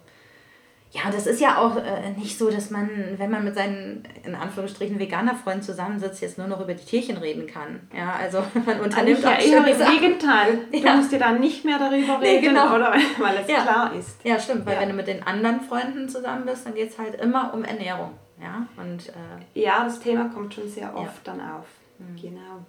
ja, 0.91 1.11
das 1.11 1.27
ist 1.27 1.41
ja 1.41 1.59
auch 1.59 1.77
äh, 1.77 2.13
nicht 2.17 2.39
so, 2.39 2.51
dass 2.51 2.71
man, 2.71 2.89
wenn 3.19 3.31
man 3.31 3.45
mit 3.45 3.55
seinen, 3.55 4.05
in 4.25 4.35
Anführungsstrichen, 4.35 4.99
veganer 4.99 5.35
Freunden 5.35 5.63
zusammensitzt, 5.63 6.23
jetzt 6.23 6.39
nur 6.39 6.47
noch 6.47 6.61
über 6.63 6.73
die 6.73 6.85
Tierchen 6.85 7.19
reden 7.19 7.47
kann. 7.47 7.81
Ja, 7.95 8.15
also 8.15 8.43
man 8.67 8.81
unternimmt 8.81 9.25
auch 9.25 9.31
ja 9.31 9.39
eher 9.39 9.67
im 9.67 10.01
Gegenteil. 10.01 10.59
Du 10.73 10.79
ja. 10.79 10.97
musst 10.97 11.13
ja 11.13 11.19
dann 11.19 11.41
nicht 11.41 11.65
mehr 11.65 11.79
darüber 11.79 12.21
reden, 12.21 12.21
nee, 12.21 12.41
genau. 12.41 12.75
oder, 12.75 12.95
weil 13.19 13.37
es 13.39 13.49
ja. 13.49 13.63
klar 13.63 13.93
ist. 13.95 14.25
Ja, 14.25 14.39
stimmt, 14.39 14.65
weil 14.65 14.75
ja. 14.75 14.81
wenn 14.81 14.89
du 14.89 14.95
mit 14.95 15.07
den 15.07 15.23
anderen 15.23 15.61
Freunden 15.61 16.09
zusammen 16.09 16.47
bist, 16.47 16.65
dann 16.65 16.75
geht 16.75 16.91
es 16.91 16.99
halt 16.99 17.21
immer 17.21 17.53
um 17.53 17.65
Ernährung. 17.65 18.13
Ja, 18.41 18.67
und, 18.77 19.09
äh, 19.09 19.61
ja 19.61 19.85
das 19.85 20.01
Thema 20.01 20.31
kommt 20.33 20.55
schon 20.55 20.69
sehr 20.69 20.95
oft 20.97 21.27
dann 21.27 21.41
auf. 21.41 21.67
Mhm. 21.99 22.17
Genau. 22.17 22.65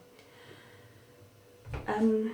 Ähm, 1.87 2.31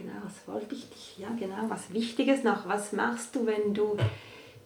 genau, 0.00 0.16
was 0.24 0.46
wollte 0.46 0.74
ich 0.74 0.88
dich, 0.88 1.18
ja 1.18 1.28
genau, 1.38 1.68
was 1.68 1.92
Wichtiges 1.92 2.42
noch, 2.42 2.66
was 2.66 2.92
machst 2.92 3.34
du, 3.34 3.46
wenn 3.46 3.74
du 3.74 3.96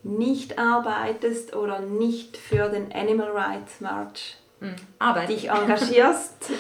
nicht 0.03 0.59
arbeitest 0.59 1.55
oder 1.55 1.81
nicht 1.81 2.37
für 2.37 2.69
den 2.69 2.93
Animal 2.93 3.31
Rights 3.31 3.81
March 3.81 4.37
mhm. 4.61 4.77
dich 5.27 5.51
engagierst? 5.51 6.51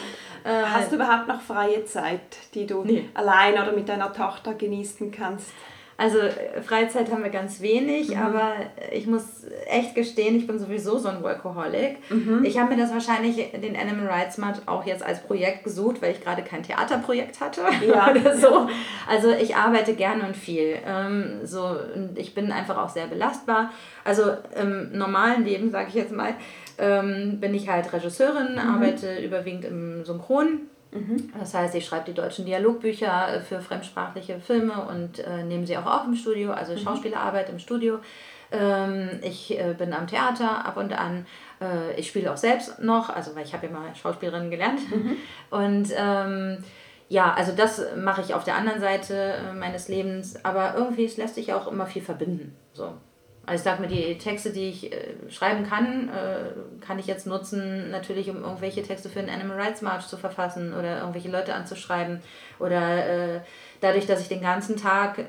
Äh, 0.44 0.62
Hast 0.64 0.90
du 0.90 0.96
überhaupt 0.96 1.28
noch 1.28 1.40
freie 1.40 1.84
Zeit, 1.84 2.20
die 2.54 2.66
du 2.66 2.84
nee. 2.84 3.08
allein 3.14 3.54
oder 3.54 3.72
mit 3.72 3.88
deiner 3.88 4.12
Tochter 4.12 4.54
genießen 4.54 5.10
kannst? 5.10 5.48
Also 5.96 6.18
Freizeit 6.66 7.10
haben 7.12 7.22
wir 7.22 7.30
ganz 7.30 7.60
wenig, 7.60 8.10
mhm. 8.10 8.22
aber 8.22 8.52
ich 8.92 9.06
muss 9.06 9.46
echt 9.66 9.94
gestehen, 9.94 10.36
ich 10.36 10.46
bin 10.46 10.58
sowieso 10.58 10.98
so 10.98 11.08
ein 11.08 11.22
Workaholic. 11.22 11.98
Mhm. 12.10 12.44
Ich 12.44 12.58
habe 12.58 12.74
mir 12.74 12.80
das 12.80 12.92
wahrscheinlich, 12.92 13.52
den 13.52 13.76
Animal 13.76 14.06
Rights 14.06 14.38
Month, 14.38 14.62
auch 14.66 14.84
jetzt 14.84 15.04
als 15.04 15.20
Projekt 15.22 15.64
gesucht, 15.64 16.02
weil 16.02 16.12
ich 16.12 16.20
gerade 16.20 16.42
kein 16.42 16.62
Theaterprojekt 16.62 17.40
hatte 17.40 17.62
ja. 17.86 18.10
oder 18.10 18.36
so. 18.36 18.68
Also 19.08 19.30
ich 19.30 19.54
arbeite 19.54 19.94
gerne 19.94 20.26
und 20.26 20.36
viel. 20.36 20.78
Ähm, 20.84 21.40
so, 21.44 21.76
und 21.94 22.18
ich 22.18 22.34
bin 22.34 22.50
einfach 22.50 22.76
auch 22.76 22.88
sehr 22.88 23.06
belastbar. 23.06 23.70
Also 24.04 24.32
im 24.60 24.96
normalen 24.96 25.44
Leben, 25.44 25.70
sage 25.70 25.88
ich 25.88 25.94
jetzt 25.94 26.12
mal, 26.12 26.34
ähm, 26.78 27.38
bin 27.40 27.54
ich 27.54 27.68
halt 27.68 27.92
Regisseurin, 27.92 28.54
mhm. 28.54 28.58
arbeite 28.58 29.18
überwiegend 29.18 29.64
im 29.64 30.04
Synchron. 30.04 30.62
Mhm. 30.94 31.32
Das 31.38 31.52
heißt, 31.52 31.74
ich 31.74 31.84
schreibe 31.84 32.06
die 32.06 32.14
deutschen 32.14 32.46
Dialogbücher 32.46 33.42
für 33.46 33.60
fremdsprachliche 33.60 34.38
Filme 34.40 34.86
und 34.86 35.18
äh, 35.18 35.42
nehme 35.42 35.66
sie 35.66 35.76
auch 35.76 35.86
auf 35.86 36.04
im 36.06 36.14
Studio, 36.14 36.52
also 36.52 36.72
mhm. 36.72 36.78
Schauspielerarbeit 36.78 37.50
im 37.50 37.58
Studio. 37.58 37.98
Ähm, 38.52 39.10
ich 39.22 39.58
äh, 39.58 39.74
bin 39.76 39.92
am 39.92 40.06
Theater 40.06 40.64
ab 40.64 40.76
und 40.76 40.92
an. 40.92 41.26
Äh, 41.60 41.98
ich 41.98 42.08
spiele 42.08 42.32
auch 42.32 42.36
selbst 42.36 42.80
noch, 42.80 43.10
also 43.10 43.34
weil 43.34 43.44
ich 43.44 43.52
habe 43.52 43.66
ja 43.66 43.72
mal 43.72 43.94
Schauspielerin 43.94 44.50
gelernt. 44.50 44.80
Mhm. 44.90 45.16
Und 45.50 45.88
ähm, 45.96 46.58
ja, 47.08 47.34
also 47.34 47.52
das 47.52 47.82
mache 47.96 48.20
ich 48.22 48.34
auf 48.34 48.44
der 48.44 48.54
anderen 48.54 48.80
Seite 48.80 49.14
äh, 49.14 49.52
meines 49.52 49.88
Lebens, 49.88 50.44
aber 50.44 50.74
irgendwie 50.76 51.04
es 51.04 51.16
lässt 51.16 51.34
sich 51.34 51.52
auch 51.52 51.66
immer 51.66 51.86
viel 51.86 52.02
verbinden. 52.02 52.56
So. 52.72 52.94
Also 53.46 53.60
ich 53.60 53.64
sage 53.64 53.82
mir, 53.82 53.88
die 53.88 54.18
Texte, 54.18 54.50
die 54.52 54.68
ich 54.68 54.92
äh, 54.92 55.14
schreiben 55.28 55.68
kann, 55.68 56.08
äh, 56.08 56.84
kann 56.84 56.98
ich 56.98 57.06
jetzt 57.06 57.26
nutzen, 57.26 57.90
natürlich 57.90 58.30
um 58.30 58.42
irgendwelche 58.42 58.82
Texte 58.82 59.08
für 59.08 59.20
den 59.20 59.30
Animal 59.30 59.60
Rights 59.60 59.82
March 59.82 60.06
zu 60.06 60.16
verfassen 60.16 60.72
oder 60.72 61.00
irgendwelche 61.00 61.30
Leute 61.30 61.54
anzuschreiben. 61.54 62.20
Oder 62.58 63.06
äh, 63.36 63.40
dadurch, 63.80 64.06
dass 64.06 64.20
ich 64.20 64.28
den 64.28 64.40
ganzen 64.40 64.76
Tag 64.76 65.18
äh, 65.18 65.24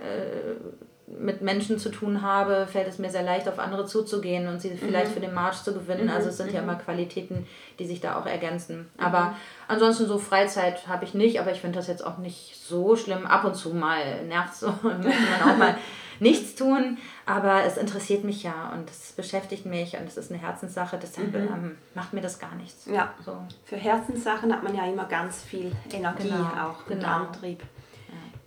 mit 1.08 1.42
Menschen 1.42 1.78
zu 1.78 1.90
tun 1.90 2.22
habe, 2.22 2.68
fällt 2.68 2.88
es 2.88 2.98
mir 2.98 3.10
sehr 3.10 3.22
leicht, 3.22 3.48
auf 3.48 3.60
andere 3.60 3.86
zuzugehen 3.86 4.48
und 4.48 4.60
sie 4.60 4.72
mhm. 4.72 4.78
vielleicht 4.78 5.12
für 5.12 5.20
den 5.20 5.34
March 5.34 5.62
zu 5.64 5.74
gewinnen. 5.74 6.06
Mhm. 6.06 6.12
Also 6.12 6.30
es 6.30 6.38
sind 6.38 6.50
mhm. 6.50 6.56
ja 6.56 6.62
immer 6.62 6.76
Qualitäten, 6.76 7.46
die 7.80 7.86
sich 7.86 8.02
da 8.02 8.20
auch 8.20 8.26
ergänzen. 8.26 8.90
Mhm. 8.98 9.04
Aber 9.04 9.36
ansonsten 9.68 10.08
so 10.08 10.18
Freizeit 10.18 10.88
habe 10.88 11.06
ich 11.06 11.14
nicht, 11.14 11.40
aber 11.40 11.52
ich 11.52 11.62
finde 11.62 11.78
das 11.78 11.88
jetzt 11.88 12.06
auch 12.06 12.18
nicht 12.18 12.56
so 12.60 12.96
schlimm. 12.96 13.26
Ab 13.26 13.46
und 13.46 13.56
zu 13.56 13.74
mal 13.74 14.24
nervt 14.26 14.54
es 14.54 14.62
so, 14.62 14.68
möchte 14.84 15.22
man 15.40 15.52
auch 15.52 15.58
mal 15.58 15.76
nichts 16.20 16.56
tun, 16.56 16.98
aber 17.26 17.64
es 17.64 17.78
interessiert 17.78 18.24
mich 18.24 18.44
ja 18.44 18.72
und 18.74 18.90
es 18.90 19.14
beschäftigt 19.14 19.66
mich 19.66 19.98
und 19.98 20.08
es 20.08 20.18
ist 20.18 20.32
eine 20.32 20.42
Herzenssache, 20.42 20.98
deshalb 21.02 21.34
mhm. 21.34 21.36
ähm, 21.36 21.78
macht 21.94 22.14
mir 22.14 22.22
das 22.22 22.40
gar 22.40 22.56
nichts. 22.56 22.86
Ja, 22.86 23.14
so. 23.26 23.38
für 23.66 23.78
Herzenssachen 23.78 24.54
hat 24.54 24.64
man 24.64 24.76
ja 24.76 24.86
immer 24.86 25.06
ganz 25.06 25.42
viel 25.42 25.72
Energie 25.92 26.30
genau. 26.30 26.70
auch 26.70 26.90
und 26.90 27.00
genau. 27.00 27.08
Antrieb. 27.08 27.64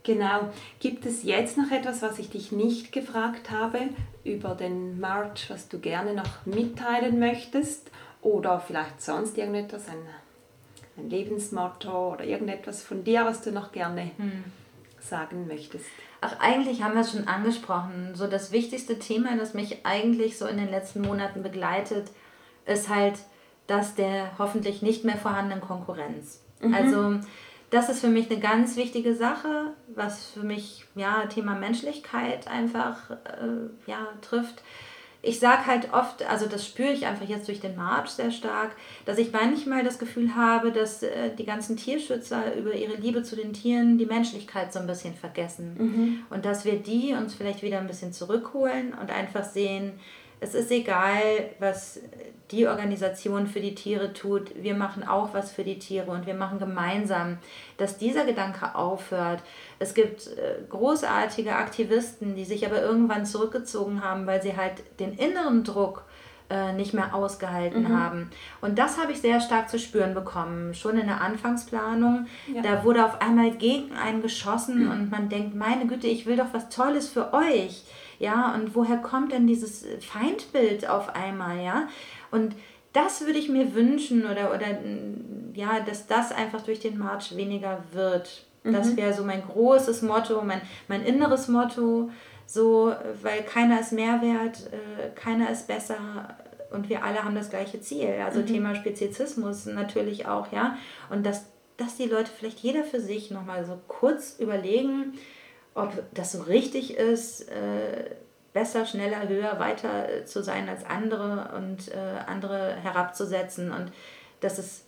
Genau. 0.08 0.48
Gibt 0.80 1.04
es 1.04 1.22
jetzt 1.22 1.58
noch 1.58 1.70
etwas, 1.70 2.00
was 2.00 2.18
ich 2.18 2.30
dich 2.30 2.50
nicht 2.50 2.92
gefragt 2.92 3.50
habe 3.50 3.78
über 4.24 4.54
den 4.54 4.98
March, 4.98 5.50
was 5.50 5.68
du 5.68 5.78
gerne 5.78 6.14
noch 6.14 6.46
mitteilen 6.46 7.18
möchtest? 7.18 7.90
Oder 8.22 8.58
vielleicht 8.58 9.02
sonst 9.02 9.36
irgendetwas, 9.36 9.86
ein, 9.86 9.98
ein 10.96 11.10
Lebensmotto 11.10 12.14
oder 12.14 12.24
irgendetwas 12.24 12.82
von 12.82 13.04
dir, 13.04 13.26
was 13.26 13.42
du 13.42 13.52
noch 13.52 13.70
gerne 13.70 14.12
hm. 14.16 14.44
Sagen 15.08 15.46
möchtest? 15.46 15.86
Ach, 16.20 16.38
eigentlich 16.40 16.82
haben 16.82 16.94
wir 16.94 17.02
es 17.02 17.12
schon 17.12 17.28
angesprochen. 17.28 18.12
So 18.14 18.26
das 18.26 18.52
wichtigste 18.52 18.98
Thema, 18.98 19.36
das 19.36 19.54
mich 19.54 19.84
eigentlich 19.84 20.38
so 20.38 20.46
in 20.46 20.56
den 20.56 20.70
letzten 20.70 21.02
Monaten 21.02 21.42
begleitet, 21.42 22.10
ist 22.66 22.88
halt 22.88 23.18
das 23.66 23.94
der 23.94 24.38
hoffentlich 24.38 24.82
nicht 24.82 25.04
mehr 25.04 25.16
vorhandenen 25.16 25.60
Konkurrenz. 25.60 26.42
Mhm. 26.60 26.74
Also 26.74 27.20
das 27.70 27.88
ist 27.88 28.00
für 28.00 28.08
mich 28.08 28.30
eine 28.30 28.40
ganz 28.40 28.76
wichtige 28.76 29.14
Sache, 29.14 29.72
was 29.94 30.26
für 30.26 30.42
mich 30.42 30.86
ja 30.94 31.26
Thema 31.26 31.54
Menschlichkeit 31.54 32.48
einfach 32.48 33.10
äh, 33.10 33.70
ja 33.86 34.08
trifft 34.22 34.62
ich 35.28 35.38
sage 35.38 35.66
halt 35.66 35.92
oft, 35.92 36.22
also 36.22 36.46
das 36.46 36.66
spüre 36.66 36.92
ich 36.92 37.06
einfach 37.06 37.28
jetzt 37.28 37.48
durch 37.48 37.60
den 37.60 37.76
March 37.76 38.08
sehr 38.08 38.30
stark, 38.30 38.70
dass 39.04 39.18
ich 39.18 39.30
manchmal 39.30 39.84
das 39.84 39.98
Gefühl 39.98 40.34
habe, 40.34 40.72
dass 40.72 41.02
äh, 41.02 41.34
die 41.36 41.44
ganzen 41.44 41.76
Tierschützer 41.76 42.56
über 42.56 42.72
ihre 42.72 42.94
Liebe 42.94 43.22
zu 43.22 43.36
den 43.36 43.52
Tieren 43.52 43.98
die 43.98 44.06
Menschlichkeit 44.06 44.72
so 44.72 44.78
ein 44.78 44.86
bisschen 44.86 45.14
vergessen. 45.14 45.74
Mhm. 45.78 46.18
Und 46.30 46.46
dass 46.46 46.64
wir 46.64 46.78
die 46.78 47.12
uns 47.12 47.34
vielleicht 47.34 47.62
wieder 47.62 47.78
ein 47.78 47.86
bisschen 47.86 48.12
zurückholen 48.12 48.94
und 48.94 49.10
einfach 49.10 49.44
sehen, 49.44 50.00
es 50.40 50.54
ist 50.54 50.70
egal, 50.70 51.22
was 51.58 52.00
die 52.50 52.66
Organisation 52.66 53.46
für 53.46 53.60
die 53.60 53.74
Tiere 53.74 54.12
tut. 54.12 54.52
Wir 54.62 54.74
machen 54.74 55.06
auch 55.06 55.34
was 55.34 55.52
für 55.52 55.64
die 55.64 55.78
Tiere 55.78 56.10
und 56.10 56.26
wir 56.26 56.34
machen 56.34 56.58
gemeinsam, 56.58 57.38
dass 57.76 57.98
dieser 57.98 58.24
Gedanke 58.24 58.74
aufhört. 58.74 59.42
Es 59.78 59.94
gibt 59.94 60.26
äh, 60.28 60.62
großartige 60.68 61.54
Aktivisten, 61.54 62.34
die 62.34 62.44
sich 62.44 62.64
aber 62.64 62.80
irgendwann 62.80 63.26
zurückgezogen 63.26 64.02
haben, 64.02 64.26
weil 64.26 64.42
sie 64.42 64.56
halt 64.56 64.82
den 64.98 65.12
inneren 65.12 65.62
Druck 65.62 66.04
äh, 66.50 66.72
nicht 66.72 66.94
mehr 66.94 67.14
ausgehalten 67.14 67.82
mhm. 67.82 67.98
haben. 67.98 68.30
Und 68.62 68.78
das 68.78 68.98
habe 68.98 69.12
ich 69.12 69.20
sehr 69.20 69.40
stark 69.40 69.68
zu 69.68 69.78
spüren 69.78 70.14
bekommen. 70.14 70.72
Schon 70.72 70.96
in 70.96 71.06
der 71.06 71.20
Anfangsplanung, 71.20 72.26
ja. 72.52 72.62
da 72.62 72.84
wurde 72.84 73.04
auf 73.04 73.20
einmal 73.20 73.50
gegen 73.50 73.92
einen 73.92 74.22
geschossen 74.22 74.84
mhm. 74.84 74.90
und 74.90 75.10
man 75.10 75.28
denkt, 75.28 75.54
meine 75.54 75.86
Güte, 75.86 76.06
ich 76.06 76.24
will 76.24 76.36
doch 76.36 76.52
was 76.52 76.70
Tolles 76.70 77.08
für 77.08 77.34
euch. 77.34 77.84
Ja, 78.18 78.54
und 78.54 78.74
woher 78.74 78.96
kommt 78.98 79.32
denn 79.32 79.46
dieses 79.46 79.84
Feindbild 80.00 80.88
auf 80.88 81.14
einmal, 81.14 81.62
ja? 81.62 81.88
Und 82.30 82.54
das 82.92 83.24
würde 83.24 83.38
ich 83.38 83.48
mir 83.48 83.74
wünschen 83.74 84.24
oder, 84.24 84.52
oder 84.52 84.66
ja, 85.54 85.80
dass 85.80 86.06
das 86.06 86.32
einfach 86.32 86.62
durch 86.62 86.80
den 86.80 86.98
March 86.98 87.36
weniger 87.36 87.84
wird. 87.92 88.44
Mhm. 88.64 88.72
Das 88.72 88.96
wäre 88.96 89.14
so 89.14 89.24
mein 89.24 89.42
großes 89.42 90.02
Motto, 90.02 90.42
mein, 90.42 90.60
mein 90.88 91.04
inneres 91.04 91.48
Motto, 91.48 92.10
so, 92.46 92.94
weil 93.22 93.42
keiner 93.42 93.80
ist 93.80 93.92
mehr 93.92 94.20
wert, 94.22 94.70
äh, 94.72 95.10
keiner 95.14 95.50
ist 95.50 95.68
besser 95.68 96.36
und 96.70 96.88
wir 96.88 97.04
alle 97.04 97.24
haben 97.24 97.34
das 97.34 97.50
gleiche 97.50 97.80
Ziel. 97.80 98.14
Also 98.24 98.40
mhm. 98.40 98.46
Thema 98.46 98.74
Speziesismus 98.74 99.66
natürlich 99.66 100.26
auch, 100.26 100.52
ja. 100.52 100.76
Und 101.10 101.24
dass, 101.24 101.46
dass 101.76 101.96
die 101.96 102.06
Leute 102.06 102.30
vielleicht 102.36 102.58
jeder 102.60 102.84
für 102.84 103.00
sich 103.00 103.30
nochmal 103.30 103.64
so 103.64 103.78
kurz 103.86 104.36
überlegen, 104.38 105.14
ob 105.74 105.92
das 106.14 106.32
so 106.32 106.42
richtig 106.42 106.96
ist, 106.96 107.48
äh, 107.48 108.10
besser, 108.52 108.86
schneller, 108.86 109.28
höher, 109.28 109.58
weiter 109.58 110.08
äh, 110.08 110.24
zu 110.24 110.42
sein 110.42 110.68
als 110.68 110.84
andere 110.84 111.52
und 111.56 111.88
äh, 111.92 112.20
andere 112.26 112.74
herabzusetzen. 112.76 113.72
Und 113.72 113.92
das 114.40 114.58
ist 114.58 114.84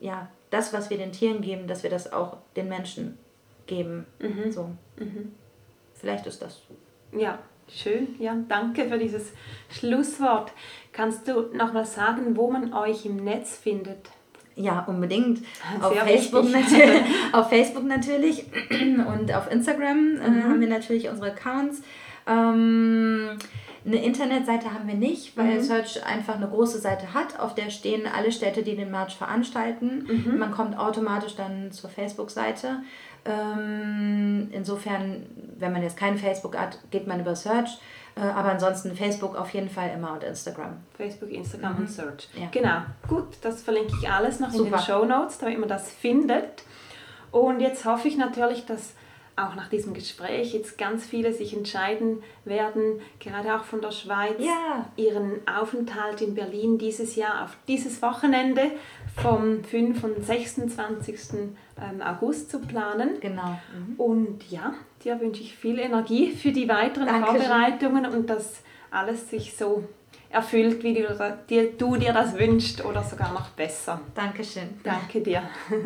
ja 0.00 0.28
das, 0.50 0.72
was 0.72 0.90
wir 0.90 0.98
den 0.98 1.12
Tieren 1.12 1.40
geben, 1.40 1.66
dass 1.66 1.82
wir 1.82 1.90
das 1.90 2.12
auch 2.12 2.38
den 2.56 2.68
Menschen 2.68 3.18
geben. 3.66 4.06
Mhm. 4.18 4.52
So. 4.52 4.70
Mhm. 4.98 5.34
Vielleicht 5.94 6.26
ist 6.26 6.42
das. 6.42 6.60
Ja, 7.12 7.38
schön. 7.68 8.16
Ja, 8.18 8.36
danke 8.48 8.88
für 8.88 8.98
dieses 8.98 9.32
Schlusswort. 9.70 10.52
Kannst 10.92 11.26
du 11.28 11.48
noch 11.54 11.72
mal 11.72 11.86
sagen, 11.86 12.36
wo 12.36 12.50
man 12.50 12.74
euch 12.74 13.06
im 13.06 13.16
Netz 13.16 13.56
findet? 13.56 14.10
Ja, 14.56 14.84
unbedingt. 14.88 15.44
Auf 15.82 15.94
Facebook, 15.94 16.50
natürlich, 16.50 17.02
auf 17.32 17.50
Facebook 17.50 17.84
natürlich 17.84 18.46
und 19.06 19.32
auf 19.34 19.50
Instagram 19.50 20.16
äh, 20.16 20.30
mhm. 20.30 20.44
haben 20.44 20.60
wir 20.60 20.68
natürlich 20.68 21.08
unsere 21.10 21.32
Accounts. 21.32 21.82
Ähm, 22.26 23.38
eine 23.84 24.02
Internetseite 24.02 24.72
haben 24.72 24.88
wir 24.88 24.94
nicht, 24.94 25.36
weil 25.36 25.58
mhm. 25.58 25.62
Search 25.62 26.04
einfach 26.04 26.36
eine 26.36 26.48
große 26.48 26.78
Seite 26.78 27.14
hat, 27.14 27.38
auf 27.38 27.54
der 27.54 27.70
stehen 27.70 28.02
alle 28.06 28.32
Städte, 28.32 28.62
die 28.62 28.74
den 28.74 28.90
March 28.90 29.14
veranstalten. 29.14 30.06
Mhm. 30.08 30.38
Man 30.38 30.50
kommt 30.50 30.76
automatisch 30.76 31.36
dann 31.36 31.70
zur 31.70 31.90
Facebook-Seite. 31.90 32.82
Ähm, 33.24 34.48
insofern, 34.52 35.26
wenn 35.58 35.72
man 35.72 35.82
jetzt 35.82 35.96
kein 35.96 36.16
Facebook 36.16 36.58
hat, 36.58 36.78
geht 36.90 37.06
man 37.06 37.20
über 37.20 37.36
Search. 37.36 37.78
Äh, 38.16 38.20
aber 38.20 38.50
ansonsten 38.50 38.96
Facebook 38.96 39.36
auf 39.36 39.50
jeden 39.50 39.68
Fall 39.68 39.90
immer 39.90 40.12
und 40.14 40.24
Instagram. 40.24 40.78
Facebook, 40.96 41.30
Instagram 41.30 41.74
mhm. 41.74 41.78
und 41.80 41.88
Search. 41.88 42.28
Ja. 42.34 42.48
Genau. 42.50 42.82
Gut, 43.08 43.36
das 43.42 43.62
verlinke 43.62 43.92
ich 44.00 44.10
alles 44.10 44.40
noch 44.40 44.50
Super. 44.50 44.64
in 44.64 44.72
den 44.72 44.80
Show 44.80 45.04
Notes, 45.04 45.38
damit 45.38 45.58
man 45.58 45.68
das 45.68 45.90
findet. 45.90 46.64
Und 47.30 47.60
jetzt 47.60 47.84
hoffe 47.84 48.08
ich 48.08 48.16
natürlich, 48.16 48.64
dass 48.64 48.94
auch 49.36 49.54
nach 49.54 49.68
diesem 49.68 49.92
Gespräch 49.92 50.54
jetzt 50.54 50.78
ganz 50.78 51.04
viele 51.04 51.32
sich 51.32 51.54
entscheiden 51.54 52.22
werden, 52.46 53.00
gerade 53.20 53.54
auch 53.54 53.64
von 53.64 53.82
der 53.82 53.90
Schweiz, 53.90 54.38
ja. 54.38 54.86
ihren 54.96 55.46
Aufenthalt 55.46 56.22
in 56.22 56.34
Berlin 56.34 56.78
dieses 56.78 57.16
Jahr 57.16 57.44
auf 57.44 57.56
dieses 57.68 58.00
Wochenende 58.00 58.70
vom 59.14 59.62
5. 59.62 60.04
und 60.04 60.24
26. 60.24 61.18
Ähm, 61.78 62.00
August 62.00 62.50
zu 62.50 62.60
planen. 62.60 63.20
Genau. 63.20 63.60
Mhm. 63.76 64.00
Und 64.00 64.50
ja, 64.50 64.72
dir 65.06 65.20
wünsche 65.20 65.42
ich 65.42 65.54
viel 65.54 65.78
Energie 65.78 66.32
für 66.32 66.50
die 66.50 66.68
weiteren 66.68 67.06
Dankeschön. 67.06 67.42
Vorbereitungen 67.42 68.06
und 68.06 68.28
dass 68.28 68.62
alles 68.90 69.30
sich 69.30 69.56
so 69.56 69.84
erfüllt, 70.30 70.82
wie 70.82 70.94
du, 70.94 71.68
du 71.78 71.96
dir 71.96 72.12
das 72.12 72.36
wünschst 72.36 72.84
oder 72.84 73.04
sogar 73.04 73.32
noch 73.32 73.50
besser. 73.50 74.00
Dankeschön. 74.14 74.80
Danke 74.82 75.20
dir. 75.20 75.42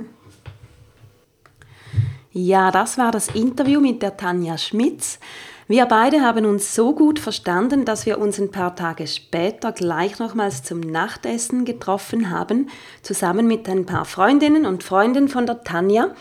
Ja, 2.33 2.71
das 2.71 2.97
war 2.97 3.11
das 3.11 3.27
Interview 3.35 3.81
mit 3.81 4.03
der 4.03 4.17
Tanja 4.17 4.57
Schmitz. 4.57 5.19
Wir 5.67 5.85
beide 5.87 6.21
haben 6.21 6.47
uns 6.47 6.77
so 6.77 6.95
gut 6.95 7.19
verstanden, 7.19 7.85
dass 7.85 8.07
wir 8.07 8.21
uns 8.21 8.39
ein 8.39 8.53
paar 8.53 8.77
Tage 8.77 9.09
später 9.09 9.73
gleich 9.73 10.21
nochmals 10.21 10.63
zum 10.63 10.79
Nachtessen 10.79 11.65
getroffen 11.65 12.31
haben, 12.31 12.71
zusammen 13.03 13.49
mit 13.49 13.69
ein 13.69 13.85
paar 13.85 14.05
Freundinnen 14.05 14.65
und 14.65 14.85
Freunden 14.85 15.27
von 15.27 15.45
der 15.45 15.65
Tanja. 15.65 16.15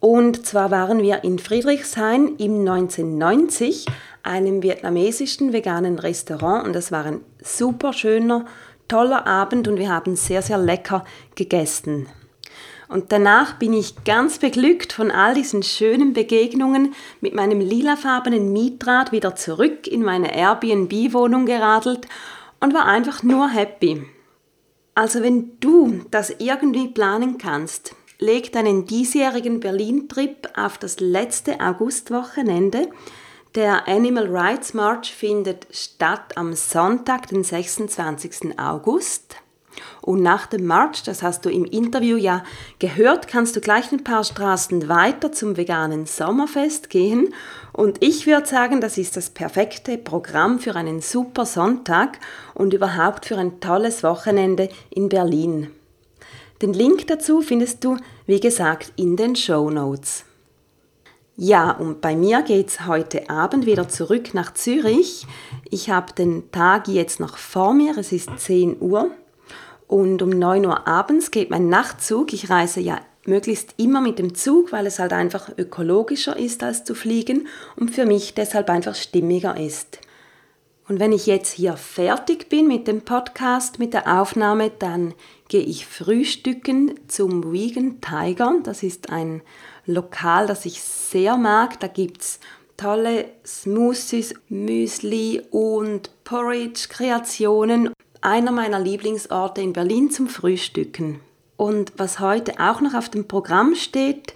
Und 0.00 0.46
zwar 0.46 0.70
waren 0.70 1.02
wir 1.02 1.24
in 1.24 1.38
Friedrichshain 1.38 2.36
im 2.36 2.60
1990 2.60 3.84
einem 4.22 4.62
vietnamesischen 4.62 5.52
veganen 5.52 5.98
Restaurant 5.98 6.66
und 6.66 6.74
das 6.74 6.90
war 6.90 7.04
ein 7.04 7.20
super 7.42 7.92
schöner, 7.92 8.46
toller 8.88 9.26
Abend 9.26 9.68
und 9.68 9.78
wir 9.78 9.90
haben 9.90 10.16
sehr, 10.16 10.40
sehr 10.40 10.58
lecker 10.58 11.04
gegessen. 11.34 12.08
Und 12.88 13.12
danach 13.12 13.58
bin 13.58 13.72
ich 13.72 14.04
ganz 14.04 14.38
beglückt 14.38 14.92
von 14.92 15.10
all 15.12 15.34
diesen 15.34 15.62
schönen 15.62 16.12
Begegnungen 16.12 16.94
mit 17.20 17.34
meinem 17.34 17.60
lilafarbenen 17.60 18.52
Mietrad 18.52 19.12
wieder 19.12 19.36
zurück 19.36 19.86
in 19.86 20.02
meine 20.02 20.34
Airbnb-Wohnung 20.34 21.46
geradelt 21.46 22.08
und 22.58 22.74
war 22.74 22.86
einfach 22.86 23.22
nur 23.22 23.48
happy. 23.48 24.02
Also 24.94 25.22
wenn 25.22 25.52
du 25.60 26.00
das 26.10 26.34
irgendwie 26.38 26.88
planen 26.88 27.38
kannst, 27.38 27.94
leg 28.20 28.52
deinen 28.52 28.86
diesjährigen 28.86 29.60
Berlin-Trip 29.60 30.48
auf 30.56 30.78
das 30.78 31.00
letzte 31.00 31.60
Augustwochenende. 31.60 32.88
Der 33.56 33.88
Animal 33.88 34.28
Rights 34.28 34.74
March 34.74 35.12
findet 35.12 35.66
statt 35.72 36.36
am 36.36 36.54
Sonntag, 36.54 37.26
den 37.28 37.42
26. 37.42 38.58
August. 38.58 39.36
Und 40.02 40.22
nach 40.22 40.46
dem 40.46 40.66
March, 40.66 41.02
das 41.02 41.22
hast 41.22 41.44
du 41.44 41.50
im 41.50 41.64
Interview 41.64 42.16
ja 42.16 42.44
gehört, 42.78 43.28
kannst 43.28 43.56
du 43.56 43.60
gleich 43.60 43.90
ein 43.92 44.04
paar 44.04 44.24
Straßen 44.24 44.88
weiter 44.88 45.32
zum 45.32 45.56
veganen 45.56 46.06
Sommerfest 46.06 46.90
gehen. 46.90 47.32
Und 47.72 48.02
ich 48.02 48.26
würde 48.26 48.46
sagen, 48.46 48.80
das 48.80 48.98
ist 48.98 49.16
das 49.16 49.30
perfekte 49.30 49.96
Programm 49.96 50.58
für 50.58 50.74
einen 50.76 51.00
super 51.00 51.46
Sonntag 51.46 52.18
und 52.54 52.74
überhaupt 52.74 53.26
für 53.26 53.38
ein 53.38 53.60
tolles 53.60 54.02
Wochenende 54.02 54.68
in 54.90 55.08
Berlin. 55.08 55.70
Den 56.62 56.74
Link 56.74 57.06
dazu 57.06 57.40
findest 57.40 57.84
du, 57.84 57.96
wie 58.26 58.38
gesagt, 58.38 58.92
in 58.96 59.16
den 59.16 59.34
Show 59.34 59.70
Notes. 59.70 60.24
Ja, 61.36 61.70
und 61.70 62.02
bei 62.02 62.14
mir 62.14 62.42
geht 62.42 62.68
es 62.68 62.86
heute 62.86 63.30
Abend 63.30 63.64
wieder 63.64 63.88
zurück 63.88 64.34
nach 64.34 64.52
Zürich. 64.52 65.26
Ich 65.70 65.88
habe 65.88 66.12
den 66.12 66.50
Tag 66.52 66.86
jetzt 66.86 67.18
noch 67.18 67.38
vor 67.38 67.72
mir, 67.72 67.96
es 67.96 68.12
ist 68.12 68.28
10 68.36 68.76
Uhr 68.82 69.10
und 69.86 70.20
um 70.20 70.28
9 70.28 70.66
Uhr 70.66 70.86
abends 70.86 71.30
geht 71.30 71.48
mein 71.48 71.70
Nachtzug. 71.70 72.34
Ich 72.34 72.50
reise 72.50 72.80
ja 72.80 73.00
möglichst 73.24 73.74
immer 73.78 74.02
mit 74.02 74.18
dem 74.18 74.34
Zug, 74.34 74.70
weil 74.70 74.86
es 74.86 74.98
halt 74.98 75.14
einfach 75.14 75.50
ökologischer 75.56 76.36
ist 76.36 76.62
als 76.62 76.84
zu 76.84 76.94
fliegen 76.94 77.48
und 77.76 77.90
für 77.90 78.04
mich 78.04 78.34
deshalb 78.34 78.68
einfach 78.68 78.94
stimmiger 78.94 79.56
ist. 79.56 79.98
Und 80.88 81.00
wenn 81.00 81.12
ich 81.12 81.26
jetzt 81.26 81.52
hier 81.52 81.76
fertig 81.76 82.50
bin 82.50 82.68
mit 82.68 82.86
dem 82.86 83.02
Podcast, 83.02 83.78
mit 83.78 83.94
der 83.94 84.20
Aufnahme, 84.20 84.70
dann 84.78 85.14
gehe 85.50 85.64
ich 85.64 85.84
frühstücken 85.84 86.94
zum 87.08 87.52
Vegan 87.52 88.00
Tiger. 88.00 88.54
Das 88.62 88.84
ist 88.84 89.10
ein 89.10 89.42
Lokal, 89.84 90.46
das 90.46 90.64
ich 90.64 90.80
sehr 90.80 91.36
mag. 91.36 91.80
Da 91.80 91.88
gibt 91.88 92.22
es 92.22 92.40
tolle 92.76 93.26
Smoothies, 93.44 94.32
Müsli 94.48 95.42
und 95.50 96.10
Porridge-Kreationen 96.22 97.90
einer 98.20 98.52
meiner 98.52 98.78
Lieblingsorte 98.78 99.60
in 99.60 99.72
Berlin 99.72 100.12
zum 100.12 100.28
Frühstücken. 100.28 101.18
Und 101.56 101.92
was 101.96 102.20
heute 102.20 102.60
auch 102.60 102.80
noch 102.80 102.94
auf 102.94 103.08
dem 103.08 103.26
Programm 103.26 103.74
steht, 103.74 104.34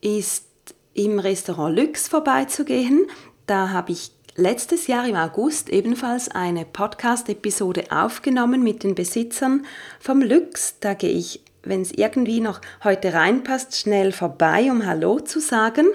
ist 0.00 0.46
im 0.94 1.18
Restaurant 1.18 1.78
Lux 1.78 2.08
vorbeizugehen. 2.08 3.06
Da 3.46 3.68
habe 3.68 3.92
ich 3.92 4.12
letztes 4.36 4.86
Jahr 4.86 5.06
im 5.06 5.16
August 5.16 5.68
ebenfalls 5.68 6.28
eine 6.28 6.64
Podcast-Episode 6.64 7.84
aufgenommen 7.90 8.62
mit 8.62 8.82
den 8.82 8.94
Besitzern 8.94 9.66
vom 10.00 10.22
Lux. 10.22 10.76
Da 10.80 10.94
gehe 10.94 11.12
ich, 11.12 11.40
wenn 11.62 11.82
es 11.82 11.92
irgendwie 11.92 12.40
noch 12.40 12.60
heute 12.82 13.12
reinpasst, 13.12 13.76
schnell 13.76 14.12
vorbei, 14.12 14.70
um 14.70 14.86
Hallo 14.86 15.20
zu 15.20 15.40
sagen. 15.40 15.86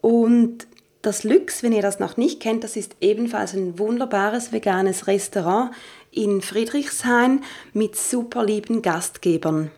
Und 0.00 0.66
das 1.02 1.24
Lux, 1.24 1.62
wenn 1.62 1.72
ihr 1.72 1.82
das 1.82 2.00
noch 2.00 2.16
nicht 2.16 2.40
kennt, 2.40 2.64
das 2.64 2.76
ist 2.76 2.96
ebenfalls 3.00 3.54
ein 3.54 3.78
wunderbares 3.78 4.52
veganes 4.52 5.06
Restaurant 5.06 5.70
in 6.10 6.42
Friedrichshain 6.42 7.42
mit 7.72 7.96
super 7.96 8.44
lieben 8.44 8.82
Gastgebern. 8.82 9.70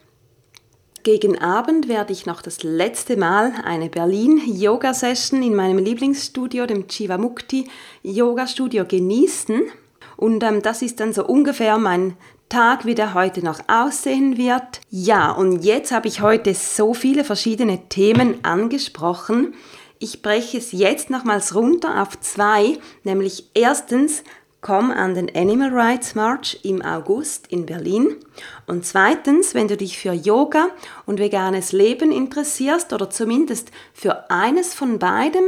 Gegen 1.02 1.38
Abend 1.38 1.88
werde 1.88 2.12
ich 2.12 2.26
noch 2.26 2.42
das 2.42 2.62
letzte 2.62 3.16
Mal 3.16 3.54
eine 3.64 3.88
Berlin-Yoga-Session 3.88 5.42
in 5.42 5.54
meinem 5.54 5.78
Lieblingsstudio, 5.78 6.66
dem 6.66 6.88
Chivamukti 6.88 7.68
Yoga 8.02 8.46
Studio, 8.46 8.84
genießen. 8.84 9.62
Und 10.18 10.44
ähm, 10.44 10.60
das 10.60 10.82
ist 10.82 11.00
dann 11.00 11.14
so 11.14 11.24
ungefähr 11.24 11.78
mein 11.78 12.18
Tag, 12.50 12.84
wie 12.84 12.94
der 12.94 13.14
heute 13.14 13.42
noch 13.42 13.60
aussehen 13.66 14.36
wird. 14.36 14.82
Ja, 14.90 15.30
und 15.30 15.64
jetzt 15.64 15.90
habe 15.90 16.06
ich 16.06 16.20
heute 16.20 16.52
so 16.52 16.92
viele 16.92 17.24
verschiedene 17.24 17.88
Themen 17.88 18.44
angesprochen. 18.44 19.54
Ich 20.00 20.20
breche 20.20 20.58
es 20.58 20.72
jetzt 20.72 21.08
nochmals 21.08 21.54
runter 21.54 22.02
auf 22.02 22.20
zwei, 22.20 22.78
nämlich 23.04 23.50
erstens, 23.54 24.22
komm 24.60 24.90
an 24.90 25.14
den 25.14 25.34
Animal 25.34 25.70
Rights 25.70 26.14
March 26.14 26.60
im 26.62 26.82
August 26.82 27.46
in 27.48 27.66
Berlin. 27.66 28.16
Und 28.66 28.84
zweitens, 28.84 29.54
wenn 29.54 29.68
du 29.68 29.76
dich 29.76 29.98
für 29.98 30.12
Yoga 30.12 30.68
und 31.06 31.18
veganes 31.18 31.72
Leben 31.72 32.12
interessierst 32.12 32.92
oder 32.92 33.10
zumindest 33.10 33.70
für 33.94 34.30
eines 34.30 34.74
von 34.74 34.98
beiden 34.98 35.44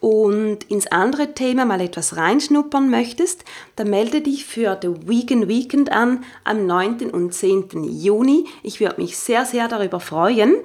und 0.00 0.64
ins 0.64 0.86
andere 0.88 1.34
Thema 1.34 1.64
mal 1.64 1.80
etwas 1.80 2.16
reinschnuppern 2.16 2.90
möchtest, 2.90 3.44
dann 3.76 3.90
melde 3.90 4.20
dich 4.20 4.44
für 4.44 4.78
The 4.80 5.08
Vegan 5.08 5.48
Weekend 5.48 5.90
an 5.90 6.24
am 6.44 6.66
9. 6.66 7.10
und 7.10 7.32
10. 7.32 7.84
Juni. 7.84 8.46
Ich 8.62 8.80
würde 8.80 9.00
mich 9.00 9.16
sehr, 9.16 9.44
sehr 9.44 9.68
darüber 9.68 10.00
freuen. 10.00 10.56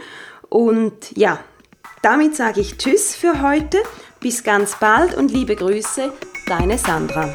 Und 0.49 1.15
ja, 1.15 1.39
damit 2.01 2.35
sage 2.35 2.61
ich 2.61 2.77
Tschüss 2.77 3.15
für 3.15 3.41
heute. 3.41 3.77
Bis 4.19 4.43
ganz 4.43 4.77
bald 4.79 5.15
und 5.15 5.31
liebe 5.31 5.55
Grüße, 5.55 6.13
deine 6.45 6.77
Sandra. 6.77 7.31